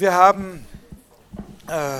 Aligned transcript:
wir 0.00 0.14
haben 0.14 0.64
äh, 1.66 1.98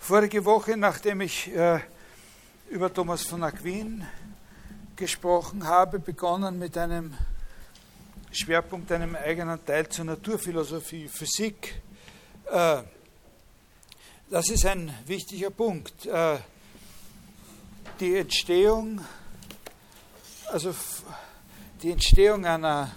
vorige 0.00 0.44
Woche, 0.44 0.76
nachdem 0.76 1.20
ich 1.20 1.54
äh, 1.54 1.78
über 2.70 2.92
Thomas 2.92 3.22
von 3.22 3.44
Aquin 3.44 4.04
gesprochen 4.96 5.64
habe, 5.64 6.00
begonnen 6.00 6.58
mit 6.58 6.76
einem 6.76 7.14
Schwerpunkt, 8.32 8.90
einem 8.90 9.14
eigenen 9.14 9.64
Teil 9.64 9.88
zur 9.88 10.06
Naturphilosophie, 10.06 11.06
Physik. 11.06 11.80
Äh, 12.50 12.82
das 14.28 14.48
ist 14.48 14.66
ein 14.66 14.92
wichtiger 15.06 15.50
Punkt. 15.50 16.04
Äh, 16.06 16.38
die 18.00 18.16
Entstehung, 18.16 19.00
also 20.50 20.74
die 21.80 21.92
Entstehung 21.92 22.44
einer 22.44 22.90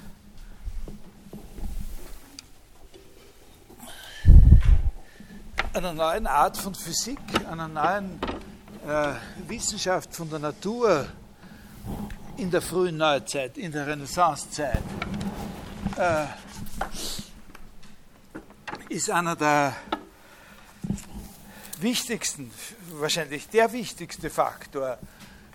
einer 5.73 5.93
neuen 5.93 6.27
Art 6.27 6.57
von 6.57 6.73
Physik, 6.73 7.19
einer 7.47 7.67
neuen 7.67 8.19
äh, 8.87 9.13
Wissenschaft 9.47 10.15
von 10.15 10.29
der 10.29 10.39
Natur 10.39 11.07
in 12.37 12.49
der 12.49 12.61
frühen 12.61 12.97
Neuzeit, 12.97 13.57
in 13.57 13.71
der 13.71 13.85
Renaissancezeit, 13.85 14.81
äh, 15.97 16.25
ist 18.89 19.11
einer 19.11 19.35
der 19.35 19.75
wichtigsten, 21.79 22.51
wahrscheinlich 22.93 23.47
der 23.49 23.71
wichtigste 23.71 24.29
Faktor 24.29 24.97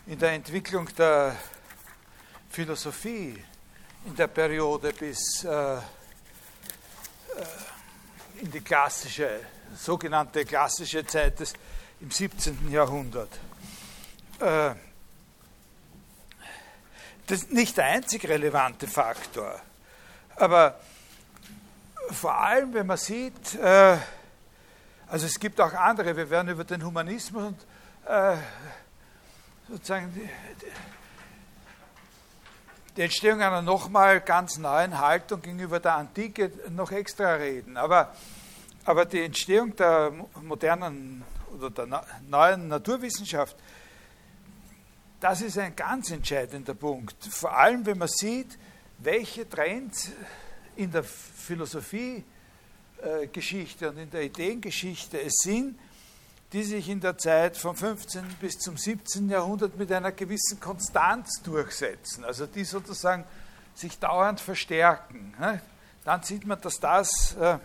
in 0.07 0.19
der 0.19 0.33
Entwicklung 0.33 0.89
der 0.97 1.35
Philosophie 2.51 3.43
in 4.07 4.15
der 4.15 4.29
Periode 4.29 4.93
bis 4.93 5.45
äh, 5.45 5.77
äh 5.77 5.81
in 8.41 8.51
die 8.51 8.61
klassische 8.61 9.41
sogenannte 9.77 10.45
klassische 10.45 11.07
Zeit 11.07 11.41
des, 11.41 11.53
im 12.01 12.11
17. 12.11 12.71
Jahrhundert. 12.71 13.31
Äh, 14.41 14.75
das 17.27 17.43
ist 17.43 17.53
nicht 17.53 17.77
der 17.77 17.87
einzig 17.87 18.29
relevante 18.29 18.87
Faktor, 18.87 19.61
aber 20.37 20.79
vor 22.11 22.35
allem, 22.39 22.75
wenn 22.75 22.87
man 22.87 22.99
sieht, 22.99 23.55
äh, 23.55 23.97
also 25.07 25.27
es 25.27 25.39
gibt 25.39 25.61
auch 25.61 25.73
andere, 25.73 26.17
wir 26.17 26.29
werden 26.29 26.49
über 26.49 26.65
den 26.65 26.85
Humanismus 26.85 27.45
und 27.45 27.67
äh, 28.07 28.37
sozusagen 29.69 30.13
die, 30.13 30.29
die 32.97 33.03
Entstehung 33.03 33.41
einer 33.41 33.63
nochmal 33.63 34.21
ganz 34.21 34.59
neuen 34.59 34.99
Haltung 34.99 35.43
gegenüber 35.43 35.81
der 35.81 35.95
Antike 35.95 36.53
noch 36.71 36.93
extra 36.93 37.35
reden. 37.35 37.77
Aber 37.77 38.15
aber 38.85 39.07
die 39.07 39.23
Entstehung 39.23 39.75
der 39.77 40.13
modernen 40.43 41.25
oder 41.57 41.71
der 41.71 42.05
neuen 42.29 42.69
Naturwissenschaft, 42.69 43.57
das 45.21 45.41
ist 45.41 45.57
ein 45.59 45.75
ganz 45.75 46.11
entscheidender 46.11 46.75
Punkt. 46.75 47.17
Vor 47.25 47.57
allem, 47.57 47.87
wenn 47.87 47.97
man 47.99 48.09
sieht, 48.09 48.59
welche 48.99 49.49
Trends 49.49 50.11
in 50.77 50.93
der 50.93 51.05
Philosophiegeschichte 51.05 53.91
und 53.91 53.99
in 53.99 54.11
der 54.11 54.23
Ideengeschichte 54.23 55.21
es 55.21 55.37
sind, 55.43 55.79
die 56.53 56.63
sich 56.63 56.89
in 56.89 57.01
der 57.01 57.17
Zeit 57.17 57.57
vom 57.57 57.75
15. 57.75 58.37
bis 58.41 58.59
zum 58.59 58.77
17. 58.77 59.31
Jahrhundert 59.31 59.77
mit 59.77 59.91
einer 59.91 60.13
gewissen 60.13 60.61
Konstanz 60.61 61.43
durchsetzen, 61.43 62.25
also 62.25 62.47
die 62.47 62.65
sozusagen 62.65 63.25
sich 63.75 63.99
dauernd 63.99 64.41
verstärken. 64.41 65.35
Dann 66.05 66.23
sieht 66.23 66.47
man, 66.47 66.61
dass 66.61 66.79
das 66.79 67.35
äh, 67.41 67.59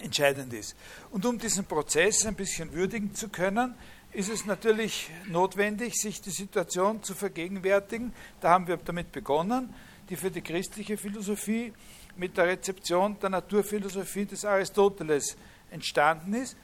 entscheidend 0.00 0.52
ist. 0.52 0.76
Und 1.10 1.24
um 1.26 1.38
diesen 1.38 1.64
Prozess 1.64 2.26
ein 2.26 2.34
bisschen 2.34 2.72
würdigen 2.72 3.14
zu 3.14 3.28
können, 3.28 3.74
ist 4.12 4.30
es 4.30 4.46
natürlich 4.46 5.10
notwendig, 5.26 5.94
sich 5.94 6.20
die 6.20 6.30
Situation 6.30 7.02
zu 7.02 7.14
vergegenwärtigen. 7.14 8.12
Da 8.40 8.50
haben 8.50 8.66
wir 8.66 8.76
damit 8.76 9.10
begonnen, 9.12 9.74
die 10.08 10.16
für 10.16 10.30
die 10.30 10.42
christliche 10.42 10.96
Philosophie 10.96 11.72
mit 12.16 12.36
der 12.36 12.46
Rezeption 12.46 13.18
der 13.18 13.30
Naturphilosophie 13.30 14.24
des 14.24 14.44
Aristoteles 14.44 15.36
entstanden 15.70 16.34
ist 16.34 16.56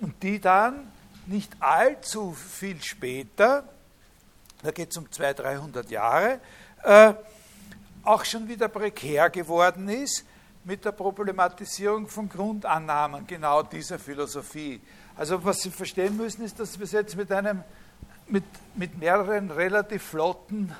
und 0.00 0.22
die 0.22 0.40
dann 0.40 0.90
nicht 1.26 1.52
allzu 1.60 2.32
viel 2.32 2.82
später, 2.82 3.68
da 4.62 4.70
geht 4.70 4.90
es 4.90 4.96
um 4.96 5.10
200, 5.10 5.38
300 5.40 5.90
Jahre, 5.90 6.40
äh, 6.82 7.14
auch 8.02 8.24
schon 8.24 8.48
wieder 8.48 8.68
prekär 8.68 9.30
geworden 9.30 9.88
ist, 9.88 10.24
mit 10.64 10.84
der 10.84 10.92
Problematisierung 10.92 12.08
von 12.08 12.28
Grundannahmen 12.28 13.26
genau 13.26 13.62
dieser 13.62 13.98
Philosophie. 13.98 14.80
Also 15.16 15.44
was 15.44 15.60
Sie 15.60 15.70
verstehen 15.70 16.16
müssen, 16.16 16.44
ist, 16.44 16.58
dass 16.58 16.78
wir 16.78 16.84
es 16.84 16.92
jetzt 16.92 17.16
mit, 17.16 17.30
einem, 17.30 17.62
mit, 18.26 18.44
mit 18.74 18.98
mehreren 18.98 19.50
relativ 19.50 20.02
flotten 20.02 20.74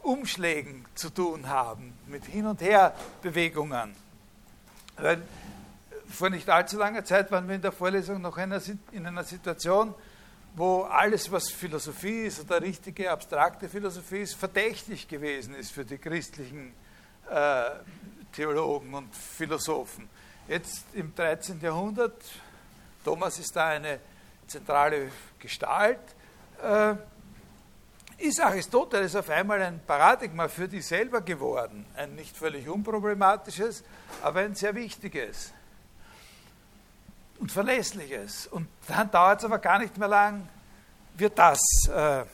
Umschlägen 0.00 0.84
zu 0.94 1.10
tun 1.10 1.48
haben, 1.48 1.94
mit 2.06 2.24
Hin- 2.26 2.46
und 2.46 2.60
Herbewegungen. 2.60 3.94
Weil 4.96 5.22
vor 6.08 6.28
nicht 6.28 6.48
allzu 6.50 6.78
langer 6.78 7.04
Zeit 7.04 7.30
waren 7.30 7.48
wir 7.48 7.54
in 7.54 7.62
der 7.62 7.72
Vorlesung 7.72 8.20
noch 8.20 8.36
in 8.36 9.06
einer 9.06 9.24
Situation, 9.24 9.94
wo 10.54 10.82
alles, 10.82 11.32
was 11.32 11.50
Philosophie 11.50 12.24
ist 12.24 12.40
oder 12.40 12.60
richtige 12.60 13.10
abstrakte 13.10 13.68
Philosophie 13.68 14.20
ist, 14.20 14.34
verdächtig 14.34 15.08
gewesen 15.08 15.54
ist 15.54 15.72
für 15.72 15.84
die 15.84 15.96
christlichen 15.96 16.74
äh, 17.30 17.70
Theologen 18.32 18.94
und 18.94 19.14
Philosophen. 19.14 20.08
Jetzt 20.48 20.86
im 20.94 21.14
13. 21.14 21.60
Jahrhundert, 21.60 22.20
Thomas 23.04 23.38
ist 23.38 23.54
da 23.54 23.68
eine 23.68 24.00
zentrale 24.46 25.10
Gestalt, 25.38 26.00
äh, 26.62 26.94
ist 28.18 28.40
Aristoteles 28.40 29.16
auf 29.16 29.28
einmal 29.30 29.60
ein 29.62 29.80
Paradigma 29.86 30.48
für 30.48 30.68
die 30.68 30.80
selber 30.80 31.20
geworden. 31.20 31.86
Ein 31.96 32.14
nicht 32.14 32.36
völlig 32.36 32.68
unproblematisches, 32.68 33.82
aber 34.22 34.40
ein 34.40 34.54
sehr 34.54 34.74
wichtiges 34.74 35.52
und 37.38 37.50
verlässliches. 37.50 38.46
Und 38.46 38.68
dann 38.86 39.10
dauert 39.10 39.40
es 39.40 39.44
aber 39.44 39.58
gar 39.58 39.78
nicht 39.78 39.98
mehr 39.98 40.08
lang, 40.08 40.48
wird 41.14 41.36
das 41.38 41.60
äh, 41.88 42.24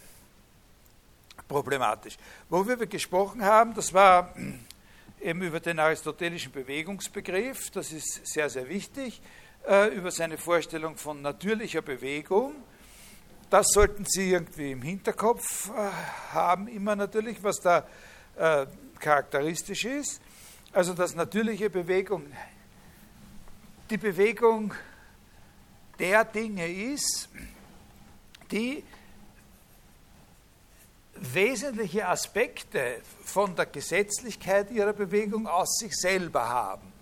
problematisch. 1.49 2.19
Wo 2.49 2.67
wir 2.67 2.77
gesprochen 2.87 3.43
haben, 3.43 3.75
das 3.75 3.93
war 3.95 4.35
eben 5.21 5.43
über 5.43 5.61
den 5.61 5.79
aristotelischen 5.79 6.53
Bewegungsbegriff, 6.53 7.71
das 7.71 7.93
ist 7.93 8.27
sehr, 8.27 8.49
sehr 8.49 8.69
wichtig, 8.69 9.21
äh, 9.67 9.95
über 9.95 10.11
seine 10.11 10.39
Vorstellung 10.39 10.97
von 10.97 11.23
natürlicher 11.23 11.83
Bewegung. 11.83 12.55
Das 13.51 13.69
sollten 13.73 14.05
Sie 14.07 14.31
irgendwie 14.31 14.73
im 14.73 14.83
Hinterkopf 14.83 15.71
äh, 15.71 15.91
haben, 16.33 16.69
immer 16.69 16.95
natürlich, 16.97 17.43
was 17.43 17.61
da 17.61 17.87
äh, 18.37 18.67
charakteristisch 18.99 19.85
ist. 19.85 20.21
Also, 20.73 20.95
dass 20.95 21.15
natürliche 21.15 21.71
Bewegung 21.71 22.27
die 23.91 23.97
Bewegung 23.97 24.75
der 25.99 26.25
Dinge 26.25 26.69
ist, 26.69 27.31
die 28.51 28.85
wesentliche 31.21 32.07
Aspekte 32.07 33.01
von 33.25 33.55
der 33.57 33.67
Gesetzlichkeit 33.67 34.71
ihrer 34.71 34.93
Bewegung 34.93 35.47
aus 35.47 35.79
sich 35.79 35.97
selber 35.97 36.49
haben. 36.49 36.93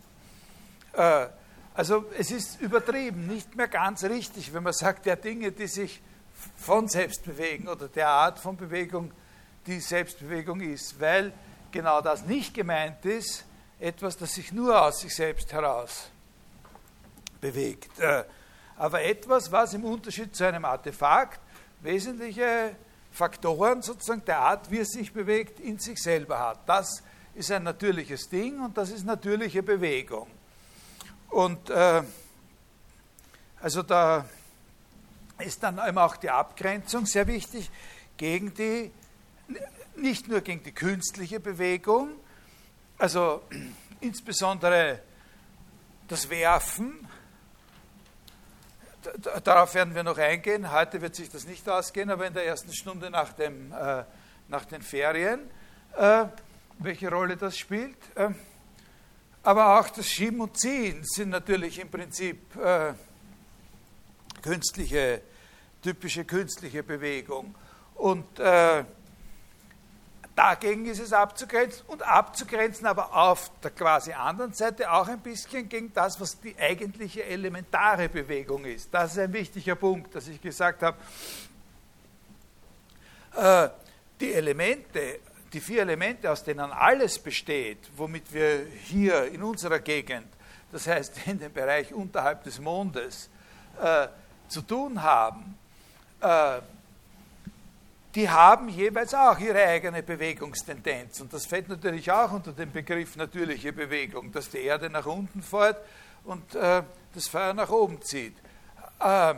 Äh, 0.93 1.27
also 1.75 2.07
es 2.17 2.31
ist 2.31 2.61
übertrieben, 2.61 3.27
nicht 3.27 3.55
mehr 3.55 3.69
ganz 3.69 4.03
richtig, 4.05 4.53
wenn 4.55 4.63
man 4.63 4.73
sagt, 4.73 5.07
der 5.07 5.17
Dinge, 5.17 5.53
die 5.53 5.67
sich 5.67 6.01
von 6.57 6.89
selbst 6.89 7.25
bewegen 7.25 7.69
oder 7.69 7.89
der 7.89 8.09
Art 8.09 8.39
von 8.39 8.57
Bewegung, 8.57 9.11
die 9.67 9.81
Selbstbewegung 9.81 10.61
ist, 10.61 10.99
weil 11.01 11.33
genau 11.71 12.01
das 12.01 12.25
nicht 12.25 12.55
gemeint 12.55 13.05
ist, 13.05 13.45
etwas, 13.79 14.17
das 14.17 14.35
sich 14.35 14.53
nur 14.53 14.81
aus 14.81 15.01
sich 15.01 15.15
selbst 15.15 15.53
heraus 15.53 16.09
bewegt. 17.41 17.99
Äh, 17.99 18.25
aber 18.77 19.03
etwas, 19.03 19.51
was 19.53 19.75
im 19.75 19.85
Unterschied 19.85 20.35
zu 20.35 20.47
einem 20.47 20.65
Artefakt 20.65 21.41
wesentliche 21.81 22.75
Faktoren 23.17 23.81
sozusagen 23.81 24.25
der 24.27 24.41
Art, 24.41 24.71
wie 24.71 24.81
es 24.81 24.91
sich 24.91 25.11
bewegt, 25.11 25.59
in 25.59 25.79
sich 25.79 25.99
selber 26.03 26.39
hat. 26.39 26.69
Das 26.69 27.03
ist 27.35 27.51
ein 27.51 27.63
natürliches 27.63 28.29
Ding 28.29 28.61
und 28.63 28.77
das 28.77 28.91
ist 28.91 29.07
natürliche 29.07 29.63
Bewegung. 29.63 30.27
Und 31.31 31.71
äh, 31.71 32.03
also 33.61 33.83
da 33.83 34.27
ist 35.39 35.63
dann 35.63 35.81
eben 35.87 35.97
auch 35.97 36.17
die 36.17 36.29
Abgrenzung 36.29 37.07
sehr 37.07 37.27
wichtig 37.27 37.71
gegen 38.19 38.53
die, 38.53 38.91
nicht 39.97 40.29
nur 40.29 40.43
gegen 40.43 40.63
die 40.63 40.73
künstliche 40.73 41.41
Bewegung, 41.41 42.11
also 42.99 43.43
insbesondere 44.01 45.01
das 46.09 46.29
Werfen, 46.29 47.09
darauf 49.45 49.75
werden 49.75 49.95
wir 49.95 50.03
noch 50.03 50.19
eingehen. 50.19 50.73
Heute 50.73 51.01
wird 51.01 51.15
sich 51.15 51.31
das 51.31 51.47
nicht 51.47 51.69
ausgehen, 51.69 52.11
aber 52.11 52.27
in 52.27 52.35
der 52.35 52.47
ersten 52.47 52.73
Stunde 52.73 53.11
nach, 53.11 53.33
dem, 53.33 53.73
äh, 53.73 54.05
nach 54.49 54.65
den 54.65 54.83
Ferien, 54.83 55.41
äh, 55.97 56.25
welche 56.79 57.11
Rolle 57.11 57.37
das 57.37 57.57
spielt. 57.59 57.97
Äh, 58.15 58.31
aber 59.43 59.79
auch 59.79 59.89
das 59.91 60.09
Schieben 60.09 60.41
und 60.41 60.59
Ziehen 60.59 61.05
sind 61.05 61.31
natürlich 61.31 61.79
im 61.79 61.91
Prinzip 61.91 62.57
äh, 62.57 62.95
künstliche, 64.43 65.23
typische 65.83 66.25
künstliche 66.25 66.83
Bewegung. 66.83 67.55
Und 67.95 68.39
äh, 68.41 68.85
Dagegen 70.37 70.85
ist 70.85 71.01
es 71.01 71.15
abzugrenzen 71.15 71.83
und 71.87 72.03
abzugrenzen 72.03 72.87
aber 72.87 73.17
auf 73.17 73.51
der 73.63 73.71
quasi 73.71 74.13
anderen 74.13 74.53
Seite 74.53 74.93
auch 74.93 75.09
ein 75.09 75.21
bisschen 75.21 75.67
gegen 75.67 75.95
das, 75.95 76.21
was 76.21 76.39
die 76.39 76.55
eigentliche 76.59 77.25
elementare 77.25 78.11
Bewegung 78.11 78.67
ist. 78.67 78.93
Das 78.93 79.13
ist 79.13 79.19
ein 79.19 79.33
wichtiger 79.33 79.77
Punkt, 79.77 80.15
dass 80.15 80.29
ich 80.29 80.39
gesagt 80.43 80.83
habe, 80.83 80.99
äh, 83.35 83.71
die 84.21 84.35
Elemente, 84.35 85.21
die 85.55 85.61
vier 85.61 85.81
Elemente, 85.81 86.31
aus 86.31 86.45
denen 86.45 86.71
alles 86.71 87.19
besteht, 87.19 87.79
womit 87.97 88.31
wir 88.31 88.67
hier 88.85 89.25
in 89.33 89.43
unserer 89.43 89.79
Gegend, 89.79 90.29
das 90.71 90.87
heißt 90.87 91.27
in 91.29 91.39
dem 91.39 91.53
Bereich 91.55 91.95
unterhalb 91.95 92.45
des 92.45 92.61
Mondes, 92.61 93.31
äh, 93.83 94.09
zu 94.49 94.61
tun 94.61 95.03
haben, 95.03 95.57
äh, 96.21 96.61
die 98.17 98.31
haben 98.31 98.71
jeweils 98.71 99.13
auch 99.13 99.39
ihre 99.39 99.63
eigene 99.63 100.03
Bewegungstendenz. 100.03 101.21
Und 101.21 101.35
das 101.35 101.45
fällt 101.45 101.69
natürlich 101.69 102.11
auch 102.11 102.33
unter 102.33 102.53
den 102.53 102.73
Begriff 102.73 103.15
natürliche 103.17 103.75
Bewegung, 103.75 104.33
dass 104.33 104.49
die 104.49 104.63
Erde 104.63 104.89
nach 104.89 105.05
unten 105.05 105.43
fährt 105.43 105.77
und 106.25 106.55
äh, 106.55 106.83
das 107.15 107.29
Feuer 107.29 107.53
nach 107.53 107.69
oben 107.69 108.01
zieht. 108.01 108.35
Äh, 109.01 109.35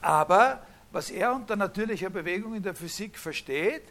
aber 0.00 0.62
was 0.92 1.10
er 1.10 1.34
unter 1.34 1.56
natürlicher 1.56 2.10
Bewegung 2.10 2.54
in 2.54 2.62
der 2.62 2.76
Physik 2.76 3.18
versteht, 3.18 3.82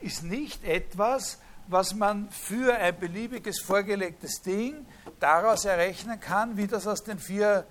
ist 0.00 0.22
nicht 0.22 0.62
etwas, 0.62 1.40
was 1.66 1.94
man 1.94 2.28
für 2.28 2.74
ein 2.74 2.98
beliebiges 2.98 3.58
vorgelegtes 3.62 4.42
Ding 4.42 4.84
daraus 5.18 5.64
errechnen 5.64 6.20
kann, 6.20 6.58
wie 6.58 6.66
das 6.66 6.86
aus 6.86 7.02
den 7.02 7.18
vier 7.18 7.66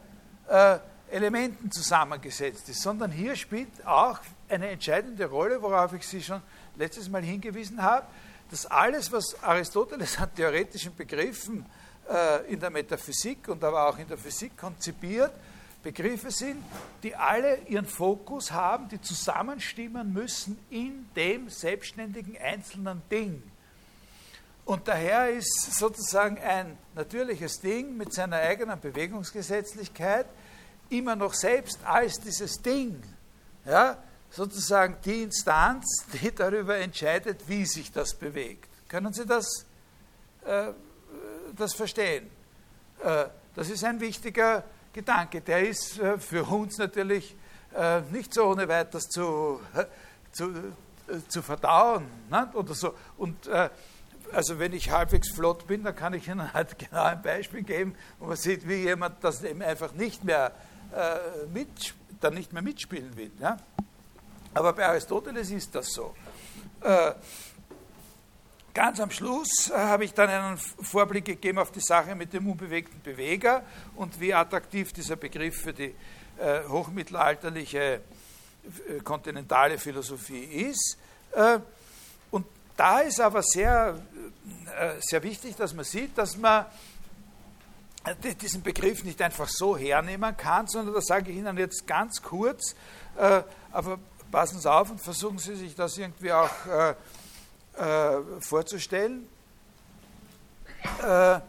äh, 0.49 0.79
Elementen 1.11 1.71
zusammengesetzt 1.71 2.67
ist, 2.69 2.81
sondern 2.81 3.11
hier 3.11 3.35
spielt 3.35 3.85
auch 3.85 4.19
eine 4.49 4.69
entscheidende 4.69 5.25
Rolle, 5.25 5.61
worauf 5.61 5.93
ich 5.93 6.05
Sie 6.07 6.21
schon 6.21 6.41
letztes 6.75 7.09
Mal 7.09 7.21
hingewiesen 7.21 7.81
habe, 7.81 8.05
dass 8.49 8.65
alles, 8.65 9.11
was 9.11 9.41
Aristoteles 9.41 10.17
an 10.19 10.33
theoretischen 10.35 10.95
Begriffen 10.95 11.65
äh, 12.09 12.51
in 12.51 12.59
der 12.59 12.69
Metaphysik 12.69 13.47
und 13.47 13.63
aber 13.63 13.87
auch 13.87 13.97
in 13.97 14.07
der 14.07 14.17
Physik 14.17 14.57
konzipiert, 14.57 15.31
Begriffe 15.81 16.31
sind, 16.31 16.63
die 17.03 17.13
alle 17.13 17.57
ihren 17.67 17.85
Fokus 17.85 18.51
haben, 18.51 18.87
die 18.87 19.01
zusammenstimmen 19.01 20.13
müssen 20.13 20.57
in 20.69 21.05
dem 21.13 21.49
selbstständigen 21.49 22.37
einzelnen 22.37 23.01
Ding. 23.11 23.43
Und 24.65 24.87
daher 24.87 25.29
ist 25.29 25.73
sozusagen 25.73 26.37
ein 26.37 26.77
natürliches 26.95 27.59
Ding 27.59 27.97
mit 27.97 28.13
seiner 28.13 28.37
eigenen 28.37 28.79
Bewegungsgesetzlichkeit 28.79 30.25
immer 30.89 31.17
noch 31.17 31.33
selbst 31.33 31.79
als 31.83 32.17
dieses 32.19 32.61
Ding 32.61 33.03
ja, 33.65 33.97
sozusagen 34.33 34.97
die 35.05 35.23
Instanz, 35.23 35.85
die 36.13 36.33
darüber 36.33 36.77
entscheidet, 36.77 37.47
wie 37.47 37.65
sich 37.65 37.91
das 37.91 38.15
bewegt. 38.15 38.67
Können 38.87 39.13
Sie 39.13 39.25
das, 39.25 39.65
äh, 40.45 40.71
das 41.55 41.73
verstehen? 41.73 42.29
Äh, 43.03 43.25
das 43.55 43.69
ist 43.69 43.83
ein 43.83 43.99
wichtiger 43.99 44.63
Gedanke. 44.91 45.41
Der 45.41 45.67
ist 45.67 45.99
äh, 45.99 46.17
für 46.17 46.43
uns 46.45 46.79
natürlich 46.79 47.35
äh, 47.75 48.01
nicht 48.11 48.33
so 48.33 48.45
ohne 48.45 48.67
weiteres 48.67 49.07
zu, 49.07 49.59
zu, 50.31 50.49
äh, 50.49 51.19
zu 51.27 51.43
verdauen 51.43 52.07
ne? 52.31 52.49
oder 52.53 52.73
so. 52.73 52.95
Und 53.17 53.45
äh, 53.47 53.69
also 54.31 54.57
wenn 54.57 54.73
ich 54.73 54.89
halbwegs 54.89 55.31
flott 55.31 55.67
bin, 55.67 55.83
dann 55.83 55.95
kann 55.95 56.15
ich 56.15 56.27
Ihnen 56.27 56.51
halt 56.55 56.79
genau 56.79 57.03
ein 57.03 57.21
Beispiel 57.21 57.61
geben, 57.61 57.95
wo 58.17 58.25
man 58.25 58.37
sieht, 58.37 58.67
wie 58.67 58.77
jemand 58.77 59.23
das 59.23 59.43
eben 59.43 59.61
einfach 59.61 59.93
nicht 59.93 60.23
mehr, 60.23 60.51
mit, 61.51 61.95
dann 62.19 62.35
nicht 62.35 62.53
mehr 62.53 62.61
mitspielen 62.61 63.17
will. 63.17 63.31
Ja? 63.39 63.57
Aber 64.53 64.73
bei 64.73 64.85
Aristoteles 64.85 65.49
ist 65.49 65.73
das 65.73 65.87
so. 65.91 66.13
Äh, 66.81 67.13
ganz 68.73 68.99
am 68.99 69.09
Schluss 69.09 69.69
äh, 69.69 69.73
habe 69.73 70.05
ich 70.05 70.13
dann 70.13 70.29
einen 70.29 70.57
Vorblick 70.57 71.25
gegeben 71.25 71.59
auf 71.59 71.71
die 71.71 71.79
Sache 71.79 72.13
mit 72.13 72.33
dem 72.33 72.47
unbewegten 72.49 73.01
Beweger 73.01 73.63
und 73.95 74.19
wie 74.19 74.33
attraktiv 74.33 74.93
dieser 74.93 75.15
Begriff 75.15 75.61
für 75.61 75.73
die 75.73 75.95
äh, 76.37 76.67
hochmittelalterliche 76.67 78.01
kontinentale 79.03 79.77
Philosophie 79.77 80.41
ist. 80.41 80.97
und 82.31 82.45
da 82.77 82.99
ist 82.99 83.19
aber 83.19 83.43
sehr, 83.43 83.99
sehr 85.01 85.21
wichtig, 85.21 85.57
dass 85.57 85.73
man 85.73 85.83
sieht, 85.83 86.17
dass 86.17 86.37
man 86.37 86.67
diesen 88.41 88.63
Begriff 88.63 89.03
nicht 89.03 89.21
einfach 89.21 89.49
so 89.49 89.75
hernehmen 89.75 90.37
kann, 90.37 90.67
sondern 90.67 90.95
das 90.95 91.07
sage 91.07 91.31
ich 91.31 91.37
Ihnen 91.39 91.57
jetzt 91.57 91.85
ganz 91.85 92.21
kurz, 92.21 92.73
aber 93.73 93.99
Passen 94.33 94.59
Sie 94.59 94.71
auf 94.71 94.89
und 94.89 94.99
versuchen 94.99 95.37
Sie 95.37 95.55
sich 95.55 95.75
das 95.75 95.95
irgendwie 95.95 96.31
auch 96.31 96.49
äh, 96.65 96.95
äh, 97.77 98.19
vorzustellen. 98.39 99.29
Äh, 101.03 101.39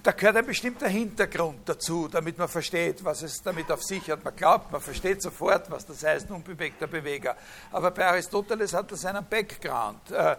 da 0.00 0.12
gehört 0.16 0.36
ein 0.36 0.46
bestimmter 0.46 0.86
Hintergrund 0.86 1.68
dazu, 1.68 2.06
damit 2.06 2.38
man 2.38 2.46
versteht, 2.46 3.02
was 3.02 3.22
es 3.22 3.42
damit 3.42 3.68
auf 3.72 3.82
sich 3.82 4.08
hat. 4.12 4.22
Man 4.22 4.36
glaubt, 4.36 4.70
man 4.70 4.80
versteht 4.80 5.20
sofort, 5.20 5.68
was 5.72 5.84
das 5.84 6.04
heißt, 6.04 6.30
unbewegter 6.30 6.86
Beweger. 6.86 7.36
Aber 7.72 7.90
bei 7.90 8.06
Aristoteles 8.06 8.72
hat 8.72 8.92
das 8.92 9.04
einen 9.04 9.26
Background, 9.28 10.08
äh, 10.12 10.36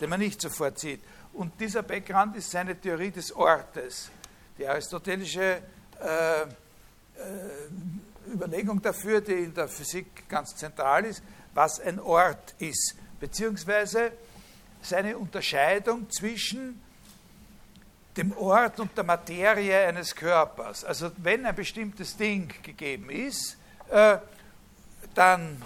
den 0.00 0.10
man 0.10 0.20
nicht 0.20 0.40
sofort 0.40 0.78
sieht. 0.78 1.00
Und 1.32 1.60
dieser 1.60 1.82
Background 1.82 2.36
ist 2.36 2.52
seine 2.52 2.80
Theorie 2.80 3.10
des 3.10 3.32
Ortes. 3.34 4.10
Die 4.58 4.68
aristotelische 4.68 5.60
äh, 6.00 6.42
äh, 6.42 6.46
Überlegung 8.32 8.80
dafür, 8.80 9.20
die 9.20 9.32
in 9.32 9.54
der 9.54 9.68
Physik 9.68 10.28
ganz 10.28 10.56
zentral 10.56 11.04
ist, 11.04 11.22
was 11.54 11.80
ein 11.80 12.00
Ort 12.00 12.54
ist, 12.58 12.96
beziehungsweise 13.20 14.12
seine 14.82 15.16
Unterscheidung 15.16 16.10
zwischen 16.10 16.80
dem 18.16 18.36
Ort 18.36 18.78
und 18.80 18.96
der 18.96 19.04
Materie 19.04 19.86
eines 19.86 20.14
Körpers. 20.14 20.84
Also 20.84 21.10
wenn 21.18 21.44
ein 21.46 21.54
bestimmtes 21.54 22.16
Ding 22.16 22.52
gegeben 22.62 23.10
ist, 23.10 23.56
äh, 23.90 24.18
dann 25.14 25.62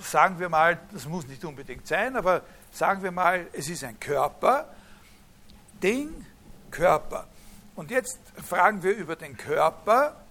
sagen 0.00 0.38
wir 0.38 0.48
mal, 0.48 0.78
das 0.92 1.06
muss 1.06 1.26
nicht 1.26 1.44
unbedingt 1.44 1.86
sein, 1.86 2.16
aber 2.16 2.42
sagen 2.72 3.02
wir 3.02 3.10
mal, 3.10 3.46
es 3.52 3.68
ist 3.68 3.84
ein 3.84 3.98
Körper, 3.98 4.68
Ding, 5.82 6.26
Körper. 6.70 7.26
Und 7.74 7.90
jetzt 7.90 8.18
fragen 8.46 8.82
wir 8.82 8.94
über 8.94 9.16
den 9.16 9.36
Körper, 9.36 10.25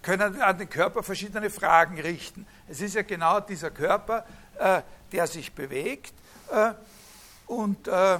können 0.00 0.40
an 0.40 0.58
den 0.58 0.70
Körper 0.70 1.02
verschiedene 1.02 1.50
Fragen 1.50 2.00
richten. 2.00 2.46
Es 2.68 2.80
ist 2.80 2.94
ja 2.94 3.02
genau 3.02 3.40
dieser 3.40 3.70
Körper, 3.70 4.24
äh, 4.58 4.82
der 5.12 5.26
sich 5.26 5.52
bewegt. 5.52 6.14
Äh, 6.50 6.72
und, 7.46 7.88
äh, 7.88 8.18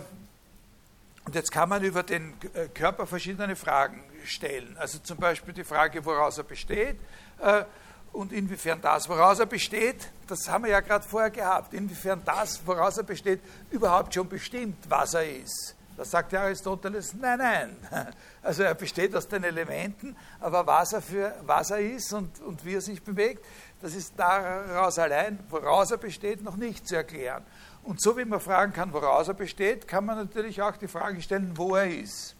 und 1.24 1.34
jetzt 1.34 1.50
kann 1.50 1.68
man 1.68 1.82
über 1.82 2.02
den 2.02 2.34
äh, 2.54 2.68
Körper 2.68 3.06
verschiedene 3.06 3.56
Fragen 3.56 4.02
stellen. 4.24 4.76
Also 4.78 4.98
zum 4.98 5.18
Beispiel 5.18 5.54
die 5.54 5.64
Frage, 5.64 6.04
woraus 6.04 6.38
er 6.38 6.44
besteht 6.44 6.98
äh, 7.40 7.64
und 8.12 8.32
inwiefern 8.32 8.80
das, 8.80 9.08
woraus 9.08 9.38
er 9.38 9.46
besteht, 9.46 10.08
das 10.26 10.48
haben 10.48 10.64
wir 10.64 10.70
ja 10.70 10.80
gerade 10.80 11.06
vorher 11.06 11.30
gehabt, 11.30 11.72
inwiefern 11.72 12.20
das, 12.24 12.60
woraus 12.66 12.98
er 12.98 13.04
besteht, 13.04 13.40
überhaupt 13.70 14.14
schon 14.14 14.28
bestimmt, 14.28 14.76
was 14.88 15.14
er 15.14 15.38
ist. 15.38 15.74
Da 16.02 16.06
sagt 16.06 16.32
der 16.32 16.40
Aristoteles, 16.40 17.14
nein, 17.14 17.38
nein. 17.38 17.76
Also 18.42 18.64
er 18.64 18.74
besteht 18.74 19.14
aus 19.14 19.28
den 19.28 19.44
Elementen, 19.44 20.16
aber 20.40 20.66
was 20.66 20.92
er, 20.94 21.00
für, 21.00 21.32
was 21.46 21.70
er 21.70 21.78
ist 21.78 22.12
und, 22.12 22.40
und 22.40 22.64
wie 22.64 22.74
er 22.74 22.80
sich 22.80 23.00
bewegt, 23.00 23.46
das 23.80 23.94
ist 23.94 24.14
daraus 24.16 24.98
allein, 24.98 25.38
woraus 25.48 25.92
er 25.92 25.98
besteht, 25.98 26.42
noch 26.42 26.56
nicht 26.56 26.88
zu 26.88 26.96
erklären. 26.96 27.44
Und 27.84 28.02
so 28.02 28.16
wie 28.16 28.24
man 28.24 28.40
fragen 28.40 28.72
kann, 28.72 28.92
woraus 28.92 29.28
er 29.28 29.34
besteht, 29.34 29.86
kann 29.86 30.04
man 30.04 30.16
natürlich 30.16 30.60
auch 30.60 30.76
die 30.76 30.88
Frage 30.88 31.22
stellen, 31.22 31.56
wo 31.56 31.76
er 31.76 31.86
ist. 31.86 32.34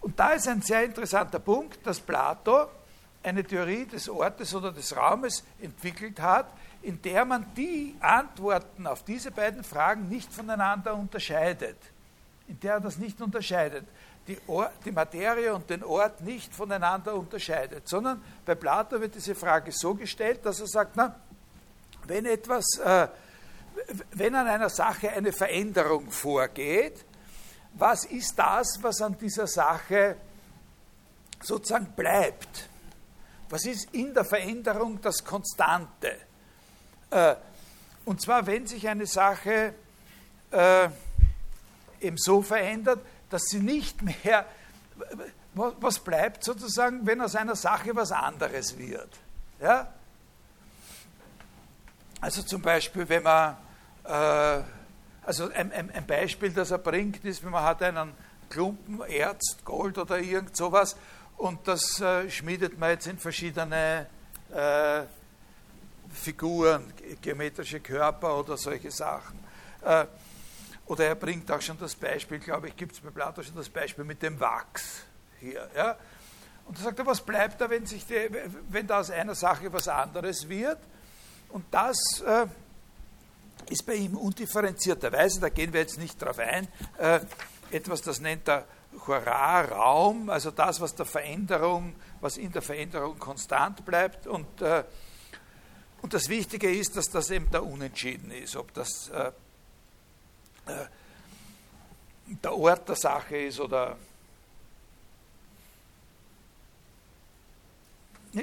Und 0.00 0.20
da 0.20 0.28
ist 0.28 0.46
ein 0.46 0.62
sehr 0.62 0.84
interessanter 0.84 1.40
Punkt, 1.40 1.84
dass 1.84 1.98
Plato 1.98 2.68
eine 3.24 3.42
Theorie 3.42 3.86
des 3.86 4.08
Ortes 4.08 4.54
oder 4.54 4.70
des 4.70 4.96
Raumes 4.96 5.42
entwickelt 5.60 6.20
hat, 6.20 6.46
in 6.82 7.02
der 7.02 7.24
man 7.24 7.52
die 7.56 7.96
Antworten 7.98 8.86
auf 8.86 9.02
diese 9.02 9.32
beiden 9.32 9.64
Fragen 9.64 10.08
nicht 10.08 10.32
voneinander 10.32 10.94
unterscheidet 10.94 11.76
in 12.50 12.58
der 12.58 12.74
er 12.74 12.80
das 12.80 12.98
nicht 12.98 13.20
unterscheidet, 13.22 13.86
die, 14.26 14.36
Or 14.48 14.70
die 14.84 14.90
Materie 14.90 15.54
und 15.54 15.70
den 15.70 15.84
Ort 15.84 16.20
nicht 16.20 16.52
voneinander 16.52 17.14
unterscheidet, 17.14 17.88
sondern 17.88 18.22
bei 18.44 18.56
Plato 18.56 19.00
wird 19.00 19.14
diese 19.14 19.36
Frage 19.36 19.70
so 19.72 19.94
gestellt, 19.94 20.44
dass 20.44 20.58
er 20.58 20.66
sagt, 20.66 20.96
na, 20.96 21.14
wenn 22.06 22.26
etwas, 22.26 22.64
äh, 22.84 23.06
wenn 24.12 24.34
an 24.34 24.48
einer 24.48 24.68
Sache 24.68 25.10
eine 25.10 25.32
Veränderung 25.32 26.10
vorgeht, 26.10 27.04
was 27.74 28.04
ist 28.04 28.36
das, 28.36 28.78
was 28.82 29.00
an 29.00 29.16
dieser 29.16 29.46
Sache 29.46 30.16
sozusagen 31.40 31.92
bleibt? 31.92 32.68
Was 33.48 33.64
ist 33.64 33.94
in 33.94 34.12
der 34.12 34.24
Veränderung 34.24 35.00
das 35.00 35.24
Konstante? 35.24 36.16
Äh, 37.10 37.36
und 38.04 38.20
zwar, 38.20 38.44
wenn 38.44 38.66
sich 38.66 38.88
eine 38.88 39.06
Sache 39.06 39.74
äh, 40.50 40.88
eben 42.00 42.16
so 42.18 42.42
verändert, 42.42 43.00
dass 43.28 43.42
sie 43.44 43.60
nicht 43.60 44.02
mehr, 44.02 44.46
was 45.54 45.98
bleibt 45.98 46.44
sozusagen, 46.44 47.06
wenn 47.06 47.20
aus 47.20 47.34
einer 47.34 47.56
Sache 47.56 47.94
was 47.94 48.12
anderes 48.12 48.76
wird. 48.78 49.08
Ja? 49.60 49.92
Also 52.20 52.42
zum 52.42 52.60
Beispiel, 52.60 53.08
wenn 53.08 53.22
man, 53.22 53.56
äh, 54.04 54.62
also 55.24 55.50
ein, 55.52 55.72
ein, 55.72 55.90
ein, 55.90 56.06
Beispiel, 56.06 56.50
das 56.50 56.70
er 56.70 56.78
bringt, 56.78 57.24
ist, 57.24 57.42
wenn 57.42 57.50
man 57.50 57.64
hat 57.64 57.82
einen 57.82 58.12
Klumpen 58.50 59.00
Erz, 59.02 59.56
Gold 59.64 59.96
oder 59.96 60.18
irgend 60.18 60.56
sowas 60.56 60.96
und 61.36 61.66
das 61.66 62.00
äh, 62.00 62.28
schmiedet 62.28 62.78
man 62.78 62.90
jetzt 62.90 63.06
in 63.06 63.18
verschiedene 63.18 64.06
äh, 64.52 65.02
Figuren, 66.12 66.92
geometrische 67.22 67.80
Körper 67.80 68.38
oder 68.38 68.56
solche 68.56 68.90
Sachen. 68.90 69.38
Oder 70.90 71.06
er 71.06 71.14
bringt 71.14 71.48
auch 71.52 71.60
schon 71.60 71.78
das 71.78 71.94
Beispiel, 71.94 72.40
glaube 72.40 72.66
ich, 72.66 72.76
gibt 72.76 72.94
es 72.94 72.98
bei 72.98 73.10
Plato 73.10 73.44
schon 73.44 73.54
das 73.54 73.68
Beispiel 73.68 74.02
mit 74.02 74.20
dem 74.24 74.40
Wachs 74.40 75.04
hier. 75.38 75.70
Ja? 75.76 75.96
Und 76.64 76.76
da 76.76 76.82
sagt 76.82 76.98
er, 76.98 77.06
was 77.06 77.20
bleibt 77.20 77.60
da, 77.60 77.70
wenn, 77.70 77.86
sich 77.86 78.04
die, 78.06 78.28
wenn 78.70 78.88
da 78.88 78.98
aus 78.98 79.12
einer 79.12 79.36
Sache 79.36 79.72
was 79.72 79.86
anderes 79.86 80.48
wird? 80.48 80.78
Und 81.50 81.64
das 81.70 81.96
äh, 82.26 82.44
ist 83.68 83.86
bei 83.86 83.94
ihm 83.94 84.16
undifferenzierterweise, 84.16 85.38
da 85.38 85.48
gehen 85.48 85.72
wir 85.72 85.78
jetzt 85.78 85.96
nicht 85.96 86.20
drauf 86.20 86.40
ein, 86.40 86.66
äh, 86.98 87.20
etwas, 87.70 88.02
das 88.02 88.18
nennt 88.18 88.48
er 88.48 88.64
Hurra-Raum, 89.06 90.28
also 90.28 90.50
das, 90.50 90.80
was 90.80 90.96
der 90.96 91.06
Veränderung, 91.06 91.94
was 92.20 92.36
in 92.36 92.50
der 92.50 92.62
Veränderung 92.62 93.16
konstant 93.16 93.84
bleibt. 93.84 94.26
Und, 94.26 94.60
äh, 94.60 94.82
und 96.02 96.14
das 96.14 96.28
Wichtige 96.28 96.68
ist, 96.68 96.96
dass 96.96 97.06
das 97.06 97.30
eben 97.30 97.48
da 97.52 97.60
unentschieden 97.60 98.32
ist, 98.32 98.56
ob 98.56 98.74
das 98.74 99.08
äh, 99.10 99.30
der 102.26 102.52
Ort 102.56 102.88
der 102.88 102.96
Sache 102.96 103.36
ist 103.36 103.60
oder 103.60 103.96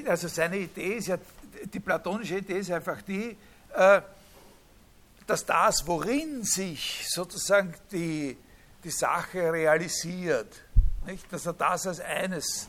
Also 0.06 0.28
seine 0.28 0.58
Idee 0.58 0.96
ist 0.98 1.08
ja, 1.08 1.18
die 1.74 1.80
platonische 1.80 2.38
Idee 2.40 2.60
ist 2.60 2.72
einfach 2.72 3.02
die, 3.02 3.38
äh, 3.74 4.02
dass 5.26 5.46
das, 5.46 5.88
worin 5.88 6.44
sich 6.44 7.06
sozusagen 7.10 7.74
die, 7.92 8.38
die 8.84 8.90
Sache 8.90 9.52
realisiert, 9.52 10.62
nicht? 11.06 11.32
dass 11.32 11.46
er 11.46 11.54
das 11.54 11.88
als 11.88 12.00
eines 12.02 12.68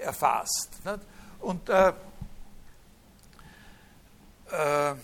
erfasst. 0.00 0.84
Nicht? 0.84 1.00
Und 1.40 1.68
äh, 1.68 1.92
äh, 4.50 4.94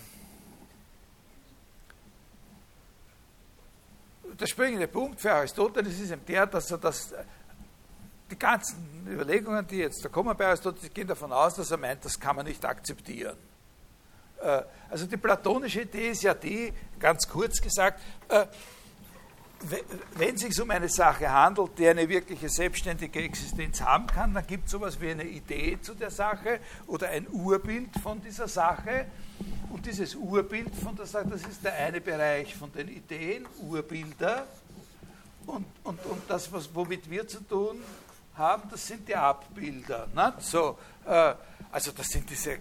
der 4.41 4.47
springende 4.47 4.89
Punkt 4.89 5.21
für 5.21 5.33
Aristoteles 5.33 5.99
ist 5.99 6.11
eben 6.11 6.25
der, 6.27 6.47
dass 6.47 6.71
er 6.71 6.79
das, 6.79 7.15
die 8.31 8.39
ganzen 8.39 9.07
Überlegungen, 9.09 9.67
die 9.67 9.77
jetzt 9.79 10.05
da 10.05 10.09
kommen 10.09 10.37
bei 10.37 10.47
Aristoteles, 10.47 10.93
gehen 10.93 11.07
davon 11.07 11.33
aus, 11.33 11.55
dass 11.55 11.71
er 11.71 11.79
meint, 11.79 12.05
das 12.05 12.19
kann 12.19 12.37
man 12.37 12.47
nicht 12.47 12.65
akzeptieren. 12.65 13.37
Äh, 14.41 14.63
also 14.91 15.07
die 15.07 15.17
platonische 15.17 15.83
Idee 15.83 16.11
ist 16.11 16.23
ja 16.23 16.35
die, 16.35 16.73
ganz 16.99 17.29
kurz 17.29 17.61
gesagt, 17.61 18.01
äh, 18.29 18.47
wenn 20.17 20.35
es 20.35 20.43
sich 20.43 20.61
um 20.61 20.71
eine 20.71 20.89
Sache 20.89 21.31
handelt, 21.31 21.79
die 21.79 21.89
eine 21.89 22.09
wirkliche 22.09 22.49
selbstständige 22.49 23.23
Existenz 23.23 23.81
haben 23.81 24.07
kann, 24.07 24.35
dann 24.35 24.47
gibt 24.47 24.67
es 24.67 24.73
sowas 24.73 25.01
wie 25.01 25.11
eine 25.11 25.25
Idee 25.25 25.79
zu 25.81 25.95
der 25.95 26.11
Sache 26.11 26.61
oder 26.87 27.09
ein 27.09 27.27
Urbild 27.31 27.89
von 28.03 28.21
dieser 28.21 28.49
Sache. 28.49 29.07
Und 29.71 29.85
dieses 29.85 30.15
Urbild 30.15 30.75
von 30.75 30.97
der 30.97 31.07
Sache, 31.07 31.27
das 31.29 31.43
ist 31.43 31.65
der 31.65 31.75
eine 31.75 32.01
Bereich 32.01 32.55
von 32.55 32.73
den 32.73 32.89
Ideen, 32.89 33.47
Urbilder. 33.63 34.47
Und, 35.47 35.67
und, 35.85 36.05
und 36.07 36.23
das, 36.29 36.51
was, 36.53 36.75
womit 36.75 37.09
wir 37.09 37.27
zu 37.29 37.41
tun 37.41 37.81
haben, 38.35 38.69
das 38.71 38.87
sind 38.87 39.09
die 39.09 39.15
Abbilder. 39.15 40.09
Ne? 40.15 40.35
So, 40.41 40.79
äh, 41.07 41.35
also 41.71 41.93
das 41.93 42.09
sind 42.09 42.29
diese 42.29 42.53
äh, 42.53 42.61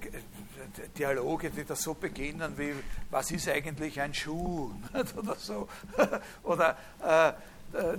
Dialoge, 0.98 1.50
die 1.50 1.63
da 1.63 1.75
so 1.75 1.94
beginnen 1.94 2.58
wie, 2.58 2.74
was 3.10 3.32
ist 3.32 3.50
eigentlich 3.50 4.00
ein 4.00 4.13
Schuh? 4.13 4.72
Oder 5.17 5.36
so. 5.36 5.67
Oder 6.44 6.77
äh, 7.03 7.29
äh, 7.77 7.98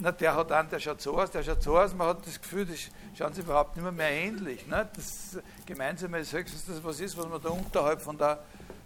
na, 0.00 0.12
der 0.12 0.34
hat 0.34 0.52
an, 0.52 0.68
der 0.70 0.78
schaut 0.78 1.00
so 1.00 1.18
aus, 1.18 1.30
der 1.30 1.42
schaut 1.42 1.62
so 1.62 1.78
aus, 1.78 1.94
man 1.94 2.08
hat 2.08 2.26
das 2.26 2.40
Gefühl, 2.40 2.66
das 2.66 2.78
schauen 3.16 3.34
sie 3.34 3.40
überhaupt 3.40 3.76
nicht 3.76 3.92
mehr, 3.92 4.10
ähnlich. 4.10 4.66
Ne? 4.66 4.88
Das 4.94 5.38
Gemeinsame 5.66 6.20
ist 6.20 6.32
höchstens 6.32 6.66
das, 6.66 6.82
was 6.82 7.00
ist, 7.00 7.16
was 7.16 7.26
man 7.28 7.42
da 7.42 7.50
unterhalb 7.50 8.00
von 8.00 8.16
der, 8.16 8.38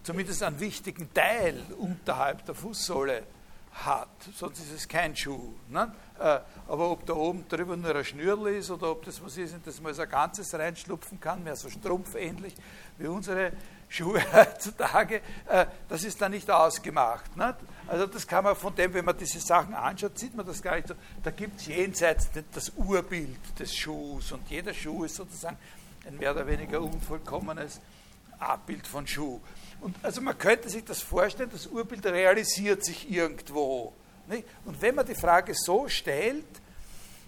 zumindest 0.03 0.43
einen 0.43 0.59
wichtigen 0.59 1.13
Teil 1.13 1.61
unterhalb 1.79 2.45
der 2.47 2.55
Fußsohle 2.55 3.23
hat, 3.73 4.09
sonst 4.35 4.61
ist 4.61 4.73
es 4.73 4.89
kein 4.89 5.17
Schuh. 5.17 5.55
Ne? 5.69 5.93
Äh, 6.19 6.41
aber 6.69 6.91
ob 6.91 7.07
da 7.07 7.15
oben 7.15 7.47
drüber 7.49 7.77
nur 7.77 7.95
ein 7.95 8.05
Schnürl 8.05 8.49
ist 8.49 8.71
oder 8.71 8.91
ob 8.91 9.05
das 9.05 9.23
was 9.23 9.37
ist, 9.37 9.55
in 9.55 9.63
das 9.65 9.81
man 9.81 9.95
so 9.95 10.03
ein 10.03 10.09
ganzes 10.09 10.53
reinschlupfen 10.55 11.21
kann, 11.21 11.43
mehr 11.43 11.57
so 11.57 11.71
strumpfähnlich 11.71 12.55
wie 12.99 13.07
unsere 13.07 13.53
Schuhe 13.93 14.23
heutzutage, 14.33 15.21
äh, 15.49 15.67
das 15.87 16.03
ist 16.05 16.21
da 16.21 16.29
nicht 16.29 16.51
ausgemacht. 16.51 17.31
Also 17.87 18.07
das 18.07 18.27
kann 18.27 18.43
man 18.43 18.57
von 18.57 18.75
dem, 18.75 18.95
wenn 18.95 19.05
man 19.05 19.17
diese 19.19 19.39
Sachen 19.39 19.75
anschaut, 19.75 20.19
sieht 20.19 20.35
man 20.35 20.47
das 20.47 20.63
gar 20.63 20.77
nicht 20.77 20.89
so. 20.89 20.95
Da 21.23 21.31
gibt 21.31 21.61
es 21.61 21.67
jenseits 21.67 22.31
das 22.55 22.73
Urbild 22.77 23.39
des 23.59 23.77
Schuhs 23.77 24.33
und 24.33 24.49
jeder 24.49 24.73
Schuh 24.73 25.05
ist 25.05 25.17
sozusagen 25.17 25.59
ein 26.07 26.17
mehr 26.17 26.33
oder 26.33 26.47
weniger 26.47 26.81
unvollkommenes 26.81 27.81
Abbild 28.39 28.87
von 28.87 29.07
Schuh. 29.07 29.41
Und 29.83 29.95
also 30.03 30.23
man 30.23 30.39
könnte 30.39 30.71
sich 30.71 30.85
das 30.85 31.03
vorstellen, 31.03 31.51
das 31.53 31.67
Urbild 31.67 32.07
realisiert 32.07 32.83
sich 32.85 33.11
irgendwo. 33.11 33.93
Und 34.65 34.81
wenn 34.81 34.95
man 34.95 35.05
die 35.05 35.15
Frage 35.15 35.53
so 35.55 35.87
stellt, 35.89 36.47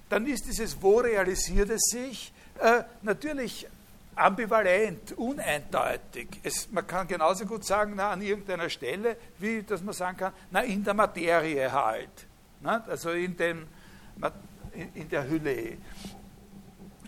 dann 0.08 0.26
ist 0.26 0.46
dieses 0.46 0.80
Wo 0.80 1.00
realisiert 1.00 1.68
es 1.68 1.82
sich 1.90 2.32
äh, 2.58 2.84
natürlich 3.02 3.66
ambivalent, 4.16 5.12
uneindeutig. 5.12 6.40
Es, 6.42 6.70
man 6.70 6.86
kann 6.86 7.06
genauso 7.06 7.46
gut 7.46 7.64
sagen, 7.64 7.94
na, 7.96 8.10
an 8.10 8.22
irgendeiner 8.22 8.68
Stelle, 8.70 9.16
wie 9.38 9.62
dass 9.62 9.82
man 9.82 9.94
sagen 9.94 10.16
kann, 10.16 10.32
na, 10.50 10.60
in 10.62 10.84
der 10.84 10.94
Materie 10.94 11.70
halt. 11.72 12.26
Na, 12.60 12.84
also 12.86 13.10
in, 13.10 13.36
dem, 13.36 13.66
in, 14.94 15.08
der 15.08 15.28
Hülle, 15.28 15.76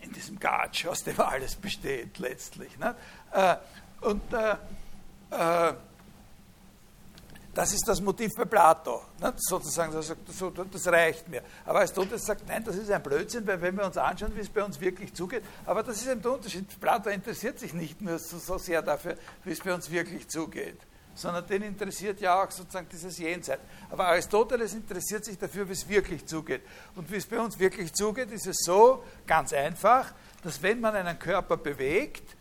in 0.03 0.13
diesem 0.15 0.39
Gatsch, 0.39 0.87
aus 0.87 1.05
dem 1.05 1.21
alles 1.21 1.57
besteht 1.57 2.19
letztlich. 2.19 2.73
Na? 2.79 2.95
Äh, 3.33 3.57
und 4.01 4.23
äh, 4.33 4.57
äh, 5.31 5.75
das 7.57 7.73
ist 7.73 7.89
das 7.89 8.03
Motiv 8.03 8.35
bei 8.37 8.45
Plato, 8.45 9.03
ne? 9.19 9.33
sozusagen, 9.39 9.91
das, 9.91 10.87
reicht 10.89 11.27
mir. 11.27 11.43
Aber 11.65 11.79
Aristoteles 11.79 12.27
sagt, 12.27 12.47
nein, 12.47 12.63
das 12.63 12.77
ist 12.77 12.91
ein 12.91 13.03
Blödsinn, 13.03 13.47
weil 13.47 13.61
wenn 13.63 13.75
wir 13.75 13.87
uns 13.87 13.97
anschauen, 13.97 14.37
wie 14.37 14.41
es 14.41 14.51
bei 14.51 14.63
uns 14.63 14.79
wirklich 14.79 15.15
zugeht, 15.15 15.43
aber 15.65 15.83
das 15.83 15.97
ist 15.97 16.07
eben 16.07 16.21
der 16.21 16.33
Unterschied. 16.33 16.67
Plato 16.79 17.09
interessiert 17.09 17.59
sich 17.59 17.73
nicht 17.73 18.03
nur 18.03 18.19
so 18.19 18.59
sehr 18.59 18.83
dafür, 18.83 19.17
wie 19.43 19.53
es 19.53 19.61
bei 19.61 19.73
uns 19.73 19.91
wirklich 19.91 20.29
zugeht, 20.29 20.77
sondern 21.15 21.47
den 21.47 21.63
interessiert 21.63 22.21
ja 22.21 22.43
auch 22.43 22.51
sozusagen 22.51 22.89
dieses 22.93 23.17
Jenseits. 23.17 23.63
Aber 23.89 24.09
Aristoteles 24.09 24.75
interessiert 24.75 25.25
sich 25.25 25.39
dafür, 25.39 25.67
wie 25.67 25.73
es 25.73 25.89
wirklich 25.89 26.27
zugeht. 26.27 26.61
Und 26.95 27.11
wie 27.11 27.17
es 27.17 27.25
bei 27.25 27.41
uns 27.41 27.59
wirklich 27.59 27.91
zugeht, 27.95 28.31
ist 28.33 28.47
es 28.47 28.59
so 28.67 29.03
ganz 29.27 29.55
einfach, 29.55 30.13
dass 30.43 30.61
wenn 30.61 30.79
man 30.79 30.95
einen 30.95 31.19
Körper 31.19 31.57
bewegt, 31.57 32.36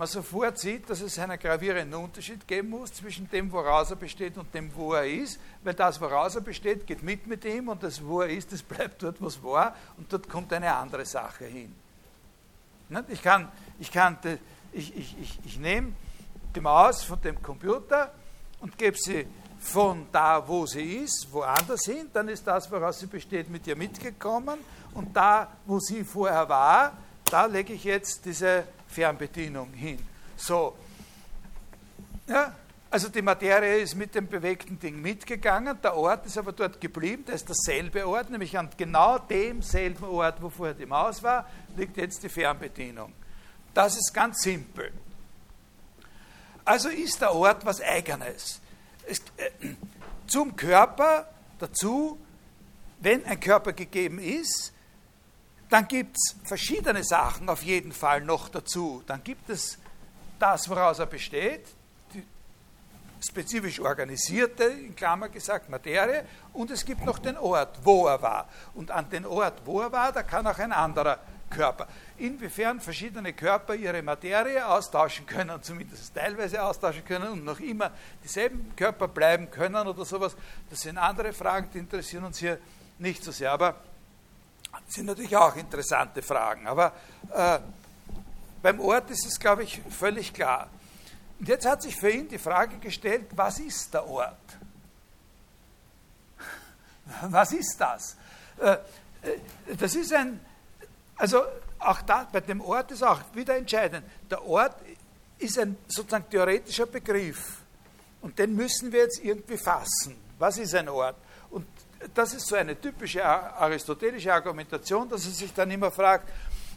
man 0.00 0.08
sofort 0.08 0.58
sieht, 0.58 0.88
dass 0.88 1.02
es 1.02 1.18
einen 1.18 1.38
gravierenden 1.38 2.02
Unterschied 2.02 2.48
geben 2.48 2.70
muss 2.70 2.90
zwischen 2.90 3.28
dem, 3.28 3.52
woraus 3.52 3.90
er 3.90 3.96
besteht 3.96 4.38
und 4.38 4.54
dem, 4.54 4.74
wo 4.74 4.94
er 4.94 5.06
ist, 5.06 5.38
weil 5.62 5.74
das, 5.74 6.00
woraus 6.00 6.36
er 6.36 6.40
besteht, 6.40 6.86
geht 6.86 7.02
mit 7.02 7.26
mit 7.26 7.44
ihm 7.44 7.68
und 7.68 7.82
das, 7.82 8.02
wo 8.02 8.22
er 8.22 8.30
ist, 8.30 8.50
das 8.50 8.62
bleibt 8.62 9.02
dort, 9.02 9.20
was 9.20 9.42
war. 9.42 9.76
Und 9.98 10.10
dort 10.10 10.26
kommt 10.26 10.54
eine 10.54 10.74
andere 10.74 11.04
Sache 11.04 11.44
hin. 11.44 11.74
Ich, 13.08 13.20
kann, 13.20 13.52
ich, 13.78 13.92
kann, 13.92 14.16
ich, 14.72 14.96
ich, 14.96 15.18
ich, 15.20 15.38
ich 15.44 15.58
nehme 15.58 15.92
die 16.56 16.60
Maus 16.62 17.02
von 17.02 17.20
dem 17.20 17.42
Computer 17.42 18.10
und 18.60 18.78
gebe 18.78 18.96
sie 18.96 19.26
von 19.58 20.06
da, 20.10 20.42
wo 20.48 20.64
sie 20.64 20.96
ist, 20.96 21.30
woanders 21.30 21.84
hin, 21.84 22.08
dann 22.10 22.28
ist 22.28 22.46
das, 22.46 22.72
woraus 22.72 23.00
sie 23.00 23.06
besteht, 23.06 23.50
mit 23.50 23.66
ihr 23.66 23.76
mitgekommen. 23.76 24.60
Und 24.94 25.14
da, 25.14 25.48
wo 25.66 25.78
sie 25.78 26.04
vorher 26.04 26.48
war, 26.48 26.96
da 27.26 27.44
lege 27.44 27.74
ich 27.74 27.84
jetzt 27.84 28.24
diese 28.24 28.64
Fernbedienung 28.90 29.72
hin. 29.72 29.98
So. 30.36 30.76
Ja, 32.26 32.54
also 32.90 33.08
die 33.08 33.22
Materie 33.22 33.78
ist 33.78 33.94
mit 33.94 34.14
dem 34.14 34.26
bewegten 34.26 34.78
Ding 34.78 35.00
mitgegangen, 35.00 35.78
der 35.80 35.96
Ort 35.96 36.26
ist 36.26 36.36
aber 36.36 36.52
dort 36.52 36.80
geblieben, 36.80 37.24
da 37.24 37.32
ist 37.34 37.48
derselbe 37.48 38.06
Ort, 38.06 38.30
nämlich 38.30 38.58
an 38.58 38.68
genau 38.76 39.18
demselben 39.18 40.04
Ort, 40.04 40.42
wo 40.42 40.50
vorher 40.50 40.74
die 40.74 40.86
Maus 40.86 41.22
war, 41.22 41.48
liegt 41.76 41.96
jetzt 41.96 42.22
die 42.22 42.28
Fernbedienung. 42.28 43.12
Das 43.72 43.96
ist 43.96 44.12
ganz 44.12 44.42
simpel. 44.42 44.92
Also 46.64 46.88
ist 46.88 47.20
der 47.20 47.32
Ort 47.32 47.64
was 47.64 47.80
Eigenes. 47.80 48.60
Es, 49.06 49.20
äh, 49.36 49.50
zum 50.26 50.56
Körper 50.56 51.28
dazu, 51.58 52.18
wenn 53.00 53.24
ein 53.24 53.38
Körper 53.38 53.72
gegeben 53.72 54.18
ist, 54.18 54.72
dann 55.70 55.86
gibt 55.86 56.16
es 56.16 56.36
verschiedene 56.44 57.04
Sachen 57.04 57.48
auf 57.48 57.62
jeden 57.62 57.92
Fall 57.92 58.20
noch 58.20 58.48
dazu. 58.48 59.02
Dann 59.06 59.22
gibt 59.22 59.48
es 59.48 59.78
das, 60.38 60.68
woraus 60.68 60.98
er 60.98 61.06
besteht, 61.06 61.64
die, 62.12 62.24
spezifisch 63.20 63.78
organisierte, 63.78 64.64
in 64.64 64.96
Klammer 64.96 65.28
gesagt, 65.28 65.70
Materie, 65.70 66.24
und 66.52 66.72
es 66.72 66.84
gibt 66.84 67.04
noch 67.04 67.20
den 67.20 67.36
Ort, 67.36 67.78
wo 67.84 68.08
er 68.08 68.20
war. 68.20 68.48
Und 68.74 68.90
an 68.90 69.08
den 69.10 69.24
Ort, 69.24 69.62
wo 69.64 69.80
er 69.80 69.92
war, 69.92 70.10
da 70.10 70.24
kann 70.24 70.44
auch 70.46 70.58
ein 70.58 70.72
anderer 70.72 71.20
Körper. 71.48 71.86
Inwiefern 72.18 72.80
verschiedene 72.80 73.32
Körper 73.32 73.74
ihre 73.74 74.02
Materie 74.02 74.66
austauschen 74.66 75.24
können, 75.24 75.62
zumindest 75.62 76.12
teilweise 76.14 76.64
austauschen 76.64 77.04
können 77.04 77.28
und 77.28 77.44
noch 77.44 77.60
immer 77.60 77.92
dieselben 78.24 78.74
Körper 78.74 79.06
bleiben 79.06 79.48
können 79.52 79.86
oder 79.86 80.04
sowas, 80.04 80.36
das 80.68 80.80
sind 80.80 80.98
andere 80.98 81.32
Fragen, 81.32 81.68
die 81.72 81.78
interessieren 81.78 82.24
uns 82.24 82.38
hier 82.38 82.58
nicht 82.98 83.22
so 83.22 83.30
sehr. 83.30 83.52
Aber 83.52 83.76
sind 84.92 85.06
natürlich 85.06 85.36
auch 85.36 85.56
interessante 85.56 86.22
Fragen. 86.22 86.66
Aber 86.66 86.92
äh, 87.32 87.58
beim 88.62 88.80
Ort 88.80 89.10
ist 89.10 89.26
es, 89.26 89.38
glaube 89.38 89.62
ich, 89.62 89.80
völlig 89.90 90.34
klar. 90.34 90.68
Und 91.38 91.48
jetzt 91.48 91.66
hat 91.66 91.82
sich 91.82 91.96
für 91.96 92.10
ihn 92.10 92.28
die 92.28 92.38
Frage 92.38 92.76
gestellt, 92.78 93.26
was 93.34 93.58
ist 93.58 93.94
der 93.94 94.06
Ort? 94.06 94.36
Was 97.22 97.52
ist 97.52 97.80
das? 97.80 98.16
Äh, 98.58 98.72
äh, 98.72 98.78
das 99.76 99.94
ist 99.96 100.12
ein, 100.12 100.38
also 101.16 101.42
auch 101.78 102.02
da, 102.02 102.28
bei 102.30 102.40
dem 102.40 102.60
Ort 102.60 102.92
ist 102.92 103.02
auch 103.02 103.20
wieder 103.34 103.56
entscheidend. 103.56 104.04
Der 104.30 104.44
Ort 104.46 104.76
ist 105.38 105.58
ein 105.58 105.76
sozusagen 105.88 106.28
theoretischer 106.30 106.86
Begriff 106.86 107.62
und 108.20 108.38
den 108.38 108.54
müssen 108.54 108.92
wir 108.92 109.00
jetzt 109.00 109.24
irgendwie 109.24 109.56
fassen. 109.56 110.16
Was 110.38 110.58
ist 110.58 110.74
ein 110.74 110.88
Ort? 110.88 111.16
Das 112.14 112.32
ist 112.32 112.46
so 112.46 112.56
eine 112.56 112.80
typische 112.80 113.24
aristotelische 113.24 114.32
Argumentation, 114.32 115.08
dass 115.08 115.26
er 115.26 115.32
sich 115.32 115.52
dann 115.52 115.70
immer 115.70 115.90
fragt, 115.90 116.30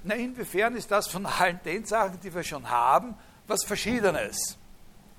na 0.04 0.16
inwiefern 0.16 0.76
ist 0.76 0.92
das 0.92 1.08
von 1.08 1.26
allen 1.26 1.60
den 1.64 1.86
Sachen, 1.86 2.20
die 2.20 2.34
wir 2.34 2.44
schon 2.44 2.70
haben, 2.70 3.16
was 3.48 3.64
Verschiedenes, 3.64 4.58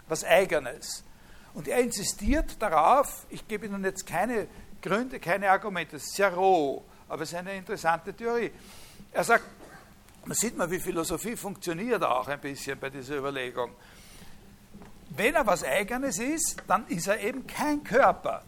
was 0.06 0.24
Eigenes. 0.24 1.04
Und 1.54 1.68
er 1.68 1.78
insistiert 1.78 2.60
darauf, 2.60 3.26
ich 3.30 3.46
gebe 3.48 3.66
Ihnen 3.66 3.82
jetzt 3.84 4.06
keine 4.06 4.48
Gründe, 4.82 5.20
keine 5.20 5.50
Argumente, 5.50 5.96
es 5.96 6.04
ist 6.04 6.16
sehr 6.16 6.34
roh, 6.34 6.84
aber 7.08 7.22
es 7.22 7.32
ist 7.32 7.38
eine 7.38 7.54
interessante 7.54 8.12
Theorie. 8.12 8.50
Er 9.12 9.24
sagt, 9.24 9.44
man 10.26 10.36
sieht 10.36 10.56
mal, 10.56 10.70
wie 10.70 10.80
Philosophie 10.80 11.36
funktioniert 11.36 12.02
auch 12.02 12.28
ein 12.28 12.40
bisschen 12.40 12.78
bei 12.78 12.90
dieser 12.90 13.16
Überlegung. 13.16 13.70
Wenn 15.10 15.34
er 15.34 15.46
was 15.46 15.62
Eigenes 15.64 16.18
ist, 16.18 16.56
dann 16.66 16.86
ist 16.88 17.06
er 17.06 17.20
eben 17.20 17.46
kein 17.46 17.84
Körper. 17.84 18.42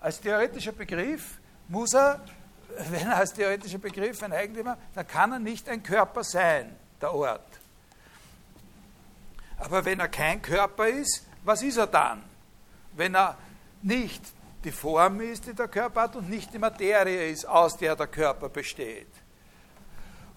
Als 0.00 0.20
theoretischer 0.20 0.72
Begriff 0.72 1.38
muss 1.68 1.94
er, 1.94 2.20
wenn 2.90 3.06
er 3.06 3.16
als 3.16 3.32
theoretischer 3.32 3.78
Begriff 3.78 4.22
ein 4.22 4.32
Eigentümer, 4.32 4.78
dann 4.94 5.06
kann 5.06 5.32
er 5.32 5.38
nicht 5.38 5.68
ein 5.68 5.82
Körper 5.82 6.24
sein, 6.24 6.74
der 7.00 7.12
Ort. 7.14 7.60
Aber 9.58 9.84
wenn 9.84 10.00
er 10.00 10.08
kein 10.08 10.40
Körper 10.40 10.88
ist, 10.88 11.26
was 11.44 11.62
ist 11.62 11.76
er 11.76 11.86
dann? 11.86 12.22
Wenn 12.94 13.14
er 13.14 13.36
nicht 13.82 14.22
die 14.64 14.72
Form 14.72 15.20
ist, 15.20 15.46
die 15.46 15.54
der 15.54 15.68
Körper 15.68 16.02
hat 16.02 16.16
und 16.16 16.28
nicht 16.28 16.52
die 16.52 16.58
Materie 16.58 17.30
ist, 17.30 17.46
aus 17.46 17.76
der 17.76 17.96
der 17.96 18.06
Körper 18.06 18.48
besteht. 18.48 19.08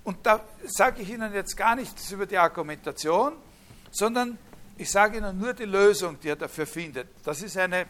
Und 0.03 0.25
da 0.25 0.41
sage 0.65 1.01
ich 1.01 1.09
Ihnen 1.09 1.33
jetzt 1.33 1.55
gar 1.55 1.75
nichts 1.75 2.11
über 2.11 2.25
die 2.25 2.37
Argumentation, 2.37 3.33
sondern 3.91 4.37
ich 4.77 4.91
sage 4.91 5.17
Ihnen 5.17 5.37
nur 5.39 5.53
die 5.53 5.65
Lösung, 5.65 6.19
die 6.19 6.29
er 6.29 6.35
dafür 6.35 6.65
findet. 6.65 7.07
Das 7.23 7.41
ist 7.41 7.57
eine, 7.57 7.85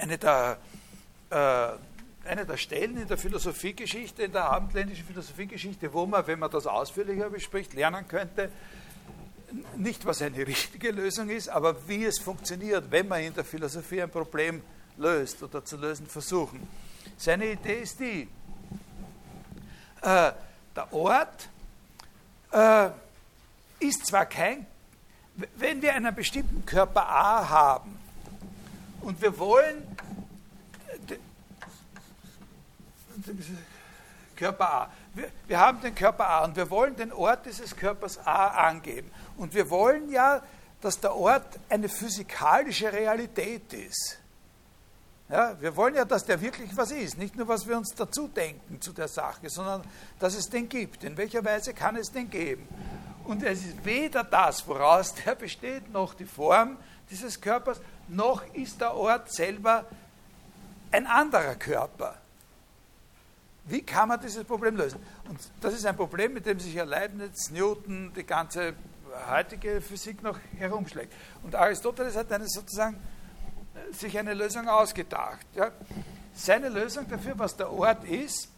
eine, 0.00 0.18
der, 0.18 0.58
äh, 1.30 2.28
eine 2.28 2.46
der 2.46 2.56
Stellen 2.56 2.96
in 2.96 3.08
der 3.08 3.18
Philosophiegeschichte, 3.18 4.22
in 4.22 4.32
der 4.32 4.44
abendländischen 4.44 5.04
Philosophiegeschichte, 5.04 5.92
wo 5.92 6.06
man, 6.06 6.26
wenn 6.26 6.38
man 6.38 6.50
das 6.50 6.66
ausführlicher 6.66 7.30
bespricht, 7.30 7.74
lernen 7.74 8.06
könnte, 8.08 8.50
nicht 9.76 10.06
was 10.06 10.22
eine 10.22 10.38
richtige 10.46 10.90
Lösung 10.90 11.28
ist, 11.28 11.48
aber 11.48 11.88
wie 11.88 12.04
es 12.04 12.18
funktioniert, 12.18 12.90
wenn 12.90 13.08
man 13.08 13.20
in 13.22 13.34
der 13.34 13.44
Philosophie 13.44 14.02
ein 14.02 14.10
Problem 14.10 14.62
löst 14.96 15.42
oder 15.42 15.64
zu 15.64 15.76
lösen 15.76 16.06
versuchen. 16.06 16.66
Seine 17.16 17.52
Idee 17.52 17.80
ist 17.80 18.00
die, 18.00 18.28
äh, 20.02 20.32
der 20.76 20.92
Ort 20.92 21.48
äh, 22.52 22.90
ist 23.80 24.06
zwar 24.06 24.26
kein, 24.26 24.66
wenn 25.56 25.80
wir 25.80 25.94
einen 25.94 26.14
bestimmten 26.14 26.64
Körper 26.66 27.06
A 27.06 27.48
haben 27.48 27.99
und 29.02 29.20
wir 29.20 29.38
wollen 29.38 29.86
Körper 34.36 34.72
A. 34.72 34.90
Wir, 35.14 35.30
wir, 35.46 35.58
haben 35.58 35.80
den 35.82 35.94
Körper 35.94 36.26
A 36.26 36.44
und 36.44 36.56
wir 36.56 36.70
wollen 36.70 36.96
den 36.96 37.12
Ort 37.12 37.44
dieses 37.44 37.76
Körpers 37.76 38.18
A 38.26 38.68
angeben. 38.68 39.10
Und 39.36 39.52
wir 39.54 39.68
wollen 39.68 40.10
ja, 40.10 40.42
dass 40.80 40.98
der 40.98 41.14
Ort 41.14 41.58
eine 41.68 41.88
physikalische 41.88 42.90
Realität 42.90 43.72
ist. 43.72 44.18
Ja, 45.28 45.60
wir 45.60 45.76
wollen 45.76 45.94
ja, 45.94 46.04
dass 46.04 46.24
der 46.24 46.40
wirklich 46.40 46.76
was 46.76 46.90
ist, 46.90 47.18
nicht 47.18 47.36
nur, 47.36 47.46
was 47.46 47.68
wir 47.68 47.76
uns 47.76 47.94
dazu 47.94 48.26
denken 48.26 48.80
zu 48.80 48.92
der 48.92 49.06
Sache, 49.06 49.48
sondern 49.48 49.82
dass 50.18 50.34
es 50.34 50.48
den 50.48 50.68
gibt. 50.68 51.04
In 51.04 51.16
welcher 51.16 51.44
Weise 51.44 51.72
kann 51.72 51.96
es 51.96 52.10
den 52.10 52.28
geben? 52.28 52.66
Und 53.24 53.44
es 53.44 53.64
ist 53.64 53.84
weder 53.84 54.24
das, 54.24 54.66
woraus 54.66 55.14
der 55.24 55.34
besteht, 55.34 55.92
noch 55.92 56.14
die 56.14 56.24
Form 56.24 56.78
dieses 57.10 57.40
Körpers, 57.40 57.80
noch 58.08 58.42
ist 58.54 58.80
der 58.80 58.94
Ort 58.94 59.32
selber 59.32 59.84
ein 60.90 61.06
anderer 61.06 61.54
Körper. 61.54 62.16
Wie 63.64 63.82
kann 63.82 64.08
man 64.08 64.20
dieses 64.20 64.44
Problem 64.44 64.76
lösen? 64.76 65.00
Und 65.28 65.38
das 65.60 65.74
ist 65.74 65.86
ein 65.86 65.96
Problem, 65.96 66.34
mit 66.34 66.46
dem 66.46 66.58
sich 66.58 66.74
ja 66.74 66.84
Leibniz, 66.84 67.50
Newton, 67.50 68.12
die 68.14 68.24
ganze 68.24 68.74
heutige 69.28 69.80
Physik 69.80 70.22
noch 70.22 70.38
herumschlägt. 70.56 71.12
Und 71.42 71.54
Aristoteles 71.54 72.16
hat 72.16 72.32
eine 72.32 72.48
sozusagen 72.48 72.98
sich 73.92 74.18
eine 74.18 74.34
Lösung 74.34 74.68
ausgedacht. 74.68 75.46
Ja. 75.54 75.70
Seine 76.34 76.68
Lösung 76.68 77.08
dafür, 77.08 77.38
was 77.38 77.56
der 77.56 77.70
Ort 77.70 78.04
ist, 78.04 78.48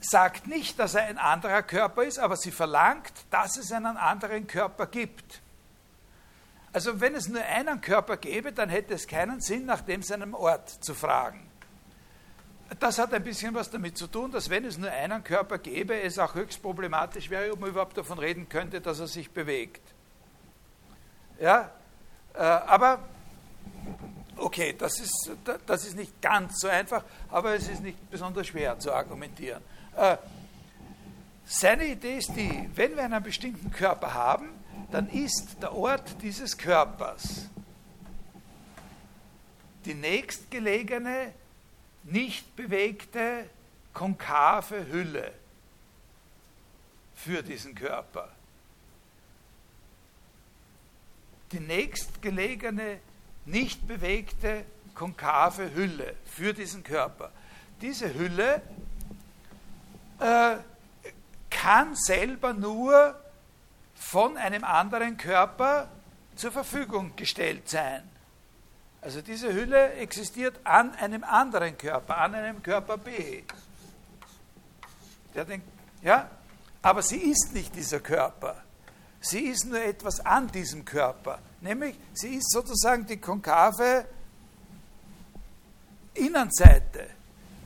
sagt 0.00 0.46
nicht, 0.46 0.78
dass 0.78 0.94
er 0.94 1.04
ein 1.04 1.18
anderer 1.18 1.62
Körper 1.62 2.04
ist, 2.04 2.18
aber 2.18 2.36
sie 2.36 2.50
verlangt, 2.50 3.12
dass 3.30 3.56
es 3.56 3.72
einen 3.72 3.96
anderen 3.96 4.46
Körper 4.46 4.86
gibt. 4.86 5.40
Also 6.74 7.00
wenn 7.00 7.14
es 7.14 7.28
nur 7.28 7.40
einen 7.40 7.80
Körper 7.80 8.16
gäbe, 8.16 8.52
dann 8.52 8.68
hätte 8.68 8.94
es 8.94 9.06
keinen 9.06 9.40
Sinn, 9.40 9.64
nach 9.64 9.80
dem 9.82 10.02
seinem 10.02 10.34
Ort 10.34 10.68
zu 10.68 10.92
fragen. 10.92 11.48
Das 12.80 12.98
hat 12.98 13.14
ein 13.14 13.22
bisschen 13.22 13.54
was 13.54 13.70
damit 13.70 13.96
zu 13.96 14.08
tun, 14.08 14.32
dass 14.32 14.50
wenn 14.50 14.64
es 14.64 14.76
nur 14.76 14.90
einen 14.90 15.22
Körper 15.22 15.58
gäbe, 15.58 16.00
es 16.00 16.18
auch 16.18 16.34
höchst 16.34 16.60
problematisch 16.60 17.30
wäre, 17.30 17.52
ob 17.52 17.60
man 17.60 17.70
überhaupt 17.70 17.96
davon 17.96 18.18
reden 18.18 18.48
könnte, 18.48 18.80
dass 18.80 18.98
er 18.98 19.06
sich 19.06 19.30
bewegt. 19.30 19.82
Ja, 21.38 21.70
äh, 22.34 22.38
aber 22.38 22.98
okay, 24.36 24.74
das 24.76 24.98
ist, 24.98 25.30
das 25.66 25.86
ist 25.86 25.94
nicht 25.94 26.20
ganz 26.20 26.58
so 26.58 26.66
einfach, 26.66 27.04
aber 27.30 27.54
es 27.54 27.68
ist 27.68 27.84
nicht 27.84 28.10
besonders 28.10 28.48
schwer 28.48 28.80
zu 28.80 28.92
argumentieren. 28.92 29.62
Äh, 29.96 30.16
seine 31.44 31.86
Idee 31.86 32.18
ist 32.18 32.34
die, 32.34 32.68
wenn 32.74 32.96
wir 32.96 33.04
einen 33.04 33.22
bestimmten 33.22 33.70
Körper 33.70 34.12
haben, 34.12 34.63
dann 34.90 35.08
ist 35.08 35.62
der 35.62 35.74
Ort 35.74 36.22
dieses 36.22 36.56
Körpers 36.56 37.48
die 39.84 39.94
nächstgelegene, 39.94 41.32
nicht 42.04 42.56
bewegte, 42.56 43.50
konkave 43.92 44.86
Hülle 44.86 45.30
für 47.14 47.42
diesen 47.42 47.74
Körper. 47.74 48.30
die 51.54 51.60
nächstgelegene, 51.60 52.98
nicht 53.46 53.86
bewegte, 53.86 54.64
konkave 54.94 55.72
Hülle 55.74 56.14
für 56.24 56.52
diesen 56.52 56.82
Körper. 56.82 57.30
Diese 57.80 58.12
Hülle 58.12 58.60
äh, 60.18 60.56
kann 61.50 61.94
selber 61.94 62.52
nur 62.52 63.14
von 64.04 64.36
einem 64.36 64.64
anderen 64.64 65.16
Körper 65.16 65.88
zur 66.36 66.52
Verfügung 66.52 67.16
gestellt 67.16 67.68
sein. 67.68 68.02
Also 69.00 69.22
diese 69.22 69.52
Hülle 69.52 69.94
existiert 69.94 70.60
an 70.62 70.94
einem 70.96 71.24
anderen 71.24 71.76
Körper, 71.76 72.18
an 72.18 72.34
einem 72.34 72.62
Körper 72.62 72.98
B. 72.98 73.42
Der 75.34 75.44
denkt, 75.46 75.66
ja, 76.02 76.30
aber 76.82 77.02
sie 77.02 77.16
ist 77.16 77.54
nicht 77.54 77.74
dieser 77.74 77.98
Körper. 77.98 78.62
Sie 79.20 79.40
ist 79.40 79.64
nur 79.64 79.82
etwas 79.82 80.20
an 80.20 80.48
diesem 80.48 80.84
Körper, 80.84 81.38
nämlich 81.62 81.96
sie 82.12 82.36
ist 82.36 82.50
sozusagen 82.50 83.06
die 83.06 83.16
konkave 83.16 84.04
Innenseite, 86.12 87.08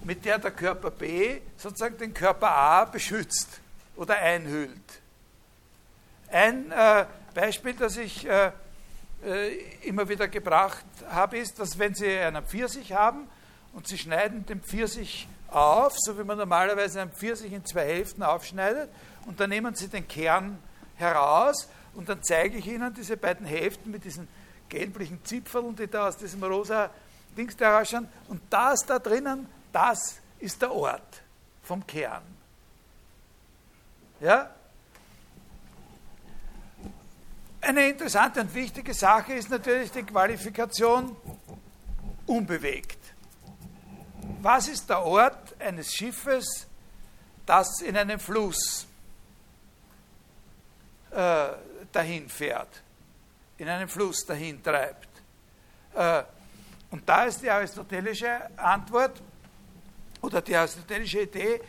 mit 0.04 0.24
der 0.24 0.38
der 0.38 0.52
Körper 0.52 0.92
B 0.92 1.40
sozusagen 1.56 1.98
den 1.98 2.14
Körper 2.14 2.48
A 2.48 2.84
beschützt 2.84 3.60
oder 3.96 4.16
einhüllt. 4.16 5.02
Ein 6.30 6.70
äh, 6.70 7.06
Beispiel, 7.34 7.74
das 7.74 7.96
ich 7.96 8.26
äh, 8.26 8.52
äh, 9.24 9.56
immer 9.82 10.08
wieder 10.08 10.28
gebracht 10.28 10.84
habe, 11.10 11.38
ist, 11.38 11.58
dass 11.58 11.78
wenn 11.78 11.94
Sie 11.94 12.08
einen 12.08 12.44
Pfirsich 12.44 12.92
haben 12.92 13.28
und 13.72 13.88
Sie 13.88 13.98
schneiden 13.98 14.44
den 14.46 14.60
Pfirsich 14.60 15.28
auf, 15.48 15.94
so 15.96 16.18
wie 16.18 16.24
man 16.24 16.38
normalerweise 16.38 17.00
einen 17.00 17.12
Pfirsich 17.12 17.52
in 17.52 17.64
zwei 17.64 17.86
Hälften 17.86 18.22
aufschneidet, 18.22 18.90
und 19.26 19.40
dann 19.40 19.50
nehmen 19.50 19.74
Sie 19.74 19.88
den 19.88 20.06
Kern 20.06 20.58
heraus 20.96 21.68
und 21.94 22.08
dann 22.08 22.22
zeige 22.22 22.58
ich 22.58 22.66
Ihnen 22.66 22.94
diese 22.94 23.16
beiden 23.16 23.46
Heften 23.46 23.90
mit 23.90 24.04
diesen 24.04 24.28
gelblichen 24.68 25.24
Zipfeln, 25.24 25.74
die 25.76 25.86
da 25.86 26.08
aus 26.08 26.16
diesem 26.16 26.42
rosa 26.44 26.90
Dings 27.36 27.56
da 27.56 27.78
rausschauen. 27.78 28.08
Und 28.28 28.40
das 28.50 28.80
da 28.86 28.98
drinnen, 28.98 29.48
das 29.72 30.18
ist 30.38 30.60
der 30.62 30.72
Ort 30.72 31.22
vom 31.62 31.86
Kern. 31.86 32.22
Ja? 34.20 34.50
Eine 37.60 37.88
interessante 37.88 38.40
und 38.40 38.54
wichtige 38.54 38.94
Sache 38.94 39.34
ist 39.34 39.50
natürlich 39.50 39.90
die 39.90 40.04
Qualifikation 40.04 41.16
unbewegt. 42.26 42.98
Was 44.40 44.68
ist 44.68 44.88
der 44.88 45.02
Ort 45.02 45.60
eines 45.60 45.92
Schiffes, 45.92 46.68
das 47.44 47.80
in 47.80 47.96
einem 47.96 48.20
Fluss 48.20 48.86
äh, 51.10 51.48
dahin 51.90 52.28
fährt, 52.28 52.82
in 53.56 53.68
einem 53.68 53.88
Fluss 53.88 54.24
dahin 54.24 54.62
treibt? 54.62 55.08
Äh, 55.94 56.22
und 56.92 57.08
da 57.08 57.24
ist 57.24 57.42
die 57.42 57.50
aristotelische 57.50 58.56
Antwort 58.56 59.20
oder 60.22 60.40
die 60.40 60.54
aristotelische 60.54 61.22
Idee, 61.22 61.60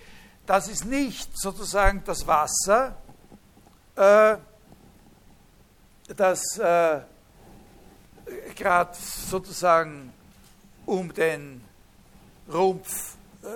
das 0.46 0.68
ist 0.68 0.86
nicht 0.86 1.30
sozusagen 1.34 2.04
das 2.06 2.26
Wasser, 2.28 2.96
äh, 3.96 4.38
das 6.20 6.58
äh, 6.58 7.02
gerade 8.56 8.96
sozusagen 8.96 10.14
um 10.86 11.14
den 11.14 11.64
Rumpf 12.52 13.16
äh, 13.44 13.48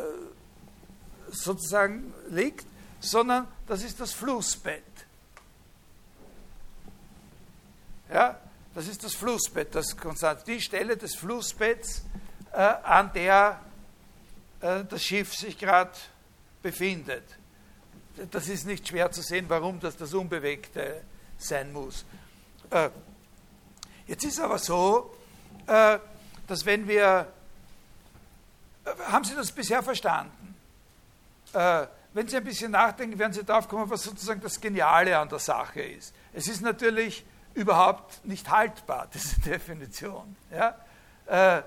sozusagen 1.31 2.13
liegt, 2.29 2.65
sondern 2.99 3.47
das 3.67 3.83
ist 3.83 3.99
das 3.99 4.13
Flussbett. 4.13 4.83
Ja, 8.11 8.39
das 8.75 8.87
ist 8.87 9.03
das 9.03 9.13
Flussbett, 9.15 9.73
das 9.75 9.97
konstant, 9.97 10.47
die 10.47 10.61
Stelle 10.61 10.95
des 10.95 11.15
Flussbetts, 11.15 12.03
äh, 12.51 12.57
an 12.57 13.11
der 13.13 13.59
äh, 14.61 14.83
das 14.85 15.03
Schiff 15.03 15.33
sich 15.33 15.57
gerade 15.57 15.91
befindet. 16.61 17.23
Das 18.31 18.47
ist 18.47 18.65
nicht 18.65 18.87
schwer 18.87 19.11
zu 19.11 19.21
sehen, 19.21 19.45
warum 19.47 19.79
das 19.79 19.97
das 19.97 20.13
Unbewegte 20.13 21.01
sein 21.37 21.73
muss. 21.73 22.05
Äh, 22.73 22.89
jetzt 24.07 24.23
ist 24.23 24.39
aber 24.39 24.57
so, 24.57 25.13
äh, 25.67 25.99
dass 26.47 26.65
wenn 26.65 26.87
wir, 26.87 27.27
äh, 28.83 28.89
haben 29.11 29.23
Sie 29.23 29.35
das 29.35 29.51
bisher 29.51 29.83
verstanden? 29.83 30.55
Äh, 31.53 31.85
wenn 32.13 32.27
Sie 32.27 32.37
ein 32.37 32.43
bisschen 32.43 32.71
nachdenken, 32.71 33.19
werden 33.19 33.33
Sie 33.33 33.43
darauf 33.43 33.67
kommen, 33.67 33.89
was 33.89 34.03
sozusagen 34.03 34.41
das 34.41 34.59
Geniale 34.59 35.17
an 35.17 35.29
der 35.29 35.39
Sache 35.39 35.81
ist. 35.81 36.13
Es 36.33 36.47
ist 36.47 36.61
natürlich 36.61 37.23
überhaupt 37.53 38.25
nicht 38.25 38.49
haltbar, 38.49 39.07
diese 39.13 39.39
Definition. 39.41 40.35
Ja? 40.51 40.75
Äh, 41.27 41.61